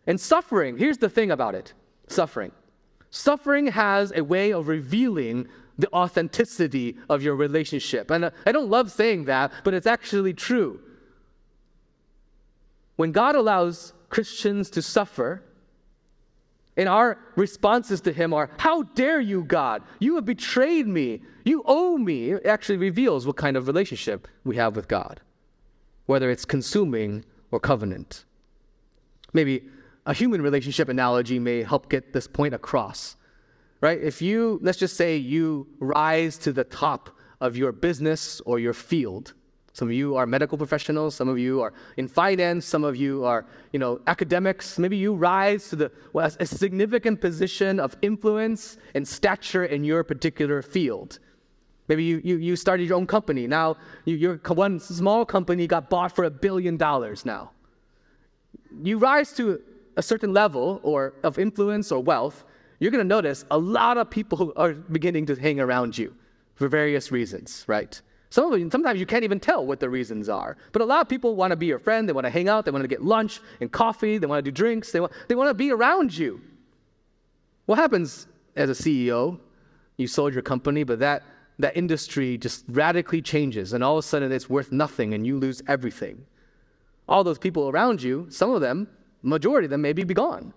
And 0.06 0.20
suffering, 0.20 0.78
here's 0.78 0.98
the 0.98 1.08
thing 1.08 1.30
about 1.30 1.54
it 1.54 1.72
suffering. 2.08 2.52
Suffering 3.10 3.68
has 3.68 4.12
a 4.14 4.22
way 4.22 4.52
of 4.52 4.68
revealing 4.68 5.48
the 5.78 5.92
authenticity 5.92 6.96
of 7.08 7.22
your 7.22 7.34
relationship. 7.34 8.10
And 8.10 8.26
uh, 8.26 8.30
I 8.46 8.52
don't 8.52 8.70
love 8.70 8.90
saying 8.90 9.24
that, 9.24 9.52
but 9.64 9.74
it's 9.74 9.86
actually 9.86 10.32
true. 10.32 10.80
When 12.96 13.12
God 13.12 13.34
allows 13.34 13.92
Christians 14.08 14.70
to 14.70 14.82
suffer, 14.82 15.42
And 16.76 16.88
our 16.88 17.18
responses 17.36 18.00
to 18.02 18.12
him 18.12 18.34
are, 18.34 18.50
How 18.58 18.82
dare 18.82 19.20
you, 19.20 19.44
God? 19.44 19.82
You 19.98 20.16
have 20.16 20.24
betrayed 20.24 20.86
me. 20.86 21.22
You 21.44 21.62
owe 21.66 21.96
me. 21.96 22.32
It 22.32 22.46
actually 22.46 22.78
reveals 22.78 23.26
what 23.26 23.36
kind 23.36 23.56
of 23.56 23.66
relationship 23.66 24.28
we 24.44 24.56
have 24.56 24.76
with 24.76 24.88
God, 24.88 25.20
whether 26.06 26.30
it's 26.30 26.44
consuming 26.44 27.24
or 27.50 27.60
covenant. 27.60 28.24
Maybe 29.32 29.68
a 30.04 30.12
human 30.12 30.42
relationship 30.42 30.88
analogy 30.88 31.38
may 31.38 31.62
help 31.62 31.88
get 31.88 32.12
this 32.12 32.26
point 32.26 32.54
across. 32.54 33.16
Right? 33.80 34.00
If 34.00 34.22
you, 34.22 34.58
let's 34.62 34.78
just 34.78 34.96
say 34.96 35.16
you 35.16 35.66
rise 35.78 36.38
to 36.38 36.52
the 36.52 36.64
top 36.64 37.10
of 37.40 37.56
your 37.56 37.72
business 37.72 38.40
or 38.46 38.58
your 38.58 38.72
field, 38.72 39.34
some 39.76 39.88
of 39.88 39.92
you 39.92 40.16
are 40.16 40.24
medical 40.24 40.56
professionals, 40.56 41.14
some 41.14 41.28
of 41.28 41.38
you 41.38 41.60
are 41.60 41.74
in 41.98 42.08
finance, 42.08 42.64
some 42.64 42.82
of 42.82 42.96
you 42.96 43.26
are, 43.26 43.44
you 43.74 43.78
know, 43.78 44.00
academics. 44.06 44.78
Maybe 44.78 44.96
you 44.96 45.12
rise 45.12 45.68
to 45.68 45.76
the 45.76 45.92
well, 46.14 46.30
a 46.40 46.46
significant 46.46 47.20
position 47.20 47.78
of 47.78 47.94
influence 48.00 48.78
and 48.94 49.06
stature 49.06 49.66
in 49.66 49.84
your 49.84 50.02
particular 50.02 50.62
field. 50.62 51.18
Maybe 51.88 52.04
you, 52.04 52.22
you, 52.24 52.38
you 52.38 52.56
started 52.56 52.88
your 52.88 52.96
own 52.96 53.06
company. 53.06 53.46
Now 53.46 53.76
you, 54.06 54.16
your 54.16 54.36
one 54.48 54.80
small 54.80 55.26
company 55.26 55.66
got 55.66 55.90
bought 55.90 56.16
for 56.16 56.24
a 56.24 56.30
billion 56.30 56.78
dollars 56.78 57.26
now. 57.26 57.50
You 58.82 58.96
rise 58.96 59.34
to 59.34 59.60
a 59.98 60.02
certain 60.02 60.32
level 60.32 60.80
or 60.84 61.12
of 61.22 61.38
influence 61.38 61.92
or 61.92 62.00
wealth, 62.02 62.46
you're 62.78 62.90
going 62.90 63.04
to 63.04 63.14
notice 63.16 63.44
a 63.50 63.58
lot 63.58 63.98
of 63.98 64.08
people 64.08 64.54
are 64.56 64.72
beginning 64.72 65.26
to 65.26 65.34
hang 65.34 65.60
around 65.60 65.98
you 65.98 66.16
for 66.54 66.66
various 66.66 67.12
reasons, 67.12 67.62
right? 67.66 68.00
Some 68.30 68.52
of 68.52 68.58
them, 68.58 68.70
sometimes 68.70 68.98
you 68.98 69.06
can't 69.06 69.24
even 69.24 69.40
tell 69.40 69.64
what 69.64 69.80
the 69.80 69.88
reasons 69.88 70.28
are. 70.28 70.56
But 70.72 70.82
a 70.82 70.84
lot 70.84 71.00
of 71.00 71.08
people 71.08 71.36
want 71.36 71.52
to 71.52 71.56
be 71.56 71.66
your 71.66 71.78
friend. 71.78 72.08
They 72.08 72.12
want 72.12 72.24
to 72.26 72.30
hang 72.30 72.48
out. 72.48 72.64
They 72.64 72.70
want 72.70 72.82
to 72.82 72.88
get 72.88 73.04
lunch 73.04 73.40
and 73.60 73.70
coffee. 73.70 74.18
They 74.18 74.26
want 74.26 74.44
to 74.44 74.50
do 74.50 74.54
drinks. 74.54 74.92
They 74.92 75.00
want, 75.00 75.12
they 75.28 75.34
want 75.34 75.48
to 75.48 75.54
be 75.54 75.70
around 75.70 76.16
you. 76.16 76.40
What 77.66 77.78
happens 77.78 78.26
as 78.56 78.70
a 78.70 78.72
CEO? 78.72 79.38
You 79.96 80.06
sold 80.06 80.32
your 80.34 80.42
company, 80.42 80.84
but 80.84 80.98
that, 80.98 81.22
that 81.58 81.76
industry 81.76 82.36
just 82.36 82.64
radically 82.68 83.22
changes, 83.22 83.72
and 83.72 83.82
all 83.82 83.98
of 83.98 84.04
a 84.04 84.06
sudden 84.06 84.30
it's 84.30 84.50
worth 84.50 84.72
nothing 84.72 85.14
and 85.14 85.26
you 85.26 85.38
lose 85.38 85.62
everything. 85.68 86.24
All 87.08 87.24
those 87.24 87.38
people 87.38 87.68
around 87.68 88.02
you, 88.02 88.26
some 88.30 88.50
of 88.50 88.60
them, 88.60 88.88
majority 89.22 89.66
of 89.66 89.70
them, 89.70 89.82
maybe 89.82 90.04
be 90.04 90.14
gone. 90.14 90.52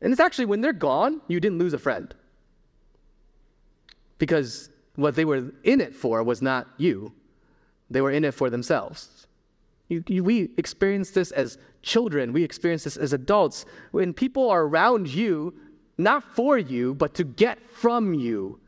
And 0.00 0.12
it's 0.12 0.20
actually 0.20 0.46
when 0.46 0.60
they're 0.60 0.72
gone, 0.72 1.20
you 1.28 1.40
didn't 1.40 1.58
lose 1.58 1.72
a 1.72 1.78
friend. 1.78 2.14
Because 4.18 4.70
what 4.96 5.14
they 5.14 5.24
were 5.24 5.50
in 5.64 5.80
it 5.80 5.94
for 5.94 6.22
was 6.22 6.42
not 6.42 6.68
you, 6.76 7.12
they 7.90 8.00
were 8.00 8.10
in 8.10 8.24
it 8.24 8.34
for 8.34 8.50
themselves. 8.50 9.26
You, 9.88 10.02
you, 10.06 10.24
we 10.24 10.50
experience 10.56 11.10
this 11.10 11.30
as 11.32 11.58
children, 11.82 12.32
we 12.32 12.44
experience 12.44 12.84
this 12.84 12.96
as 12.96 13.12
adults. 13.12 13.66
When 13.90 14.14
people 14.14 14.48
are 14.50 14.62
around 14.62 15.08
you, 15.08 15.54
not 15.98 16.22
for 16.22 16.56
you, 16.56 16.94
but 16.94 17.14
to 17.14 17.24
get 17.24 17.58
from 17.70 18.14
you, 18.14 18.58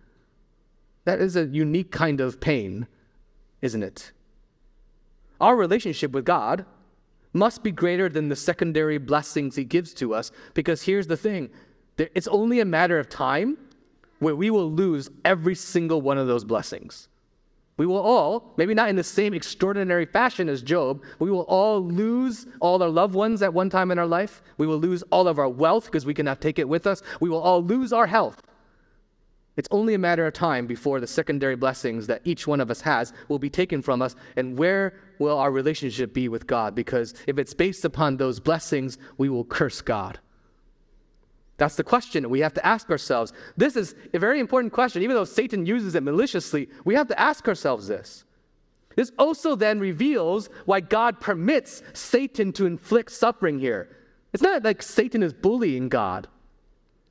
that 1.05 1.21
is 1.21 1.37
a 1.37 1.47
unique 1.47 1.91
kind 1.91 2.21
of 2.21 2.41
pain, 2.41 2.87
isn't 3.63 3.83
it? 3.83 4.13
Our 5.41 5.57
relationship 5.57 6.13
with 6.13 6.25
God 6.25 6.65
must 7.33 7.63
be 7.63 7.73
greater 7.73 8.09
than 8.09 8.29
the 8.29 8.37
secondary 8.37 8.99
blessings 8.99 9.57
He 9.57 9.65
gives 9.65 9.93
to 9.95 10.15
us, 10.15 10.31
because 10.55 10.83
here's 10.83 11.07
the 11.07 11.17
thing 11.17 11.51
it's 11.97 12.29
only 12.29 12.61
a 12.61 12.65
matter 12.65 12.99
of 12.99 13.09
time 13.09 13.57
where 14.25 14.35
we 14.35 14.51
will 14.51 14.71
lose 14.71 15.11
every 15.25 15.55
single 15.55 16.01
one 16.01 16.19
of 16.19 16.27
those 16.27 16.45
blessings. 16.45 17.09
We 17.77 17.87
will 17.87 17.99
all, 17.99 18.55
maybe 18.57 18.73
not 18.73 18.89
in 18.89 18.97
the 18.97 19.05
same 19.05 19.35
extraordinary 19.35 20.07
fashion 20.07 20.49
as 20.49 20.63
Job, 20.63 21.03
we 21.19 21.31
will 21.31 21.43
all 21.43 21.85
lose 21.85 22.47
all 22.61 22.83
our 22.83 22.89
loved 22.89 23.15
ones 23.15 23.43
at 23.43 23.53
one 23.53 23.69
time 23.69 23.91
in 23.91 23.99
our 23.99 24.07
life. 24.07 24.43
We 24.59 24.67
will 24.67 24.79
lose 24.79 25.03
all 25.11 25.27
of 25.27 25.39
our 25.39 25.49
wealth 25.49 25.87
because 25.87 26.07
we 26.07 26.15
cannot 26.15 26.41
take 26.41 26.59
it 26.59 26.69
with 26.69 26.87
us. 26.87 27.03
We 27.21 27.29
will 27.29 27.41
all 27.41 27.63
lose 27.63 27.93
our 27.93 28.07
health. 28.07 28.41
It's 29.57 29.69
only 29.71 29.95
a 29.95 29.99
matter 29.99 30.27
of 30.27 30.33
time 30.33 30.67
before 30.67 31.01
the 31.01 31.07
secondary 31.07 31.55
blessings 31.55 32.07
that 32.07 32.23
each 32.25 32.47
one 32.47 32.61
of 32.61 32.71
us 32.71 32.81
has 32.81 33.13
will 33.29 33.39
be 33.39 33.51
taken 33.51 33.83
from 33.83 34.03
us. 34.03 34.17
And 34.37 34.59
where 34.59 34.95
will 35.19 35.39
our 35.39 35.51
relationship 35.51 36.13
be 36.15 36.29
with 36.29 36.47
God? 36.47 36.75
Because 36.75 37.15
if 37.27 37.39
it's 37.39 37.55
based 37.55 37.85
upon 37.85 38.17
those 38.17 38.41
blessings, 38.41 38.99
we 39.19 39.29
will 39.29 39.45
curse 39.45 39.81
God. 39.81 40.19
That's 41.57 41.77
the 41.77 41.85
question 41.85 42.29
we 42.31 42.41
have 42.41 42.55
to 42.55 42.67
ask 42.67 42.91
ourselves. 42.91 43.33
This 43.57 43.77
is 43.77 43.95
a 44.13 44.19
very 44.19 44.41
important 44.41 44.73
question. 44.73 45.03
Even 45.03 45.15
though 45.15 45.25
Satan 45.25 45.67
uses 45.67 45.95
it 45.95 46.03
maliciously, 46.03 46.69
we 46.85 46.95
have 46.95 47.09
to 47.09 47.21
ask 47.21 47.47
ourselves 47.47 47.87
this. 47.87 48.25
This 48.97 49.13
also 49.19 49.55
then 49.55 49.81
reveals 49.81 50.49
why 50.67 50.81
God 50.81 51.21
permits 51.21 51.83
Satan 51.93 52.53
to 52.55 52.67
inflict 52.67 53.11
suffering 53.11 53.59
here. 53.59 53.97
It's 54.33 54.43
not 54.43 54.65
like 54.65 54.83
Satan 54.83 55.23
is 55.23 55.33
bullying 55.33 55.89
God, 55.89 56.29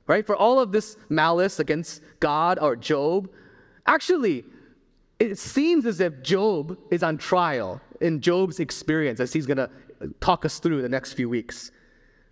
right? 0.08 0.26
For 0.26 0.36
all 0.36 0.60
of 0.60 0.72
this 0.72 0.98
malice 1.10 1.60
against 1.60 2.02
God 2.20 2.60
or 2.60 2.76
Job, 2.76 3.30
actually, 3.86 4.44
it 5.20 5.38
seems 5.38 5.86
as 5.86 6.02
if 6.02 6.22
Job 6.22 6.78
is 6.92 7.04
on 7.04 7.18
trial 7.18 7.80
in 8.02 8.20
Job's 8.20 8.60
experience, 8.60 9.22
as 9.22 9.32
he's 9.32 9.46
going 9.46 9.58
to 9.58 9.70
talk 10.20 10.44
us 10.44 10.60
through 10.60 10.82
the 10.82 10.90
next 10.90 11.14
few 11.14 11.30
weeks. 11.30 11.72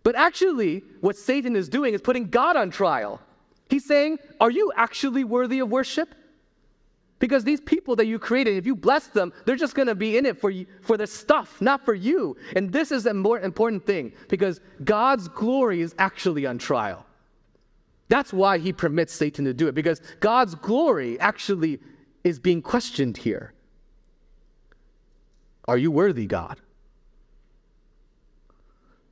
But 0.04 0.16
actually, 0.16 0.84
what 1.02 1.16
Satan 1.16 1.56
is 1.56 1.70
doing 1.70 1.94
is 1.94 2.02
putting 2.02 2.30
God 2.30 2.56
on 2.56 2.72
trial. 2.72 3.22
He's 3.70 3.86
saying, 3.86 4.20
Are 4.40 4.52
you 4.52 4.72
actually 4.76 5.24
worthy 5.24 5.60
of 5.60 5.70
worship? 5.70 6.16
Because 7.20 7.44
these 7.44 7.62
people 7.62 7.96
that 7.98 8.08
you 8.08 8.18
created, 8.18 8.58
if 8.58 8.66
you 8.66 8.76
bless 8.76 9.08
them, 9.08 9.32
they're 9.46 9.56
just 9.56 9.76
going 9.76 9.88
to 9.88 9.94
be 9.94 10.18
in 10.18 10.26
it 10.26 10.42
for, 10.42 10.50
you, 10.50 10.66
for 10.82 10.98
their 10.98 11.06
stuff, 11.06 11.62
not 11.62 11.86
for 11.86 11.94
you. 11.94 12.36
And 12.56 12.72
this 12.72 12.92
is 12.92 13.06
a 13.06 13.14
more 13.14 13.40
important 13.40 13.86
thing 13.86 14.12
because 14.28 14.60
God's 14.84 15.28
glory 15.28 15.82
is 15.82 15.94
actually 16.00 16.48
on 16.48 16.58
trial. 16.58 17.06
That's 18.10 18.34
why 18.34 18.58
he 18.58 18.74
permits 18.74 19.14
Satan 19.14 19.46
to 19.46 19.54
do 19.54 19.68
it, 19.68 19.76
because 19.76 20.02
God's 20.20 20.56
glory 20.56 21.20
actually 21.20 21.80
is 22.24 22.40
being 22.40 22.62
questioned 22.62 23.18
here. 23.18 23.54
Are 25.66 25.78
you 25.78 25.92
worthy, 25.92 26.26
God? 26.26 26.60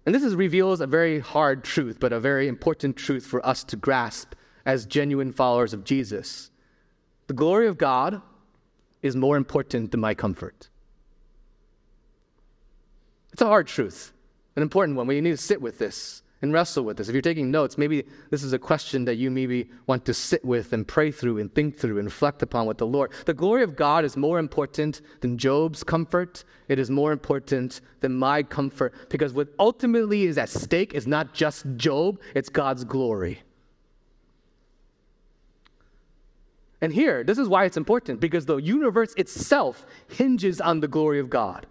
And 0.09 0.15
this 0.15 0.23
is, 0.23 0.33
reveals 0.33 0.81
a 0.81 0.87
very 0.87 1.19
hard 1.19 1.63
truth, 1.63 1.99
but 1.99 2.11
a 2.11 2.19
very 2.19 2.47
important 2.47 2.95
truth 2.95 3.23
for 3.23 3.45
us 3.45 3.63
to 3.65 3.75
grasp 3.75 4.33
as 4.65 4.87
genuine 4.87 5.31
followers 5.31 5.71
of 5.71 5.83
Jesus. 5.83 6.49
The 7.27 7.35
glory 7.35 7.67
of 7.67 7.77
God 7.77 8.19
is 9.03 9.15
more 9.15 9.37
important 9.37 9.91
than 9.91 9.99
my 9.99 10.15
comfort. 10.15 10.69
It's 13.33 13.43
a 13.43 13.45
hard 13.45 13.67
truth, 13.67 14.11
an 14.55 14.63
important 14.63 14.97
one. 14.97 15.05
We 15.05 15.21
need 15.21 15.29
to 15.29 15.37
sit 15.37 15.61
with 15.61 15.77
this 15.77 16.23
and 16.41 16.54
wrestle 16.54 16.84
with 16.84 16.97
this. 16.97 17.10
If 17.10 17.13
you're 17.13 17.21
taking 17.21 17.52
notes, 17.52 17.78
maybe 17.78 18.06
this 18.30 18.43
is 18.43 18.54
a 18.54 18.60
question 18.60 19.06
that 19.06 19.15
you 19.15 19.30
maybe 19.30 19.69
want 19.88 20.06
to 20.06 20.13
sit 20.13 20.43
with 20.45 20.71
and 20.73 20.88
pray 20.88 21.12
through 21.12 21.39
and 21.39 21.54
think 21.54 21.78
through 21.78 21.97
and 21.97 22.06
reflect 22.06 22.41
upon 22.41 22.65
with 22.65 22.78
the 22.78 22.88
Lord. 22.88 23.12
The 23.25 23.34
glory 23.34 23.63
of 23.63 23.75
God 23.75 24.06
is 24.06 24.15
more 24.15 24.39
important 24.39 25.02
than 25.19 25.38
Job's 25.38 25.84
comfort. 25.84 26.45
It 26.67 26.80
is 26.80 26.89
more 26.89 27.12
important 27.12 27.82
than 27.99 28.15
my 28.15 28.43
comfort 28.43 28.93
because 29.10 29.34
what 29.34 29.49
ultimately 29.60 30.23
is 30.23 30.38
at 30.38 30.49
stake 30.49 30.93
is 30.93 31.08
not 31.08 31.34
just 31.34 31.65
Job, 31.75 32.19
it's 32.34 32.49
God's 32.49 32.84
glory. 32.84 33.41
And 36.82 36.93
here, 36.93 37.25
this 37.25 37.38
is 37.38 37.49
why 37.49 37.65
it's 37.65 37.75
important 37.75 38.21
because 38.21 38.45
the 38.45 38.58
universe 38.58 39.13
itself 39.17 39.86
hinges 40.08 40.62
on 40.62 40.80
the 40.80 40.88
glory 40.88 41.19
of 41.19 41.30
God. 41.30 41.67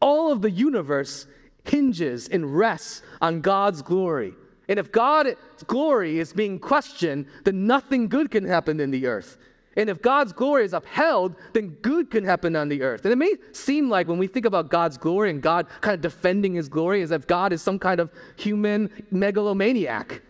All 0.00 0.30
of 0.30 0.42
the 0.42 0.50
universe 0.50 1.26
hinges 1.68 2.28
and 2.28 2.56
rests 2.56 3.02
on 3.20 3.40
God's 3.40 3.82
glory. 3.82 4.34
And 4.68 4.78
if 4.78 4.90
God's 4.90 5.36
glory 5.66 6.18
is 6.18 6.32
being 6.32 6.58
questioned, 6.58 7.26
then 7.44 7.66
nothing 7.66 8.08
good 8.08 8.30
can 8.30 8.44
happen 8.44 8.80
in 8.80 8.90
the 8.90 9.06
earth. 9.06 9.38
And 9.76 9.90
if 9.90 10.00
God's 10.00 10.32
glory 10.32 10.64
is 10.64 10.72
upheld, 10.72 11.36
then 11.52 11.68
good 11.82 12.10
can 12.10 12.24
happen 12.24 12.56
on 12.56 12.68
the 12.68 12.82
earth. 12.82 13.04
And 13.04 13.12
it 13.12 13.16
may 13.16 13.34
seem 13.52 13.90
like 13.90 14.08
when 14.08 14.18
we 14.18 14.26
think 14.26 14.46
about 14.46 14.70
God's 14.70 14.96
glory 14.96 15.30
and 15.30 15.42
God 15.42 15.66
kind 15.82 15.94
of 15.94 16.00
defending 16.00 16.54
his 16.54 16.68
glory 16.68 17.02
as 17.02 17.10
if 17.10 17.26
God 17.26 17.52
is 17.52 17.60
some 17.60 17.78
kind 17.78 18.00
of 18.00 18.10
human 18.36 18.90
megalomaniac. 19.10 20.22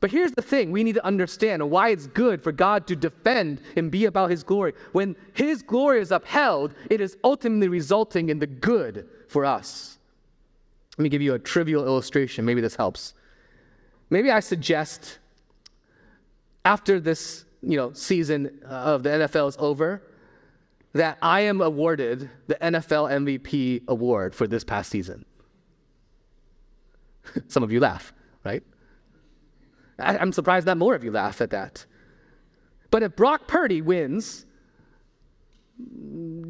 But 0.00 0.10
here's 0.10 0.32
the 0.32 0.42
thing 0.42 0.72
we 0.72 0.82
need 0.82 0.94
to 0.94 1.06
understand 1.06 1.70
why 1.70 1.90
it's 1.90 2.06
good 2.08 2.42
for 2.42 2.52
God 2.52 2.86
to 2.88 2.96
defend 2.96 3.60
and 3.76 3.90
be 3.90 4.06
about 4.06 4.30
his 4.30 4.42
glory. 4.42 4.72
When 4.92 5.14
his 5.34 5.62
glory 5.62 6.00
is 6.00 6.10
upheld, 6.10 6.74
it 6.90 7.00
is 7.00 7.16
ultimately 7.22 7.68
resulting 7.68 8.30
in 8.30 8.38
the 8.40 8.46
good 8.46 9.08
for 9.28 9.44
us. 9.44 9.98
Let 10.98 11.02
me 11.02 11.08
give 11.08 11.22
you 11.22 11.34
a 11.34 11.38
trivial 11.38 11.84
illustration. 11.84 12.44
Maybe 12.44 12.60
this 12.60 12.76
helps. 12.76 13.14
Maybe 14.10 14.30
I 14.30 14.40
suggest 14.40 15.18
after 16.64 17.00
this 17.00 17.44
you 17.62 17.76
know, 17.76 17.92
season 17.92 18.60
of 18.64 19.02
the 19.02 19.10
NFL 19.10 19.48
is 19.48 19.56
over 19.58 20.02
that 20.92 21.18
I 21.22 21.42
am 21.42 21.60
awarded 21.60 22.28
the 22.46 22.56
NFL 22.56 23.10
MVP 23.10 23.82
award 23.86 24.34
for 24.34 24.46
this 24.46 24.64
past 24.64 24.90
season. 24.90 25.24
Some 27.48 27.62
of 27.62 27.70
you 27.70 27.80
laugh, 27.80 28.12
right? 28.44 28.62
I, 29.98 30.18
I'm 30.18 30.32
surprised 30.32 30.66
not 30.66 30.78
more 30.78 30.94
of 30.94 31.04
you 31.04 31.12
laugh 31.12 31.40
at 31.40 31.50
that. 31.50 31.86
But 32.90 33.02
if 33.04 33.14
Brock 33.14 33.46
Purdy 33.46 33.82
wins, 33.82 34.46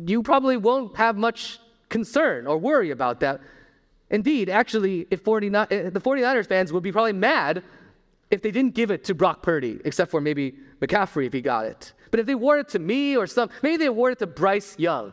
you 0.06 0.22
probably 0.22 0.56
won't 0.56 0.96
have 0.96 1.16
much 1.16 1.58
concern 1.88 2.46
or 2.46 2.56
worry 2.56 2.90
about 2.90 3.20
that 3.20 3.40
Indeed, 4.10 4.48
actually, 4.48 5.06
if 5.10 5.20
49, 5.22 5.66
eh, 5.70 5.90
the 5.90 6.00
49ers 6.00 6.48
fans 6.48 6.72
would 6.72 6.82
be 6.82 6.92
probably 6.92 7.12
mad 7.12 7.62
if 8.30 8.42
they 8.42 8.50
didn't 8.50 8.74
give 8.74 8.90
it 8.90 9.04
to 9.04 9.14
Brock 9.14 9.42
Purdy, 9.42 9.80
except 9.84 10.10
for 10.10 10.20
maybe 10.20 10.54
McCaffrey 10.80 11.26
if 11.26 11.32
he 11.32 11.40
got 11.40 11.66
it. 11.66 11.92
But 12.10 12.20
if 12.20 12.26
they 12.26 12.32
awarded 12.32 12.66
it 12.66 12.72
to 12.72 12.78
me 12.78 13.16
or 13.16 13.26
some, 13.26 13.50
maybe 13.62 13.76
they 13.78 13.86
awarded 13.86 14.18
it 14.18 14.20
to 14.20 14.26
Bryce 14.26 14.76
Young, 14.78 15.12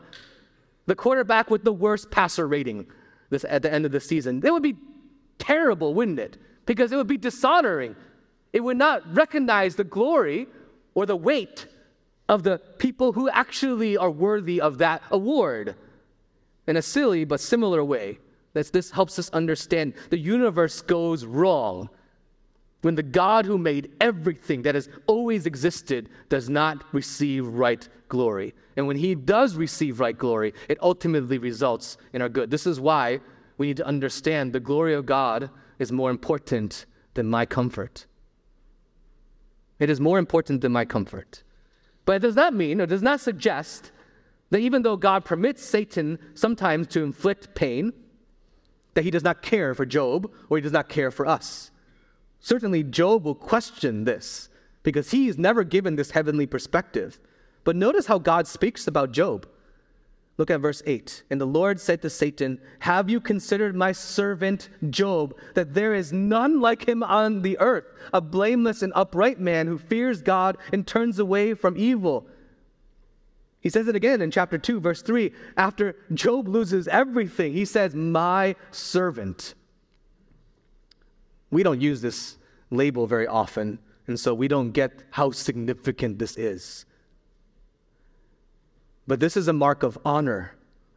the 0.86 0.94
quarterback 0.94 1.50
with 1.50 1.64
the 1.64 1.72
worst 1.72 2.10
passer 2.10 2.46
rating 2.48 2.86
this, 3.30 3.44
at 3.48 3.62
the 3.62 3.72
end 3.72 3.86
of 3.86 3.92
the 3.92 4.00
season. 4.00 4.40
That 4.40 4.52
would 4.52 4.62
be 4.62 4.76
terrible, 5.38 5.94
wouldn't 5.94 6.18
it? 6.18 6.38
Because 6.66 6.90
it 6.92 6.96
would 6.96 7.06
be 7.06 7.16
dishonoring. 7.16 7.94
It 8.52 8.60
would 8.60 8.76
not 8.76 9.02
recognize 9.14 9.76
the 9.76 9.84
glory 9.84 10.48
or 10.94 11.06
the 11.06 11.16
weight 11.16 11.66
of 12.28 12.42
the 12.42 12.58
people 12.78 13.12
who 13.12 13.28
actually 13.28 13.96
are 13.96 14.10
worthy 14.10 14.60
of 14.60 14.78
that 14.78 15.02
award. 15.10 15.76
In 16.66 16.76
a 16.76 16.82
silly 16.82 17.24
but 17.24 17.40
similar 17.40 17.82
way, 17.82 18.18
this 18.52 18.90
helps 18.90 19.18
us 19.18 19.30
understand 19.30 19.94
the 20.10 20.18
universe 20.18 20.80
goes 20.80 21.24
wrong 21.24 21.88
when 22.82 22.94
the 22.94 23.02
God 23.02 23.44
who 23.44 23.58
made 23.58 23.92
everything 24.00 24.62
that 24.62 24.74
has 24.74 24.88
always 25.06 25.46
existed 25.46 26.08
does 26.28 26.48
not 26.48 26.84
receive 26.92 27.46
right 27.46 27.88
glory. 28.08 28.54
And 28.76 28.86
when 28.86 28.96
he 28.96 29.14
does 29.14 29.56
receive 29.56 30.00
right 30.00 30.16
glory, 30.16 30.54
it 30.68 30.78
ultimately 30.80 31.38
results 31.38 31.96
in 32.12 32.22
our 32.22 32.28
good. 32.28 32.50
This 32.50 32.66
is 32.66 32.80
why 32.80 33.20
we 33.58 33.66
need 33.66 33.76
to 33.78 33.86
understand 33.86 34.52
the 34.52 34.60
glory 34.60 34.94
of 34.94 35.06
God 35.06 35.50
is 35.78 35.90
more 35.90 36.10
important 36.10 36.86
than 37.14 37.26
my 37.26 37.44
comfort. 37.44 38.06
It 39.80 39.90
is 39.90 40.00
more 40.00 40.18
important 40.18 40.60
than 40.60 40.72
my 40.72 40.84
comfort. 40.84 41.42
But 42.04 42.16
it 42.16 42.22
does 42.22 42.36
not 42.36 42.54
mean, 42.54 42.80
or 42.80 42.86
does 42.86 43.02
not 43.02 43.20
suggest, 43.20 43.92
that 44.50 44.60
even 44.60 44.82
though 44.82 44.96
God 44.96 45.24
permits 45.24 45.64
Satan 45.64 46.18
sometimes 46.34 46.86
to 46.88 47.02
inflict 47.02 47.54
pain, 47.54 47.92
that 48.94 49.04
he 49.04 49.10
does 49.10 49.24
not 49.24 49.42
care 49.42 49.74
for 49.74 49.86
Job 49.86 50.30
or 50.48 50.56
he 50.56 50.62
does 50.62 50.72
not 50.72 50.88
care 50.88 51.10
for 51.10 51.26
us. 51.26 51.70
Certainly, 52.40 52.84
Job 52.84 53.24
will 53.24 53.34
question 53.34 54.04
this 54.04 54.48
because 54.82 55.10
he 55.10 55.28
is 55.28 55.38
never 55.38 55.64
given 55.64 55.96
this 55.96 56.12
heavenly 56.12 56.46
perspective. 56.46 57.18
But 57.64 57.76
notice 57.76 58.06
how 58.06 58.18
God 58.18 58.46
speaks 58.46 58.86
about 58.86 59.12
Job. 59.12 59.46
Look 60.38 60.50
at 60.50 60.60
verse 60.60 60.82
8. 60.86 61.24
And 61.30 61.40
the 61.40 61.46
Lord 61.46 61.80
said 61.80 62.00
to 62.02 62.10
Satan, 62.10 62.60
Have 62.78 63.10
you 63.10 63.20
considered 63.20 63.74
my 63.74 63.90
servant 63.90 64.68
Job, 64.88 65.36
that 65.54 65.74
there 65.74 65.94
is 65.94 66.12
none 66.12 66.60
like 66.60 66.88
him 66.88 67.02
on 67.02 67.42
the 67.42 67.58
earth, 67.58 67.86
a 68.12 68.20
blameless 68.20 68.82
and 68.82 68.92
upright 68.94 69.40
man 69.40 69.66
who 69.66 69.78
fears 69.78 70.22
God 70.22 70.56
and 70.72 70.86
turns 70.86 71.18
away 71.18 71.54
from 71.54 71.76
evil? 71.76 72.28
He 73.68 73.70
says 73.70 73.86
it 73.86 73.94
again 73.94 74.22
in 74.22 74.30
chapter 74.30 74.56
2, 74.56 74.80
verse 74.80 75.02
3. 75.02 75.30
After 75.58 75.94
Job 76.14 76.48
loses 76.48 76.88
everything, 76.88 77.52
he 77.52 77.66
says, 77.66 77.94
My 77.94 78.56
servant. 78.70 79.52
We 81.50 81.62
don't 81.62 81.78
use 81.78 82.00
this 82.00 82.38
label 82.70 83.06
very 83.06 83.26
often, 83.26 83.78
and 84.06 84.18
so 84.18 84.32
we 84.32 84.48
don't 84.48 84.70
get 84.70 85.02
how 85.10 85.32
significant 85.32 86.18
this 86.18 86.38
is. 86.38 86.86
But 89.06 89.20
this 89.20 89.36
is 89.36 89.48
a 89.48 89.52
mark 89.52 89.82
of 89.82 89.98
honor 90.02 90.56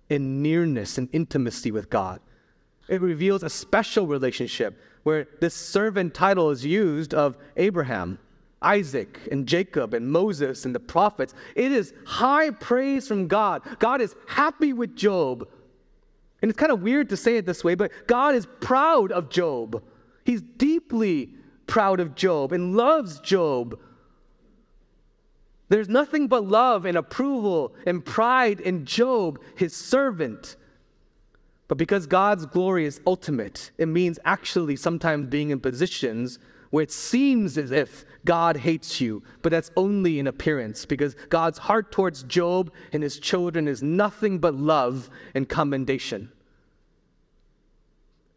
and 0.10 0.42
nearness 0.42 0.98
and 0.98 1.10
intimacy 1.12 1.72
with 1.72 1.90
God. 1.90 2.22
It 2.88 3.02
reveals 3.02 3.44
a 3.44 3.50
special 3.50 4.08
relationship 4.08 4.80
where 5.04 5.28
this 5.42 5.56
servant 5.56 6.14
title 6.14 6.50
is 6.52 6.66
used 6.66 7.14
of 7.14 7.38
Abraham, 7.58 8.18
Isaac, 8.62 9.20
and 9.32 9.48
Jacob, 9.48 9.94
and 9.94 10.12
Moses, 10.12 10.66
and 10.66 10.76
the 10.76 10.80
prophets. 10.80 11.34
It 11.56 11.72
is 11.72 11.94
high 12.06 12.52
praise 12.52 13.08
from 13.08 13.28
God. 13.28 13.62
God 13.80 14.02
is 14.02 14.16
happy 14.28 14.74
with 14.74 14.96
Job. 14.96 15.48
And 16.42 16.50
it's 16.50 16.60
kind 16.60 16.72
of 16.72 16.82
weird 16.82 17.10
to 17.10 17.18
say 17.18 17.38
it 17.38 17.46
this 17.46 17.64
way, 17.64 17.76
but 17.76 17.92
God 18.08 18.36
is 18.36 18.48
proud 18.62 19.12
of 19.12 19.30
Job. 19.30 19.82
He's 20.26 20.42
deeply 20.42 21.34
proud 21.68 22.00
of 22.00 22.16
Job 22.16 22.52
and 22.52 22.76
loves 22.76 23.20
Job. 23.20 23.80
There's 25.70 25.88
nothing 25.88 26.28
but 26.28 26.46
love 26.46 26.86
and 26.86 26.98
approval 26.98 27.74
and 27.86 28.04
pride 28.04 28.60
in 28.60 28.86
Job, 28.86 29.40
his 29.56 29.76
servant. 29.76 30.58
But 31.68 31.78
because 31.78 32.06
God's 32.06 32.46
glory 32.46 32.86
is 32.86 33.00
ultimate, 33.08 33.72
it 33.78 33.86
means 33.86 34.20
actually 34.26 34.76
sometimes 34.76 35.28
being 35.28 35.52
in 35.52 35.62
positions 35.62 36.40
where 36.72 36.84
it 36.84 36.92
seems 36.92 37.58
as 37.58 37.72
if 37.72 38.06
God 38.26 38.58
hates 38.58 39.00
you, 39.00 39.24
but 39.42 39.52
that's 39.52 39.72
only 39.78 40.20
in 40.20 40.28
appearance 40.28 40.86
because 40.86 41.16
God's 41.30 41.58
heart 41.58 41.92
towards 41.92 42.24
Job 42.24 42.72
and 42.92 43.04
his 43.04 43.20
children 43.20 43.68
is 43.68 43.84
nothing 43.84 44.40
but 44.40 44.56
love 44.56 45.10
and 45.36 45.48
commendation. 45.48 46.32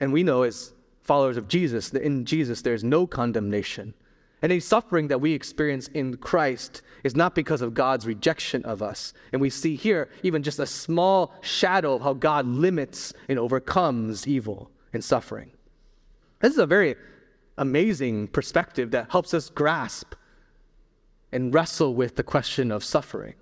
And 0.00 0.12
we 0.12 0.22
know 0.22 0.42
as 0.42 0.72
followers 1.02 1.36
of 1.36 1.48
Jesus, 1.48 1.90
that 1.90 2.02
in 2.02 2.24
Jesus 2.24 2.62
there's 2.62 2.84
no 2.84 3.06
condemnation. 3.06 3.94
And 4.42 4.52
Any 4.52 4.60
suffering 4.60 5.08
that 5.08 5.20
we 5.20 5.32
experience 5.32 5.88
in 5.88 6.16
Christ 6.18 6.82
is 7.02 7.16
not 7.16 7.34
because 7.34 7.62
of 7.62 7.72
God's 7.72 8.06
rejection 8.06 8.62
of 8.64 8.82
us. 8.82 9.14
And 9.32 9.40
we 9.40 9.48
see 9.48 9.74
here 9.74 10.10
even 10.22 10.42
just 10.42 10.58
a 10.58 10.66
small 10.66 11.32
shadow 11.40 11.94
of 11.94 12.02
how 12.02 12.12
God 12.12 12.46
limits 12.46 13.14
and 13.28 13.38
overcomes 13.38 14.26
evil 14.26 14.70
and 14.92 15.02
suffering. 15.02 15.50
This 16.40 16.52
is 16.52 16.58
a 16.58 16.66
very 16.66 16.96
amazing 17.58 18.28
perspective 18.28 18.90
that 18.92 19.10
helps 19.10 19.34
us 19.34 19.50
grasp 19.50 20.14
and 21.32 21.52
wrestle 21.52 21.94
with 21.94 22.16
the 22.16 22.22
question 22.22 22.70
of 22.70 22.84
suffering. 22.84 23.34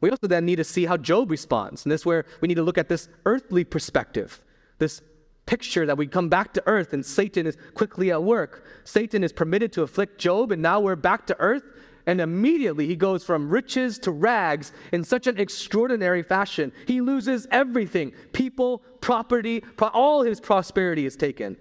We 0.00 0.10
also 0.10 0.26
then 0.26 0.44
need 0.44 0.56
to 0.56 0.64
see 0.64 0.84
how 0.84 0.98
Job 0.98 1.30
responds. 1.30 1.84
And 1.84 1.92
this 1.92 2.02
is 2.02 2.06
where 2.06 2.26
we 2.40 2.48
need 2.48 2.56
to 2.56 2.62
look 2.62 2.78
at 2.78 2.88
this 2.88 3.08
earthly 3.24 3.64
perspective, 3.64 4.40
this 4.78 5.00
picture 5.46 5.86
that 5.86 5.96
we 5.96 6.06
come 6.06 6.28
back 6.28 6.52
to 6.54 6.62
earth 6.66 6.92
and 6.92 7.04
Satan 7.04 7.46
is 7.46 7.56
quickly 7.74 8.10
at 8.10 8.22
work. 8.22 8.64
Satan 8.84 9.24
is 9.24 9.32
permitted 9.32 9.72
to 9.72 9.82
afflict 9.82 10.18
Job, 10.18 10.52
and 10.52 10.60
now 10.62 10.80
we're 10.80 10.96
back 10.96 11.26
to 11.26 11.36
earth. 11.38 11.64
And 12.06 12.20
immediately 12.20 12.86
he 12.86 12.96
goes 12.96 13.24
from 13.24 13.48
riches 13.48 13.98
to 14.00 14.10
rags 14.10 14.72
in 14.92 15.04
such 15.04 15.26
an 15.26 15.38
extraordinary 15.38 16.22
fashion. 16.22 16.70
He 16.86 17.00
loses 17.00 17.46
everything 17.50 18.12
people, 18.32 18.82
property, 19.00 19.60
pro- 19.60 19.88
all 19.88 20.22
his 20.22 20.38
prosperity 20.38 21.06
is 21.06 21.16
taken. 21.16 21.56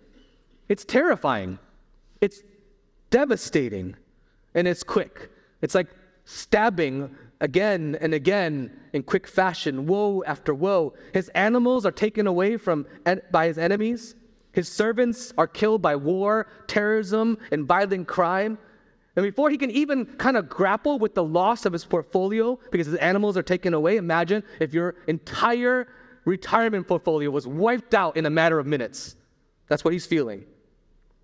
It's 0.67 0.83
terrifying. 0.83 1.59
It's 2.23 2.41
devastating. 3.09 3.97
And 4.55 4.65
it's 4.65 4.81
quick. 4.81 5.29
It's 5.61 5.75
like 5.75 5.89
stabbing 6.23 7.13
again 7.41 7.97
and 7.99 8.13
again 8.13 8.71
in 8.93 9.03
quick 9.03 9.27
fashion, 9.27 9.85
woe 9.87 10.23
after 10.25 10.53
woe. 10.53 10.93
His 11.13 11.27
animals 11.29 11.85
are 11.85 11.91
taken 11.91 12.25
away 12.25 12.55
from 12.55 12.85
by 13.31 13.47
his 13.47 13.57
enemies. 13.57 14.15
His 14.53 14.71
servants 14.71 15.33
are 15.37 15.47
killed 15.47 15.81
by 15.81 15.97
war, 15.97 16.47
terrorism, 16.65 17.37
and 17.51 17.65
violent 17.65 18.07
crime. 18.07 18.57
And 19.17 19.23
before 19.23 19.49
he 19.49 19.57
can 19.57 19.71
even 19.71 20.05
kind 20.05 20.37
of 20.37 20.47
grapple 20.47 20.99
with 20.99 21.15
the 21.15 21.25
loss 21.25 21.65
of 21.65 21.73
his 21.73 21.83
portfolio 21.83 22.57
because 22.71 22.87
his 22.87 22.95
animals 22.95 23.35
are 23.35 23.43
taken 23.43 23.73
away, 23.73 23.97
imagine 23.97 24.43
if 24.61 24.73
your 24.73 24.95
entire 25.07 25.89
retirement 26.23 26.87
portfolio 26.87 27.29
was 27.29 27.45
wiped 27.47 27.93
out 27.93 28.15
in 28.15 28.25
a 28.25 28.29
matter 28.29 28.59
of 28.59 28.65
minutes. 28.65 29.17
That's 29.67 29.83
what 29.83 29.91
he's 29.91 30.05
feeling. 30.05 30.45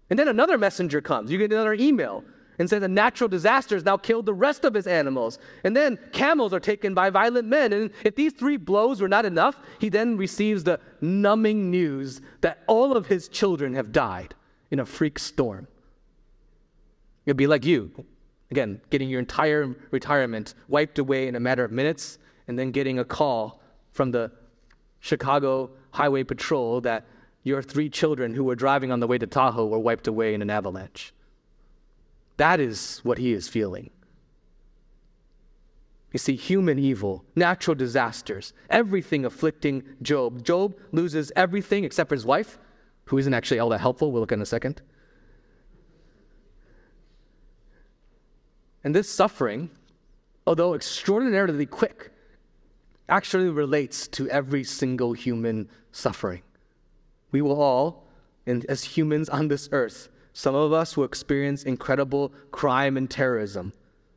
And 0.10 0.18
then 0.18 0.28
another 0.28 0.58
messenger 0.58 1.02
comes. 1.02 1.32
You 1.32 1.38
get 1.38 1.52
another 1.52 1.74
email 1.74 2.24
and 2.58 2.70
says 2.70 2.84
a 2.84 2.88
natural 2.88 3.28
disaster 3.28 3.76
has 3.76 3.86
now 3.86 3.96
killed 3.96 4.26
the 4.26 4.34
rest 4.34 4.66
of 4.66 4.74
his 4.74 4.86
animals. 4.86 5.40
And 5.64 5.76
then 5.76 5.98
camels 6.12 6.54
are 6.54 6.60
taken 6.60 6.94
by 6.94 7.10
violent 7.10 7.48
men. 7.48 7.72
And 7.72 7.92
if 8.04 8.16
these 8.16 8.34
three 8.34 8.58
blows 8.58 9.02
were 9.02 9.08
not 9.08 9.26
enough, 9.26 9.58
he 9.80 9.90
then 9.90 10.18
receives 10.18 10.64
the 10.64 10.80
numbing 11.00 11.72
news 11.72 12.22
that 12.42 12.60
all 12.68 12.98
of 12.98 13.08
his 13.08 13.30
children 13.30 13.76
have 13.76 13.92
died 13.92 14.36
in 14.72 14.80
a 14.80 14.86
freak 14.86 15.20
storm. 15.20 15.68
It'd 17.26 17.38
be 17.38 17.48
like 17.48 17.66
you, 17.66 17.92
again, 18.52 18.82
getting 18.90 19.10
your 19.10 19.20
entire 19.20 19.76
retirement 19.92 20.56
wiped 20.68 21.00
away 21.00 21.28
in 21.28 21.36
a 21.36 21.40
matter 21.40 21.64
of 21.64 21.72
minutes, 21.72 22.18
and 22.48 22.58
then 22.58 22.72
getting 22.72 23.00
a 23.00 23.06
call 23.06 23.62
from 23.92 24.12
the 24.12 24.32
Chicago 25.00 25.70
Highway 25.92 26.24
Patrol 26.24 26.82
that 26.82 27.06
your 27.44 27.62
three 27.62 27.90
children 27.90 28.34
who 28.34 28.44
were 28.44 28.56
driving 28.56 28.92
on 28.92 29.00
the 29.00 29.08
way 29.08 29.18
to 29.18 29.28
Tahoe 29.28 29.66
were 29.66 29.80
wiped 29.80 30.08
away 30.08 30.34
in 30.34 30.42
an 30.42 30.50
avalanche. 30.50 31.14
That 32.38 32.60
is 32.60 33.00
what 33.04 33.18
he 33.18 33.34
is 33.34 33.48
feeling. 33.48 33.90
You 36.12 36.20
see, 36.20 36.36
human 36.36 36.80
evil, 36.80 37.24
natural 37.36 37.76
disasters, 37.76 38.54
everything 38.70 39.26
afflicting 39.26 39.84
Job. 40.02 40.44
Job 40.44 40.76
loses 40.92 41.32
everything 41.36 41.84
except 41.84 42.10
for 42.10 42.16
his 42.16 42.26
wife, 42.26 42.58
who 43.06 43.18
isn't 43.18 43.34
actually 43.34 43.60
all 43.60 43.70
that 43.70 43.82
helpful. 43.82 44.12
We'll 44.12 44.22
look 44.22 44.32
at 44.32 44.36
in 44.36 44.42
a 44.42 44.46
second. 44.46 44.82
And 48.84 48.96
this 48.96 49.12
suffering, 49.12 49.70
although 50.48 50.74
extraordinarily 50.74 51.66
quick, 51.66 52.12
actually 53.08 53.50
relates 53.50 54.08
to 54.08 54.30
every 54.30 54.64
single 54.64 55.14
human 55.14 55.70
suffering. 55.92 56.42
We 57.32 57.42
will 57.42 57.62
all, 57.62 58.08
and 58.46 58.66
as 58.66 58.84
humans 58.84 59.30
on 59.30 59.48
this 59.48 59.70
earth, 59.72 60.10
some 60.34 60.56
of 60.56 60.74
us 60.74 60.96
will 60.96 61.06
experience 61.06 61.64
incredible 61.64 62.34
crime 62.52 62.98
and 62.98 63.10
terrorism. 63.10 63.74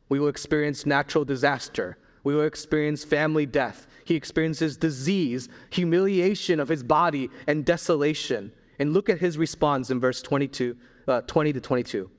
We 0.09 0.19
will 0.19 0.27
experience 0.27 0.85
natural 0.85 1.25
disaster. 1.25 1.97
We 2.23 2.35
will 2.35 2.43
experience 2.43 3.03
family 3.03 3.45
death. 3.45 3.87
He 4.05 4.15
experiences 4.15 4.77
disease, 4.77 5.49
humiliation 5.69 6.59
of 6.59 6.69
his 6.69 6.83
body, 6.83 7.29
and 7.47 7.65
desolation. 7.65 8.51
And 8.79 8.93
look 8.93 9.09
at 9.09 9.19
his 9.19 9.37
response 9.37 9.89
in 9.89 9.99
verse 9.99 10.21
22, 10.21 10.77
uh, 11.07 11.21
20 11.21 11.53
to 11.53 11.61
22. 11.61 12.09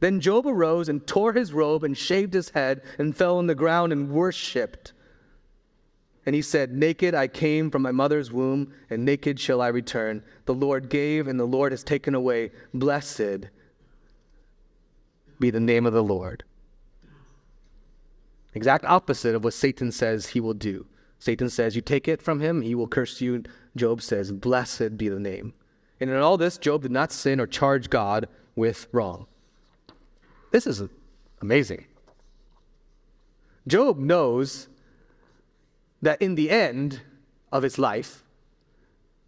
Then 0.00 0.20
Job 0.20 0.46
arose 0.46 0.88
and 0.88 1.06
tore 1.06 1.32
his 1.32 1.52
robe 1.52 1.84
and 1.84 1.96
shaved 1.96 2.34
his 2.34 2.50
head 2.50 2.82
and 2.98 3.16
fell 3.16 3.38
on 3.38 3.46
the 3.46 3.54
ground 3.54 3.92
and 3.92 4.10
worshipped. 4.10 4.92
And 6.26 6.34
he 6.34 6.42
said, 6.42 6.72
Naked 6.72 7.14
I 7.14 7.28
came 7.28 7.70
from 7.70 7.82
my 7.82 7.92
mother's 7.92 8.32
womb, 8.32 8.72
and 8.90 9.04
naked 9.04 9.38
shall 9.38 9.62
I 9.62 9.68
return. 9.68 10.22
The 10.44 10.54
Lord 10.54 10.90
gave, 10.90 11.28
and 11.28 11.38
the 11.38 11.44
Lord 11.44 11.72
has 11.72 11.84
taken 11.84 12.14
away. 12.14 12.50
Blessed 12.74 13.46
be 15.38 15.50
the 15.50 15.60
name 15.60 15.86
of 15.86 15.92
the 15.92 16.02
Lord. 16.02 16.42
Exact 18.54 18.84
opposite 18.86 19.34
of 19.34 19.44
what 19.44 19.54
Satan 19.54 19.92
says 19.92 20.26
he 20.26 20.40
will 20.40 20.54
do. 20.54 20.86
Satan 21.18 21.48
says, 21.48 21.76
You 21.76 21.82
take 21.82 22.08
it 22.08 22.20
from 22.20 22.40
him, 22.40 22.62
he 22.62 22.74
will 22.74 22.88
curse 22.88 23.20
you. 23.20 23.44
Job 23.76 24.02
says, 24.02 24.32
Blessed 24.32 24.96
be 24.96 25.08
the 25.08 25.20
name. 25.20 25.54
And 26.00 26.10
in 26.10 26.16
all 26.16 26.36
this, 26.36 26.58
Job 26.58 26.82
did 26.82 26.90
not 26.90 27.12
sin 27.12 27.40
or 27.40 27.46
charge 27.46 27.88
God 27.88 28.28
with 28.54 28.88
wrong. 28.92 29.26
This 30.50 30.66
is 30.66 30.82
amazing. 31.40 31.86
Job 33.66 33.98
knows 33.98 34.68
that 36.02 36.20
in 36.20 36.34
the 36.34 36.50
end 36.50 37.00
of 37.52 37.62
his 37.62 37.78
life, 37.78 38.24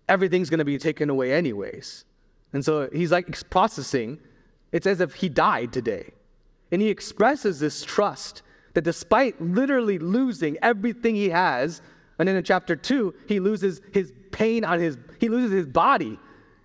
everything's 0.09 0.51
going 0.51 0.59
to 0.59 0.65
be 0.65 0.79
taken 0.79 1.11
away 1.11 1.33
anyways. 1.33 2.05
And 2.53 2.65
so 2.65 2.89
he's 2.93 3.13
like 3.13 3.49
processing. 3.51 4.19
It's 4.73 4.87
as 4.87 5.01
if 5.01 5.15
he 5.15 5.29
died 5.29 5.73
today. 5.73 6.13
And 6.71 6.83
he 6.83 6.89
expresses 6.89 7.61
this 7.61 7.85
trust 7.85 8.43
that 8.75 8.83
despite 8.83 9.41
literally 9.41 9.99
losing 9.99 10.57
everything 10.63 11.15
he 11.15 11.31
has, 11.31 11.83
and 12.19 12.29
then 12.29 12.37
in 12.37 12.45
chapter 12.45 12.77
2, 12.77 13.15
he 13.27 13.41
loses 13.41 13.81
his 13.93 14.13
pain 14.31 14.65
on 14.65 14.79
his, 14.79 14.99
he 15.19 15.29
loses 15.29 15.53
his 15.53 15.67
body 15.67 16.19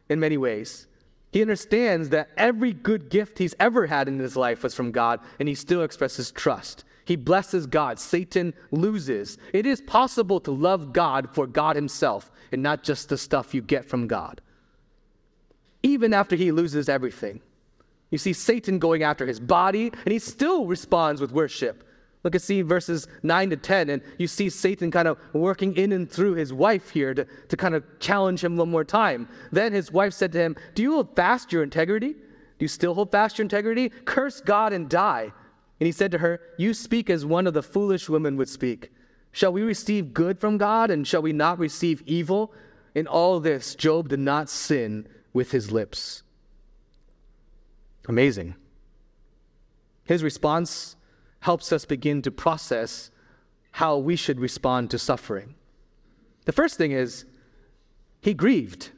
in 0.09 0.19
many 0.19 0.37
ways. 0.37 0.87
He 1.31 1.41
understands 1.41 2.09
that 2.09 2.29
every 2.37 2.73
good 2.73 3.09
gift 3.09 3.39
he's 3.39 3.55
ever 3.59 3.87
had 3.87 4.07
in 4.07 4.19
his 4.19 4.35
life 4.35 4.63
was 4.63 4.75
from 4.75 4.91
God, 4.91 5.19
and 5.39 5.47
he 5.47 5.55
still 5.55 5.81
expresses 5.81 6.31
trust. 6.31 6.83
He 7.05 7.15
blesses 7.15 7.65
God. 7.65 7.99
Satan 7.99 8.53
loses. 8.71 9.37
It 9.51 9.65
is 9.65 9.81
possible 9.81 10.39
to 10.41 10.51
love 10.51 10.93
God 10.93 11.29
for 11.33 11.47
God 11.47 11.75
himself 11.75 12.31
and 12.51 12.63
not 12.63 12.83
just 12.83 13.09
the 13.09 13.17
stuff 13.17 13.53
you 13.53 13.61
get 13.61 13.85
from 13.85 14.07
God. 14.07 14.41
Even 15.81 16.13
after 16.13 16.35
he 16.35 16.51
loses 16.51 16.87
everything. 16.87 17.41
You 18.09 18.17
see 18.17 18.33
Satan 18.33 18.79
going 18.79 19.03
after 19.03 19.25
his 19.25 19.39
body, 19.39 19.91
and 20.05 20.11
he 20.11 20.19
still 20.19 20.65
responds 20.65 21.19
with 21.19 21.31
worship. 21.31 21.83
Look 22.23 22.35
at 22.35 22.41
see 22.41 22.61
verses 22.61 23.07
9 23.23 23.49
to 23.49 23.57
10, 23.57 23.89
and 23.89 24.01
you 24.17 24.27
see 24.27 24.49
Satan 24.49 24.91
kind 24.91 25.07
of 25.07 25.17
working 25.33 25.75
in 25.75 25.91
and 25.91 26.09
through 26.09 26.35
his 26.35 26.53
wife 26.53 26.89
here 26.89 27.13
to, 27.13 27.25
to 27.49 27.57
kind 27.57 27.75
of 27.75 27.83
challenge 27.99 28.43
him 28.43 28.55
one 28.55 28.71
more 28.71 28.85
time. 28.85 29.27
Then 29.51 29.73
his 29.73 29.91
wife 29.91 30.13
said 30.13 30.31
to 30.33 30.37
him, 30.37 30.55
Do 30.73 30.83
you 30.83 30.93
hold 30.93 31.15
fast 31.15 31.51
your 31.51 31.63
integrity? 31.63 32.13
Do 32.13 32.19
you 32.59 32.67
still 32.67 32.93
hold 32.93 33.11
fast 33.11 33.37
your 33.37 33.43
integrity? 33.43 33.89
Curse 33.89 34.39
God 34.41 34.71
and 34.71 34.87
die. 34.87 35.33
And 35.79 35.85
he 35.85 35.91
said 35.91 36.11
to 36.11 36.19
her, 36.19 36.39
You 36.57 36.73
speak 36.73 37.09
as 37.09 37.25
one 37.25 37.47
of 37.47 37.53
the 37.53 37.63
foolish 37.63 38.09
women 38.09 38.37
would 38.37 38.49
speak. 38.49 38.91
Shall 39.31 39.51
we 39.51 39.63
receive 39.63 40.13
good 40.13 40.39
from 40.39 40.57
God, 40.57 40.91
and 40.91 41.07
shall 41.07 41.21
we 41.21 41.33
not 41.33 41.59
receive 41.59 42.03
evil? 42.05 42.53
In 42.93 43.07
all 43.07 43.39
this, 43.39 43.73
Job 43.75 44.09
did 44.09 44.19
not 44.19 44.49
sin 44.49 45.07
with 45.33 45.51
his 45.51 45.71
lips. 45.71 46.21
Amazing. 48.07 48.55
His 50.05 50.23
response 50.23 50.95
helps 51.39 51.71
us 51.71 51.85
begin 51.85 52.21
to 52.21 52.31
process 52.31 53.09
how 53.71 53.97
we 53.97 54.15
should 54.15 54.39
respond 54.39 54.91
to 54.91 54.99
suffering. 54.99 55.55
The 56.45 56.51
first 56.51 56.77
thing 56.77 56.91
is 56.91 57.25
he 58.21 58.33
grieved. 58.33 58.91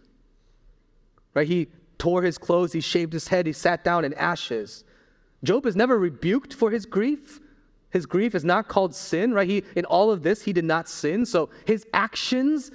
Right? 1.34 1.48
He 1.48 1.68
tore 1.98 2.24
his 2.24 2.38
clothes, 2.38 2.74
he 2.74 2.82
shaved 2.82 3.14
his 3.14 3.28
head, 3.28 3.46
he 3.46 3.54
sat 3.54 3.84
down 3.84 4.04
in 4.04 4.14
ashes. 4.16 4.84
Job 5.46 5.66
is 5.66 5.76
never 5.76 5.98
rebuked 5.98 6.54
for 6.54 6.72
his 6.72 6.86
grief. 6.86 7.40
His 7.92 8.06
grief 8.06 8.36
is 8.36 8.44
not 8.44 8.68
called 8.68 8.94
sin, 8.94 9.34
right? 9.34 9.48
He 9.48 9.64
in 9.76 9.86
all 9.86 10.12
of 10.12 10.24
this 10.24 10.42
he 10.42 10.54
did 10.54 10.66
not 10.66 10.90
sin. 10.90 11.26
So 11.26 11.50
his 11.66 11.86
actions 11.94 12.72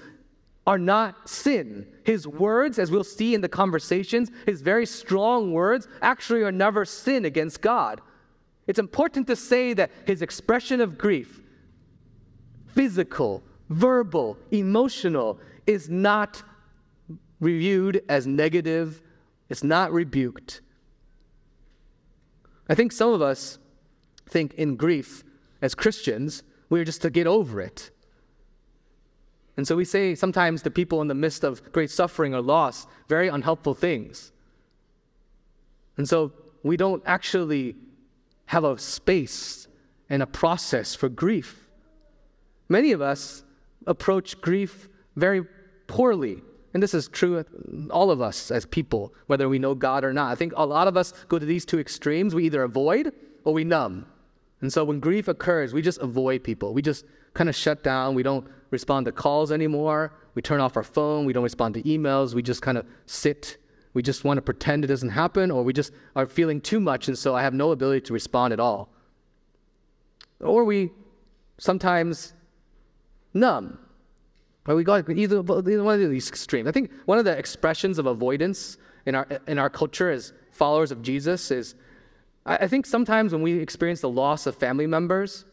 are 0.67 0.79
not 0.79 1.29
sin. 1.29 1.87
His 2.05 2.27
words, 2.27 2.79
as 2.79 2.91
we'll 2.91 3.05
see 3.05 3.35
in 3.35 3.41
the 3.41 3.49
conversations, 3.49 4.31
his 4.47 4.63
very 4.63 4.87
strong 4.87 5.53
words 5.53 5.89
actually 6.01 6.43
are 6.43 6.53
never 6.53 6.85
sin 6.85 7.25
against 7.25 7.61
God. 7.61 8.01
It's 8.67 8.79
important 8.79 9.27
to 9.27 9.37
say 9.37 9.73
that 9.75 9.91
his 10.07 10.23
expression 10.23 10.81
of 10.81 10.97
grief, 10.97 11.41
physical, 12.69 13.43
verbal, 13.69 14.39
emotional, 14.53 15.41
is 15.67 15.89
not 15.89 16.43
reviewed 17.41 18.03
as 18.09 18.27
negative, 18.27 19.03
it's 19.49 19.65
not 19.65 19.93
rebuked. 19.93 20.61
I 22.71 22.75
think 22.77 22.93
some 22.93 23.13
of 23.13 23.21
us 23.21 23.59
think 24.29 24.55
in 24.55 24.77
grief 24.77 25.25
as 25.61 25.75
Christians, 25.75 26.45
we're 26.71 26.85
just 26.85 27.03
to 27.03 27.11
get 27.11 27.27
over 27.27 27.61
it. 27.61 27.91
And 29.57 29.67
so 29.67 29.75
we 29.75 29.85
say 29.85 30.15
sometimes 30.15 30.63
to 30.63 30.71
people 30.71 31.03
in 31.03 31.09
the 31.09 31.15
midst 31.15 31.43
of 31.43 31.73
great 31.73 31.91
suffering 31.91 32.33
or 32.33 32.41
loss 32.41 32.87
very 33.09 33.27
unhelpful 33.27 33.75
things. 33.75 34.31
And 35.97 36.09
so 36.09 36.33
we 36.63 36.77
don't 36.77 37.03
actually 37.07 37.75
have 38.47 38.63
a 38.63 38.79
space 38.79 39.67
and 40.09 40.23
a 40.23 40.27
process 40.27 40.95
for 40.95 41.09
grief. 41.09 41.69
Many 42.69 42.93
of 42.93 43.03
us 43.03 43.43
approach 43.85 44.41
grief 44.41 44.89
very 45.17 45.45
poorly. 45.89 46.41
And 46.73 46.83
this 46.83 46.95
is 46.95 47.09
true 47.09 47.45
all 47.91 48.11
of 48.11 48.21
us 48.21 48.51
as 48.51 48.65
people, 48.65 49.13
whether 49.27 49.49
we 49.49 49.59
know 49.59 49.75
God 49.75 50.05
or 50.05 50.13
not. 50.13 50.31
I 50.31 50.35
think 50.35 50.53
a 50.57 50.65
lot 50.65 50.87
of 50.87 50.97
us 50.97 51.13
go 51.29 51.39
to 51.39 51.47
these 51.47 51.65
two 51.65 51.81
extremes. 51.81 52.35
We 52.35 52.45
either 52.45 52.63
avoid 52.63 53.13
or 53.45 53.53
we 53.53 53.65
numb. 53.65 54.07
And 54.61 54.73
so 54.73 54.85
when 54.85 55.01
grief 55.01 55.27
occurs, 55.27 55.73
we 55.73 55.83
just 55.83 55.99
avoid 56.01 56.45
people. 56.45 56.75
We 56.75 56.83
just 56.83 57.05
kind 57.35 57.49
of 57.49 57.57
shut 57.57 57.83
down. 57.83 58.15
We 58.15 58.23
don't 58.23 58.47
respond 58.71 59.07
to 59.07 59.13
calls 59.13 59.51
anymore. 59.51 60.13
We 60.35 60.43
turn 60.43 60.61
off 60.61 60.77
our 60.77 60.83
phone. 60.83 61.25
We 61.25 61.33
don't 61.33 61.43
respond 61.43 61.75
to 61.75 61.83
emails. 61.83 62.35
We 62.35 62.43
just 62.43 62.63
kind 62.63 62.79
of 62.79 62.87
sit 63.07 63.57
we 63.93 64.03
just 64.03 64.25
want 64.25 64.39
to 64.39 64.43
pretend 64.43 64.85
it 64.85 64.89
doesn't 64.89 65.11
happen, 65.11 65.51
or 65.51 65.65
we 65.65 65.73
just 65.73 65.93
are 66.15 66.27
feeling 66.27 66.61
too 66.61 66.79
much, 66.79 67.09
and 67.09 67.19
so 67.19 67.35
I 67.35 67.43
have 67.43 67.55
no 67.55 67.73
ability 67.73 68.03
to 68.03 68.13
respond 68.13 68.53
at 68.53 68.61
all. 68.61 68.89
Or 70.41 70.65
we 70.65 70.93
sometimes 71.59 72.33
numb. 73.35 73.79
Or 74.67 74.75
we 74.75 74.85
go 74.85 74.97
either, 74.97 75.15
either 75.17 75.43
one 75.43 76.01
of 76.01 76.11
these 76.11 76.29
extremes. 76.29 76.69
I 76.69 76.73
think 76.73 76.91
one 77.07 77.19
of 77.19 77.25
the 77.25 77.37
expressions 77.37 77.99
of 77.99 78.07
avoidance 78.07 78.77
in 79.07 79.15
our, 79.15 79.27
in 79.47 79.59
our 79.59 79.71
culture 79.71 80.11
as 80.11 80.33
followers 80.53 80.93
of 80.93 81.03
Jesus 81.03 81.51
is 81.51 81.75
I 82.47 82.67
think 82.67 82.87
sometimes 82.87 83.33
when 83.33 83.43
we 83.43 83.59
experience 83.59 84.01
the 84.01 84.09
loss 84.09 84.47
of 84.47 84.57
family 84.57 84.87
members, 84.87 85.45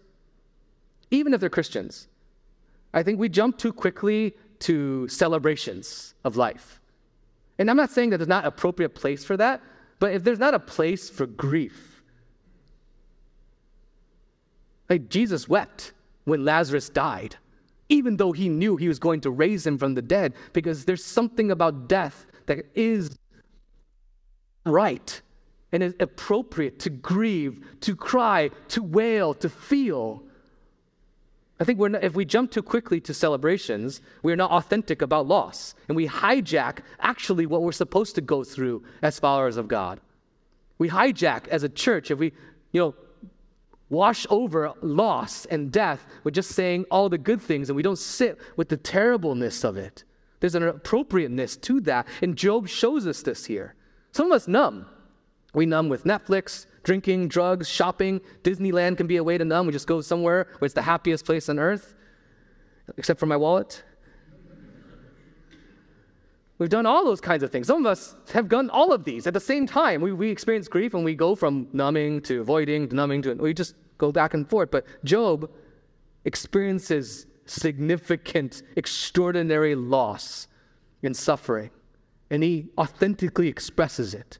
even 1.12 1.34
if 1.34 1.39
they're 1.39 1.50
Christians, 1.50 2.08
I 2.93 3.04
think 3.04 3.20
we 3.20 3.30
jump 3.30 3.58
too 3.58 3.74
quickly 3.74 4.36
to 4.60 5.08
celebrations 5.08 6.15
of 6.24 6.38
life. 6.38 6.80
And 7.60 7.70
I'm 7.70 7.78
not 7.78 7.91
saying 7.91 8.12
that 8.12 8.17
there's 8.17 8.28
not 8.28 8.46
appropriate 8.46 8.96
place 8.96 9.24
for 9.26 9.36
that, 9.38 9.62
but 10.00 10.13
if 10.13 10.24
there's 10.24 10.39
not 10.39 10.54
a 10.54 10.60
place 10.60 11.10
for 11.10 11.26
grief, 11.26 12.02
like 14.89 15.10
Jesus 15.10 15.50
wept 15.50 15.91
when 16.24 16.46
Lazarus 16.46 16.89
died, 16.89 17.36
even 17.89 18.17
though 18.17 18.32
he 18.32 18.50
knew 18.50 18.76
he 18.76 18.88
was 18.88 19.00
going 19.00 19.21
to 19.21 19.32
raise 19.32 19.65
him 19.65 19.78
from 19.78 19.95
the 19.95 20.02
dead, 20.02 20.34
because 20.54 20.86
there's 20.86 21.04
something 21.04 21.52
about 21.52 21.88
death 21.88 22.26
that 22.45 22.65
is 22.76 23.17
right 24.65 25.21
and 25.71 25.84
is 25.84 25.95
appropriate 26.00 26.80
to 26.80 26.89
grieve, 26.89 27.65
to 27.82 27.95
cry, 27.95 28.50
to 28.69 28.82
wail, 28.82 29.34
to 29.34 29.50
feel. 29.50 30.23
I 31.60 31.63
think 31.63 31.80
not, 31.80 32.04
if 32.04 32.13
we 32.13 32.26
jump 32.26 32.52
too 32.52 32.62
quickly 32.62 33.02
to 33.02 33.13
celebrations, 33.13 34.02
we 34.21 34.32
are 34.32 34.38
not 34.38 34.52
authentic 34.52 35.02
about 35.02 35.28
loss. 35.28 35.73
And 35.88 35.95
we 35.95 36.08
hijack 36.08 36.80
actually 37.00 37.45
what 37.45 37.63
we're 37.63 37.71
supposed 37.71 38.15
to 38.15 38.21
go 38.21 38.43
through 38.43 38.84
as 39.02 39.19
followers 39.19 39.58
of 39.58 39.67
God. 39.67 40.00
We 40.78 40.89
hijack 40.89 41.47
as 41.47 41.63
a 41.63 41.69
church 41.69 42.12
if 42.12 42.19
we, 42.19 42.32
you 42.71 42.82
know, 42.82 42.95
wash 43.89 44.26
over 44.30 44.73
loss 44.82 45.45
and 45.45 45.71
death 45.71 46.06
with 46.23 46.34
just 46.34 46.52
saying 46.52 46.85
all 46.92 47.10
the 47.10 47.17
good 47.17 47.42
things 47.42 47.69
and 47.69 47.75
we 47.75 47.83
don't 47.83 47.98
sit 47.98 48.38
with 48.56 48.69
the 48.69 48.77
terribleness 48.77 49.63
of 49.63 49.77
it. 49.77 50.04
There's 50.40 50.56
an 50.56 50.63
appropriateness 50.63 51.58
to 51.58 51.79
that. 51.81 52.08
And 52.21 52.35
Job 52.35 52.67
shows 52.67 53.08
us 53.08 53.21
this 53.21 53.46
here. 53.46 53.75
Some 54.12 54.27
of 54.27 54.35
us 54.35 54.48
numb. 54.48 54.85
We 55.54 55.65
numb 55.65 55.90
with 55.90 56.04
Netflix, 56.04 56.67
drinking, 56.83 57.29
drugs, 57.29 57.67
shopping. 57.67 58.21
Disneyland 58.44 58.98
can 58.98 59.08
be 59.08 59.17
a 59.17 59.23
way 59.23 59.38
to 59.38 59.46
numb. 59.46 59.65
We 59.65 59.73
just 59.73 59.88
go 59.88 60.02
somewhere 60.02 60.48
where 60.60 60.65
it's 60.65 60.75
the 60.75 60.81
happiest 60.81 61.25
place 61.25 61.50
on 61.50 61.58
earth, 61.58 61.96
except 62.98 63.19
for 63.19 63.25
my 63.25 63.38
wallet. 63.38 63.83
We've 66.60 66.70
done 66.70 66.86
all 66.88 67.06
those 67.06 67.22
kinds 67.22 67.44
of 67.44 67.52
things. 67.52 67.68
Some 67.68 67.86
of 67.86 67.92
us 67.92 68.16
have 68.34 68.50
done 68.50 68.70
all 68.72 68.92
of 68.92 69.04
these 69.04 69.28
at 69.28 69.34
the 69.34 69.40
same 69.40 69.68
time. 69.68 70.02
We, 70.02 70.12
we 70.12 70.30
experience 70.32 70.68
grief 70.68 70.94
and 70.94 71.06
we 71.06 71.14
go 71.14 71.36
from 71.36 71.68
numbing 71.72 72.22
to 72.22 72.42
avoiding 72.42 72.90
to 72.90 72.96
numbing 72.96 73.22
to, 73.24 73.34
we 73.36 73.54
just 73.54 73.76
go 73.98 74.12
back 74.12 74.34
and 74.34 74.50
forth. 74.50 74.72
But 74.72 74.86
Job 75.04 75.52
experiences 76.26 77.28
significant, 77.46 78.64
extraordinary 78.76 79.76
loss 79.76 80.48
and 81.04 81.16
suffering, 81.16 81.70
and 82.30 82.44
he 82.44 82.70
authentically 82.78 83.48
expresses 83.48 84.14
it. 84.14 84.40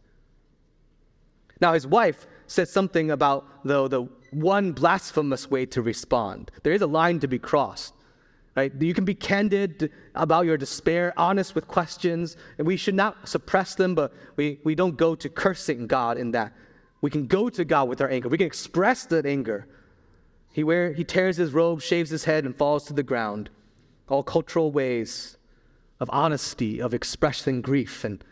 Now, 1.61 1.74
his 1.74 1.88
wife 1.88 2.28
says 2.47 2.72
something 2.72 3.11
about 3.11 3.45
the, 3.63 3.88
the 3.88 4.07
one 4.32 4.72
blasphemous 4.72 5.49
way 5.49 5.65
to 5.68 5.82
respond. 5.82 6.51
There 6.63 6.74
is 6.74 6.82
a 6.82 6.88
line 6.88 7.20
to 7.20 7.28
be 7.28 7.39
crossed. 7.39 7.93
Right? 8.57 8.73
You 8.79 8.95
can 8.95 9.05
be 9.05 9.13
candid 9.13 9.91
about 10.15 10.47
your 10.47 10.57
despair, 10.57 11.13
honest 11.15 11.53
with 11.53 11.67
questions, 11.67 12.37
and 12.57 12.65
we 12.65 12.75
should 12.75 12.95
not 12.95 13.29
suppress 13.29 13.75
them, 13.75 13.93
but 13.93 14.11
we, 14.35 14.59
we 14.63 14.73
don't 14.73 14.97
go 14.97 15.13
to 15.13 15.29
cursing 15.29 15.85
God 15.85 16.17
in 16.17 16.31
that. 16.31 16.53
We 17.01 17.11
can 17.11 17.27
go 17.27 17.49
to 17.49 17.63
God 17.63 17.87
with 17.87 18.01
our 18.01 18.09
anger. 18.09 18.29
We 18.29 18.39
can 18.39 18.47
express 18.47 19.05
that 19.05 19.27
anger. 19.27 19.67
He, 20.51 20.63
wear, 20.63 20.91
he 20.91 21.03
tears 21.03 21.37
his 21.37 21.53
robe, 21.53 21.83
shaves 21.83 22.09
his 22.09 22.23
head, 22.23 22.45
and 22.45 22.55
falls 22.55 22.85
to 22.85 22.93
the 22.93 23.03
ground. 23.03 23.51
All 24.09 24.23
cultural 24.23 24.71
ways 24.71 25.37
of 25.99 26.09
honesty, 26.11 26.81
of 26.81 26.95
expressing 26.95 27.61
grief 27.61 28.03
and 28.03 28.23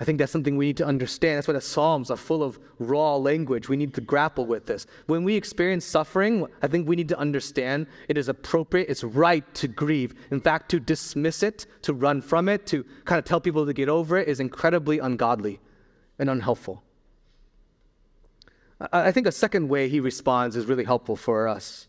I 0.00 0.04
think 0.04 0.18
that's 0.18 0.30
something 0.30 0.56
we 0.56 0.66
need 0.66 0.76
to 0.76 0.86
understand. 0.86 1.38
That's 1.38 1.48
why 1.48 1.54
the 1.54 1.60
Psalms 1.60 2.10
are 2.10 2.16
full 2.16 2.44
of 2.44 2.58
raw 2.78 3.16
language. 3.16 3.68
We 3.68 3.76
need 3.76 3.94
to 3.94 4.00
grapple 4.00 4.46
with 4.46 4.66
this. 4.66 4.86
When 5.06 5.24
we 5.24 5.34
experience 5.34 5.84
suffering, 5.84 6.46
I 6.62 6.68
think 6.68 6.88
we 6.88 6.94
need 6.94 7.08
to 7.08 7.18
understand 7.18 7.88
it 8.08 8.16
is 8.16 8.28
appropriate, 8.28 8.88
it's 8.88 9.02
right 9.02 9.42
to 9.54 9.66
grieve. 9.66 10.14
In 10.30 10.40
fact, 10.40 10.70
to 10.70 10.78
dismiss 10.78 11.42
it, 11.42 11.66
to 11.82 11.92
run 11.92 12.22
from 12.22 12.48
it, 12.48 12.64
to 12.66 12.84
kind 13.06 13.18
of 13.18 13.24
tell 13.24 13.40
people 13.40 13.66
to 13.66 13.72
get 13.72 13.88
over 13.88 14.16
it 14.16 14.28
is 14.28 14.38
incredibly 14.38 15.00
ungodly 15.00 15.58
and 16.18 16.30
unhelpful. 16.30 16.84
I 18.92 19.10
think 19.10 19.26
a 19.26 19.32
second 19.32 19.68
way 19.68 19.88
he 19.88 19.98
responds 19.98 20.54
is 20.54 20.66
really 20.66 20.84
helpful 20.84 21.16
for 21.16 21.48
us. 21.48 21.88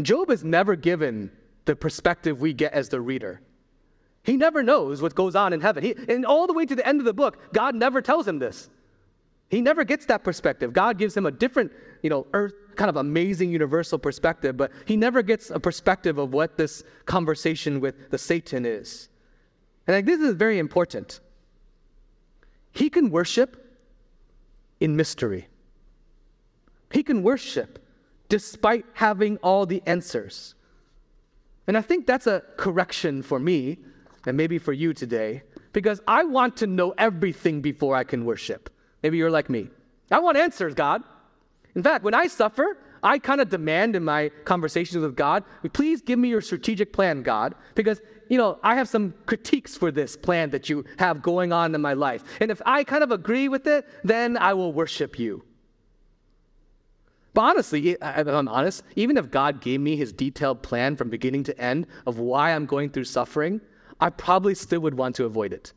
Job 0.00 0.30
is 0.30 0.42
never 0.42 0.76
given 0.76 1.30
the 1.66 1.76
perspective 1.76 2.40
we 2.40 2.54
get 2.54 2.72
as 2.72 2.88
the 2.88 3.02
reader. 3.02 3.42
He 4.22 4.36
never 4.36 4.62
knows 4.62 5.02
what 5.02 5.14
goes 5.14 5.34
on 5.34 5.52
in 5.52 5.60
heaven. 5.60 5.82
He, 5.82 5.94
and 6.08 6.24
all 6.24 6.46
the 6.46 6.52
way 6.52 6.64
to 6.64 6.74
the 6.76 6.86
end 6.86 7.00
of 7.00 7.04
the 7.04 7.12
book, 7.12 7.52
God 7.52 7.74
never 7.74 8.00
tells 8.00 8.26
him 8.26 8.38
this. 8.38 8.70
He 9.50 9.60
never 9.60 9.84
gets 9.84 10.06
that 10.06 10.24
perspective. 10.24 10.72
God 10.72 10.96
gives 10.96 11.16
him 11.16 11.26
a 11.26 11.30
different, 11.30 11.72
you 12.02 12.08
know, 12.08 12.26
earth 12.32 12.54
kind 12.76 12.88
of 12.88 12.96
amazing 12.96 13.50
universal 13.50 13.98
perspective, 13.98 14.56
but 14.56 14.72
he 14.86 14.96
never 14.96 15.22
gets 15.22 15.50
a 15.50 15.60
perspective 15.60 16.18
of 16.18 16.32
what 16.32 16.56
this 16.56 16.84
conversation 17.04 17.80
with 17.80 18.10
the 18.10 18.16
Satan 18.16 18.64
is. 18.64 19.08
And 19.86 19.96
like, 19.96 20.06
this 20.06 20.20
is 20.20 20.34
very 20.34 20.58
important. 20.58 21.20
He 22.72 22.88
can 22.88 23.10
worship 23.10 23.78
in 24.80 24.96
mystery. 24.96 25.48
He 26.90 27.02
can 27.02 27.22
worship 27.22 27.78
despite 28.28 28.86
having 28.94 29.36
all 29.38 29.66
the 29.66 29.82
answers. 29.84 30.54
And 31.66 31.76
I 31.76 31.82
think 31.82 32.06
that's 32.06 32.26
a 32.26 32.42
correction 32.56 33.22
for 33.22 33.38
me 33.38 33.78
and 34.26 34.36
maybe 34.36 34.58
for 34.58 34.72
you 34.72 34.92
today, 34.94 35.42
because 35.72 36.00
I 36.06 36.24
want 36.24 36.56
to 36.58 36.66
know 36.66 36.94
everything 36.98 37.60
before 37.60 37.96
I 37.96 38.04
can 38.04 38.24
worship. 38.24 38.70
Maybe 39.02 39.18
you're 39.18 39.30
like 39.30 39.50
me. 39.50 39.68
I 40.10 40.18
want 40.18 40.36
answers, 40.36 40.74
God. 40.74 41.02
In 41.74 41.82
fact, 41.82 42.04
when 42.04 42.14
I 42.14 42.26
suffer, 42.26 42.76
I 43.02 43.18
kind 43.18 43.40
of 43.40 43.48
demand 43.48 43.96
in 43.96 44.04
my 44.04 44.30
conversations 44.44 45.02
with 45.02 45.16
God, 45.16 45.42
please 45.72 46.02
give 46.02 46.18
me 46.18 46.28
your 46.28 46.40
strategic 46.40 46.92
plan, 46.92 47.22
God, 47.22 47.54
because 47.74 48.00
you 48.28 48.38
know, 48.38 48.58
I 48.62 48.76
have 48.76 48.88
some 48.88 49.12
critiques 49.26 49.76
for 49.76 49.90
this 49.90 50.16
plan 50.16 50.50
that 50.50 50.70
you 50.70 50.84
have 50.98 51.20
going 51.20 51.52
on 51.52 51.74
in 51.74 51.80
my 51.82 51.92
life. 51.92 52.24
And 52.40 52.50
if 52.50 52.62
I 52.64 52.82
kind 52.84 53.02
of 53.02 53.10
agree 53.10 53.48
with 53.48 53.66
it, 53.66 53.86
then 54.04 54.38
I 54.38 54.54
will 54.54 54.72
worship 54.72 55.18
you. 55.18 55.44
But 57.34 57.42
honestly, 57.42 57.90
if 57.90 57.98
I'm 58.02 58.48
honest, 58.48 58.84
even 58.96 59.16
if 59.16 59.30
God 59.30 59.60
gave 59.60 59.80
me 59.80 59.96
his 59.96 60.12
detailed 60.12 60.62
plan 60.62 60.96
from 60.96 61.10
beginning 61.10 61.44
to 61.44 61.58
end 61.58 61.86
of 62.06 62.18
why 62.18 62.54
I'm 62.54 62.64
going 62.64 62.90
through 62.90 63.04
suffering, 63.04 63.60
I 64.00 64.10
probably 64.10 64.54
still 64.54 64.80
would 64.80 64.94
want 64.94 65.16
to 65.16 65.24
avoid 65.24 65.52
it. 65.52 65.72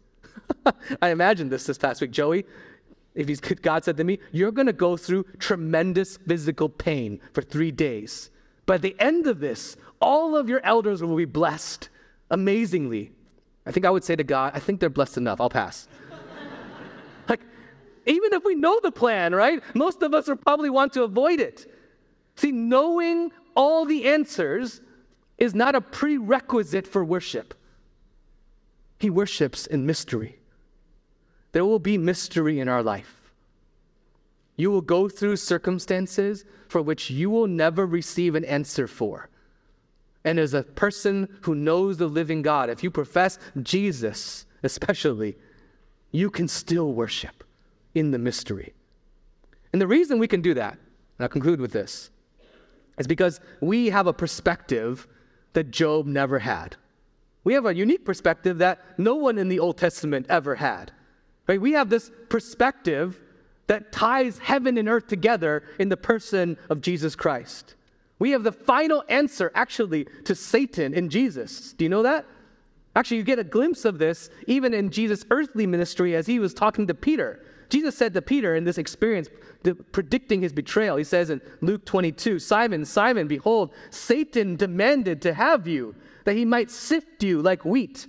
I 1.01 1.09
imagined 1.09 1.51
this 1.51 1.65
this 1.65 1.77
past 1.77 2.01
week. 2.01 2.11
Joey, 2.11 2.45
if 3.13 3.27
he's, 3.27 3.39
God 3.39 3.83
said 3.83 3.97
to 3.97 4.03
me, 4.03 4.19
You're 4.31 4.51
going 4.51 4.67
to 4.67 4.73
go 4.73 4.97
through 4.97 5.25
tremendous 5.39 6.17
physical 6.17 6.69
pain 6.69 7.19
for 7.33 7.41
three 7.41 7.71
days. 7.71 8.29
But 8.65 8.75
at 8.75 8.81
the 8.81 8.95
end 8.99 9.27
of 9.27 9.39
this, 9.39 9.77
all 10.01 10.35
of 10.35 10.49
your 10.49 10.63
elders 10.63 11.01
will 11.01 11.15
be 11.15 11.25
blessed 11.25 11.89
amazingly. 12.31 13.11
I 13.65 13.71
think 13.71 13.85
I 13.85 13.89
would 13.89 14.03
say 14.03 14.15
to 14.15 14.23
God, 14.23 14.51
I 14.53 14.59
think 14.59 14.79
they're 14.79 14.89
blessed 14.89 15.17
enough. 15.17 15.39
I'll 15.39 15.49
pass. 15.49 15.87
like, 17.29 17.41
even 18.05 18.33
if 18.33 18.43
we 18.43 18.55
know 18.55 18.79
the 18.81 18.91
plan, 18.91 19.33
right? 19.33 19.61
Most 19.73 20.01
of 20.03 20.13
us 20.13 20.27
will 20.27 20.35
probably 20.35 20.69
want 20.69 20.93
to 20.93 21.03
avoid 21.03 21.39
it. 21.39 21.71
See, 22.35 22.51
knowing 22.51 23.31
all 23.55 23.85
the 23.85 24.05
answers 24.05 24.81
is 25.37 25.55
not 25.55 25.75
a 25.75 25.81
prerequisite 25.81 26.87
for 26.87 27.03
worship. 27.03 27.53
He 28.97 29.09
worships 29.09 29.65
in 29.65 29.85
mystery. 29.85 30.39
There 31.51 31.65
will 31.65 31.79
be 31.79 31.97
mystery 31.97 32.59
in 32.59 32.67
our 32.67 32.83
life. 32.83 33.31
You 34.57 34.71
will 34.71 34.81
go 34.81 35.09
through 35.09 35.37
circumstances 35.37 36.45
for 36.67 36.81
which 36.81 37.09
you 37.09 37.29
will 37.29 37.47
never 37.47 37.85
receive 37.85 38.35
an 38.35 38.45
answer 38.45 38.87
for. 38.87 39.29
And 40.23 40.39
as 40.39 40.53
a 40.53 40.63
person 40.63 41.37
who 41.41 41.55
knows 41.55 41.97
the 41.97 42.07
living 42.07 42.41
God, 42.41 42.69
if 42.69 42.83
you 42.83 42.89
profess 42.89 43.37
Jesus 43.61 44.45
especially, 44.63 45.37
you 46.11 46.29
can 46.29 46.47
still 46.47 46.93
worship 46.93 47.43
in 47.93 48.11
the 48.11 48.17
mystery. 48.17 48.73
And 49.71 49.81
the 49.81 49.87
reason 49.87 50.19
we 50.19 50.27
can 50.27 50.41
do 50.41 50.53
that, 50.53 50.73
and 50.73 51.19
I'll 51.19 51.29
conclude 51.29 51.59
with 51.59 51.71
this, 51.71 52.09
is 52.97 53.07
because 53.07 53.39
we 53.61 53.89
have 53.89 54.07
a 54.07 54.13
perspective 54.13 55.07
that 55.53 55.69
Job 55.69 56.05
never 56.05 56.39
had. 56.39 56.75
We 57.45 57.53
have 57.53 57.65
a 57.65 57.73
unique 57.73 58.03
perspective 58.03 58.57
that 58.57 58.81
no 58.97 59.15
one 59.15 59.37
in 59.37 59.47
the 59.47 59.59
Old 59.59 59.77
Testament 59.77 60.25
ever 60.29 60.55
had. 60.55 60.91
Right? 61.47 61.61
We 61.61 61.73
have 61.73 61.89
this 61.89 62.11
perspective 62.27 63.21
that 63.67 63.91
ties 63.91 64.39
heaven 64.39 64.77
and 64.77 64.89
earth 64.89 65.07
together 65.07 65.63
in 65.79 65.89
the 65.89 65.97
person 65.97 66.57
of 66.69 66.81
Jesus 66.81 67.15
Christ. 67.15 67.75
We 68.17 68.31
have 68.31 68.43
the 68.43 68.51
final 68.51 69.03
answer, 69.09 69.51
actually, 69.55 70.05
to 70.25 70.35
Satan 70.35 70.93
in 70.93 71.09
Jesus. 71.09 71.73
Do 71.73 71.85
you 71.85 71.89
know 71.89 72.03
that? 72.03 72.25
Actually, 72.95 73.17
you 73.17 73.23
get 73.23 73.39
a 73.39 73.43
glimpse 73.43 73.85
of 73.85 73.99
this 73.99 74.29
even 74.47 74.73
in 74.73 74.89
Jesus' 74.89 75.25
earthly 75.29 75.67
ministry 75.67 76.15
as 76.15 76.25
he 76.25 76.39
was 76.39 76.53
talking 76.53 76.87
to 76.87 76.93
Peter. 76.93 77.45
Jesus 77.69 77.97
said 77.97 78.13
to 78.13 78.21
Peter 78.21 78.55
in 78.55 78.63
this 78.63 78.77
experience, 78.77 79.27
predicting 79.91 80.41
his 80.41 80.53
betrayal, 80.53 80.95
he 80.97 81.03
says 81.03 81.29
in 81.29 81.41
Luke 81.61 81.85
22 81.85 82.39
Simon, 82.39 82.85
Simon, 82.85 83.27
behold, 83.27 83.73
Satan 83.89 84.55
demanded 84.55 85.21
to 85.23 85.33
have 85.33 85.67
you 85.67 85.95
that 86.25 86.35
he 86.35 86.45
might 86.45 86.69
sift 86.69 87.23
you 87.23 87.41
like 87.41 87.63
wheat. 87.65 88.07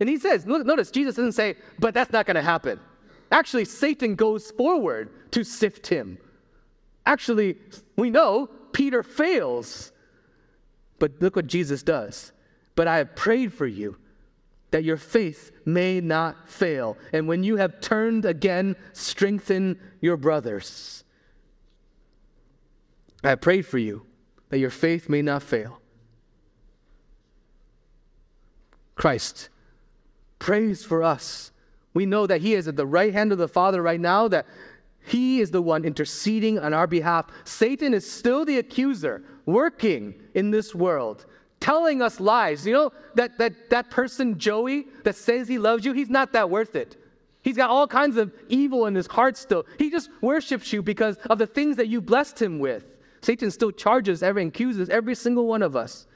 And 0.00 0.08
he 0.08 0.18
says, 0.18 0.46
notice, 0.46 0.90
Jesus 0.90 1.16
doesn't 1.16 1.32
say, 1.32 1.56
but 1.78 1.94
that's 1.94 2.12
not 2.12 2.26
going 2.26 2.36
to 2.36 2.42
happen. 2.42 2.80
Actually, 3.30 3.64
Satan 3.64 4.14
goes 4.14 4.50
forward 4.52 5.10
to 5.32 5.44
sift 5.44 5.86
him. 5.86 6.18
Actually, 7.06 7.56
we 7.96 8.10
know 8.10 8.48
Peter 8.72 9.02
fails. 9.02 9.92
But 10.98 11.20
look 11.20 11.36
what 11.36 11.46
Jesus 11.46 11.82
does. 11.82 12.32
But 12.76 12.86
I 12.86 12.98
have 12.98 13.16
prayed 13.16 13.52
for 13.52 13.66
you 13.66 13.96
that 14.70 14.84
your 14.84 14.96
faith 14.96 15.52
may 15.64 16.00
not 16.00 16.48
fail. 16.48 16.96
And 17.12 17.28
when 17.28 17.44
you 17.44 17.56
have 17.56 17.80
turned 17.80 18.24
again, 18.24 18.76
strengthen 18.92 19.78
your 20.00 20.16
brothers. 20.16 21.04
I 23.22 23.30
have 23.30 23.40
prayed 23.40 23.66
for 23.66 23.78
you 23.78 24.06
that 24.50 24.58
your 24.58 24.70
faith 24.70 25.08
may 25.08 25.22
not 25.22 25.42
fail. 25.42 25.80
Christ 28.94 29.48
prays 30.38 30.84
for 30.84 31.02
us. 31.02 31.50
We 31.94 32.06
know 32.06 32.26
that 32.26 32.40
He 32.40 32.54
is 32.54 32.68
at 32.68 32.76
the 32.76 32.86
right 32.86 33.12
hand 33.12 33.32
of 33.32 33.38
the 33.38 33.48
Father 33.48 33.82
right 33.82 34.00
now, 34.00 34.28
that 34.28 34.46
He 35.00 35.40
is 35.40 35.50
the 35.50 35.62
one 35.62 35.84
interceding 35.84 36.58
on 36.58 36.74
our 36.74 36.86
behalf. 36.86 37.26
Satan 37.44 37.94
is 37.94 38.10
still 38.10 38.44
the 38.44 38.58
accuser, 38.58 39.22
working 39.46 40.14
in 40.34 40.50
this 40.50 40.74
world, 40.74 41.26
telling 41.60 42.02
us 42.02 42.20
lies. 42.20 42.66
You 42.66 42.74
know, 42.74 42.92
that, 43.14 43.38
that, 43.38 43.70
that 43.70 43.90
person, 43.90 44.38
Joey, 44.38 44.86
that 45.04 45.16
says 45.16 45.48
he 45.48 45.58
loves 45.58 45.84
you, 45.84 45.92
he's 45.92 46.10
not 46.10 46.32
that 46.32 46.50
worth 46.50 46.76
it. 46.76 46.96
He's 47.42 47.56
got 47.56 47.68
all 47.68 47.86
kinds 47.86 48.16
of 48.16 48.32
evil 48.48 48.86
in 48.86 48.94
his 48.94 49.06
heart 49.06 49.36
still. 49.36 49.66
He 49.78 49.90
just 49.90 50.08
worships 50.22 50.72
you 50.72 50.82
because 50.82 51.16
of 51.28 51.38
the 51.38 51.46
things 51.46 51.76
that 51.76 51.88
you 51.88 52.00
blessed 52.00 52.40
him 52.40 52.58
with. 52.58 52.86
Satan 53.20 53.50
still 53.50 53.70
charges 53.70 54.22
every 54.22 54.44
accuses 54.46 54.88
every 54.88 55.14
single 55.14 55.46
one 55.46 55.62
of 55.62 55.76
us. 55.76 56.06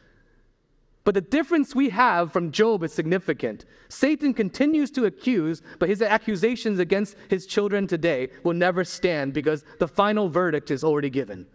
But 1.08 1.14
the 1.14 1.22
difference 1.22 1.74
we 1.74 1.88
have 1.88 2.34
from 2.34 2.52
Job 2.52 2.84
is 2.84 2.92
significant. 2.92 3.64
Satan 3.88 4.34
continues 4.34 4.90
to 4.90 5.06
accuse, 5.06 5.62
but 5.78 5.88
his 5.88 6.02
accusations 6.02 6.78
against 6.78 7.16
his 7.30 7.46
children 7.46 7.86
today 7.86 8.28
will 8.44 8.52
never 8.52 8.84
stand 8.84 9.32
because 9.32 9.64
the 9.78 9.88
final 9.88 10.28
verdict 10.28 10.70
is 10.70 10.84
already 10.84 11.08
given. 11.08 11.46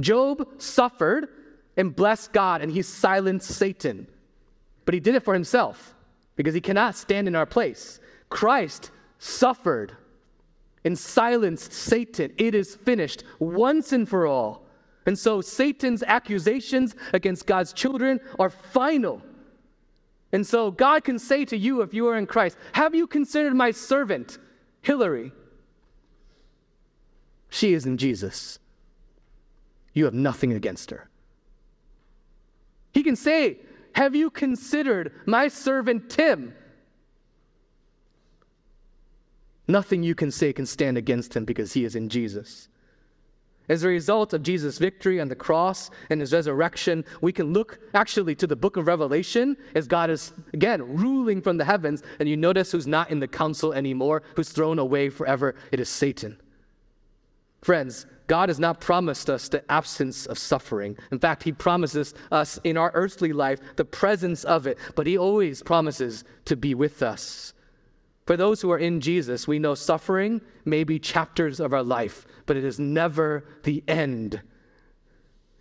Job 0.00 0.48
suffered 0.56 1.28
and 1.76 1.94
blessed 1.94 2.32
God, 2.32 2.62
and 2.62 2.72
he 2.72 2.80
silenced 2.80 3.50
Satan. 3.50 4.06
But 4.86 4.94
he 4.94 5.00
did 5.00 5.14
it 5.14 5.22
for 5.22 5.34
himself 5.34 5.94
because 6.36 6.54
he 6.54 6.60
cannot 6.62 6.94
stand 6.94 7.28
in 7.28 7.36
our 7.36 7.44
place. 7.44 8.00
Christ 8.30 8.90
suffered 9.18 9.98
and 10.86 10.98
silenced 10.98 11.74
Satan. 11.74 12.32
It 12.38 12.54
is 12.54 12.74
finished 12.74 13.24
once 13.38 13.92
and 13.92 14.08
for 14.08 14.26
all. 14.26 14.66
And 15.08 15.18
so 15.18 15.40
Satan's 15.40 16.02
accusations 16.02 16.94
against 17.14 17.46
God's 17.46 17.72
children 17.72 18.20
are 18.38 18.50
final. 18.50 19.22
And 20.32 20.46
so 20.46 20.70
God 20.70 21.02
can 21.02 21.18
say 21.18 21.46
to 21.46 21.56
you, 21.56 21.80
if 21.80 21.94
you 21.94 22.06
are 22.08 22.18
in 22.18 22.26
Christ, 22.26 22.58
Have 22.72 22.94
you 22.94 23.06
considered 23.06 23.54
my 23.54 23.70
servant, 23.70 24.36
Hillary? 24.82 25.32
She 27.48 27.72
is 27.72 27.86
in 27.86 27.96
Jesus. 27.96 28.58
You 29.94 30.04
have 30.04 30.12
nothing 30.12 30.52
against 30.52 30.90
her. 30.90 31.08
He 32.92 33.02
can 33.02 33.16
say, 33.16 33.60
Have 33.92 34.14
you 34.14 34.28
considered 34.28 35.14
my 35.24 35.48
servant 35.48 36.10
Tim? 36.10 36.52
Nothing 39.66 40.02
you 40.02 40.14
can 40.14 40.30
say 40.30 40.52
can 40.52 40.66
stand 40.66 40.98
against 40.98 41.34
him 41.34 41.46
because 41.46 41.72
he 41.72 41.86
is 41.86 41.96
in 41.96 42.10
Jesus. 42.10 42.68
As 43.68 43.84
a 43.84 43.88
result 43.88 44.32
of 44.32 44.42
Jesus' 44.42 44.78
victory 44.78 45.20
on 45.20 45.28
the 45.28 45.34
cross 45.34 45.90
and 46.08 46.20
his 46.20 46.32
resurrection, 46.32 47.04
we 47.20 47.32
can 47.32 47.52
look 47.52 47.78
actually 47.94 48.34
to 48.36 48.46
the 48.46 48.56
book 48.56 48.76
of 48.76 48.86
Revelation 48.86 49.56
as 49.74 49.86
God 49.86 50.08
is, 50.08 50.32
again, 50.54 50.96
ruling 50.96 51.42
from 51.42 51.58
the 51.58 51.64
heavens. 51.64 52.02
And 52.18 52.28
you 52.28 52.36
notice 52.36 52.72
who's 52.72 52.86
not 52.86 53.10
in 53.10 53.20
the 53.20 53.28
council 53.28 53.74
anymore, 53.74 54.22
who's 54.36 54.48
thrown 54.48 54.78
away 54.78 55.10
forever. 55.10 55.54
It 55.70 55.80
is 55.80 55.88
Satan. 55.88 56.38
Friends, 57.60 58.06
God 58.26 58.48
has 58.48 58.58
not 58.58 58.80
promised 58.80 59.28
us 59.28 59.48
the 59.48 59.70
absence 59.70 60.26
of 60.26 60.38
suffering. 60.38 60.96
In 61.10 61.18
fact, 61.18 61.42
He 61.42 61.52
promises 61.52 62.14
us 62.30 62.58
in 62.64 62.76
our 62.76 62.90
earthly 62.94 63.32
life 63.32 63.58
the 63.76 63.84
presence 63.84 64.44
of 64.44 64.66
it, 64.66 64.78
but 64.94 65.06
He 65.06 65.18
always 65.18 65.62
promises 65.62 66.24
to 66.44 66.56
be 66.56 66.74
with 66.74 67.02
us. 67.02 67.52
For 68.28 68.36
those 68.36 68.60
who 68.60 68.70
are 68.70 68.78
in 68.78 69.00
Jesus, 69.00 69.48
we 69.48 69.58
know 69.58 69.74
suffering 69.74 70.42
may 70.66 70.84
be 70.84 70.98
chapters 70.98 71.60
of 71.60 71.72
our 71.72 71.82
life, 71.82 72.26
but 72.44 72.58
it 72.58 72.64
is 72.64 72.78
never 72.78 73.42
the 73.62 73.82
end. 73.88 74.42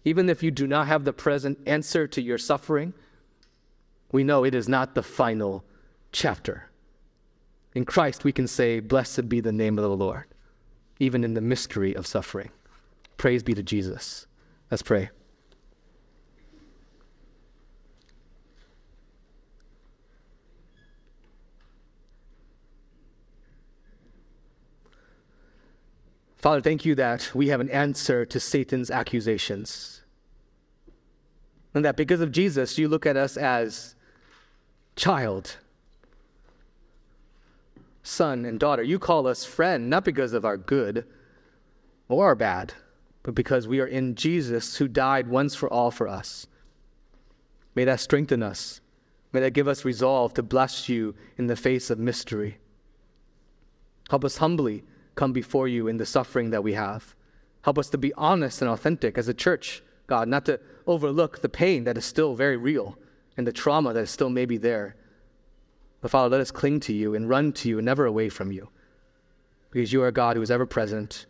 Even 0.04 0.30
if 0.30 0.44
you 0.44 0.52
do 0.52 0.68
not 0.68 0.88
have 0.88 1.06
the 1.06 1.14
present 1.14 1.60
answer 1.66 2.08
to 2.08 2.22
your 2.22 2.38
suffering, 2.38 2.94
we 4.12 4.26
know 4.26 4.44
it 4.44 4.54
is 4.54 4.68
not 4.68 4.96
the 4.96 5.02
final 5.02 5.64
chapter. 6.12 6.70
In 7.74 7.86
Christ, 7.86 8.26
we 8.26 8.34
can 8.34 8.48
say, 8.50 8.82
Blessed 8.82 9.30
be 9.30 9.40
the 9.40 9.54
name 9.54 9.78
of 9.78 9.84
the 9.84 9.96
Lord, 9.96 10.26
even 11.00 11.24
in 11.24 11.36
the 11.36 11.40
mystery 11.40 11.96
of 11.96 12.06
suffering. 12.06 12.50
Praise 13.16 13.44
be 13.44 13.54
to 13.54 13.64
Jesus. 13.64 14.28
Let's 14.70 14.84
pray. 14.84 15.10
Father, 26.38 26.62
thank 26.62 26.86
you 26.86 26.94
that 26.96 27.32
we 27.34 27.48
have 27.48 27.60
an 27.60 27.70
answer 27.72 28.26
to 28.26 28.40
Satan's 28.40 28.92
accusations. 28.92 30.04
And 31.74 31.84
that 31.84 31.98
because 31.98 32.22
of 32.22 32.32
Jesus, 32.32 32.78
you 32.78 32.88
look 32.88 33.06
at 33.06 33.18
us 33.18 33.38
as 33.38 33.96
child, 34.96 35.58
son, 38.04 38.46
and 38.46 38.60
daughter. 38.60 38.84
You 38.84 39.00
call 39.00 39.28
us 39.28 39.46
friend, 39.46 39.90
not 39.90 40.06
because 40.06 40.34
of 40.34 40.46
our 40.46 40.58
good 40.58 41.06
or 42.08 42.26
our 42.26 42.36
bad, 42.36 42.74
but 43.24 43.34
because 43.36 43.68
we 43.68 43.80
are 43.80 43.88
in 43.88 44.16
Jesus 44.16 44.78
who 44.78 44.88
died 44.88 45.28
once 45.28 45.56
for 45.56 45.72
all 45.72 45.92
for 45.92 46.08
us. 46.08 46.46
May 47.74 47.84
that 47.86 48.00
strengthen 48.00 48.44
us. 48.44 48.80
May 49.34 49.42
that 49.42 49.52
give 49.52 49.68
us 49.68 49.84
resolve 49.84 50.36
to 50.36 50.44
bless 50.44 50.88
you 50.88 51.16
in 51.38 51.48
the 51.48 51.56
face 51.56 51.90
of 51.90 52.00
mystery. 52.00 52.60
Help 54.10 54.24
us 54.24 54.38
humbly 54.38 54.84
come 55.18 55.34
before 55.34 55.68
you 55.68 55.90
in 55.90 55.98
the 55.98 56.06
suffering 56.06 56.52
that 56.52 56.64
we 56.64 56.74
have. 56.74 57.14
Help 57.64 57.78
us 57.78 57.90
to 57.90 57.98
be 57.98 58.14
honest 58.14 58.62
and 58.62 58.72
authentic 58.72 59.18
as 59.18 59.28
a 59.28 59.34
church, 59.34 59.84
God, 60.06 60.30
not 60.30 60.46
to 60.46 60.60
overlook 60.86 61.42
the 61.42 61.50
pain 61.50 61.84
that 61.84 61.98
is 61.98 62.06
still 62.06 62.34
very 62.36 62.56
real 62.56 62.98
and 63.36 63.46
the 63.46 63.52
trauma 63.52 63.94
that 63.94 64.00
is 64.00 64.10
still 64.10 64.30
maybe 64.30 64.56
there. 64.58 64.96
But 66.00 66.12
Father, 66.12 66.30
let 66.30 66.42
us 66.42 66.52
cling 66.52 66.80
to 66.82 66.94
you 66.94 67.16
and 67.16 67.28
run 67.28 67.52
to 67.54 67.68
you 67.68 67.80
and 67.80 67.86
never 67.86 68.06
away 68.06 68.30
from 68.30 68.52
you. 68.52 68.70
Because 69.72 69.92
you 69.92 70.02
are 70.02 70.08
a 70.08 70.14
God 70.14 70.38
who 70.38 70.42
is 70.42 70.52
ever 70.52 70.66
present, 70.66 71.26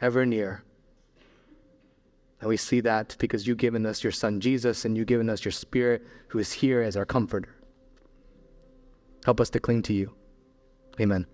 ever 0.00 0.24
near. 0.24 0.64
And 2.40 2.48
we 2.48 2.56
see 2.56 2.80
that 2.80 3.16
because 3.18 3.46
you've 3.46 3.58
given 3.58 3.84
us 3.84 4.02
your 4.02 4.12
Son 4.12 4.40
Jesus 4.40 4.84
and 4.84 4.96
you've 4.96 5.06
given 5.06 5.28
us 5.28 5.44
your 5.44 5.52
Spirit 5.52 6.02
who 6.28 6.38
is 6.38 6.52
here 6.52 6.80
as 6.80 6.96
our 6.96 7.04
comforter. 7.04 7.54
Help 9.24 9.40
us 9.40 9.50
to 9.50 9.60
cling 9.60 9.82
to 9.82 9.92
you. 9.92 10.14
Amen. 11.00 11.26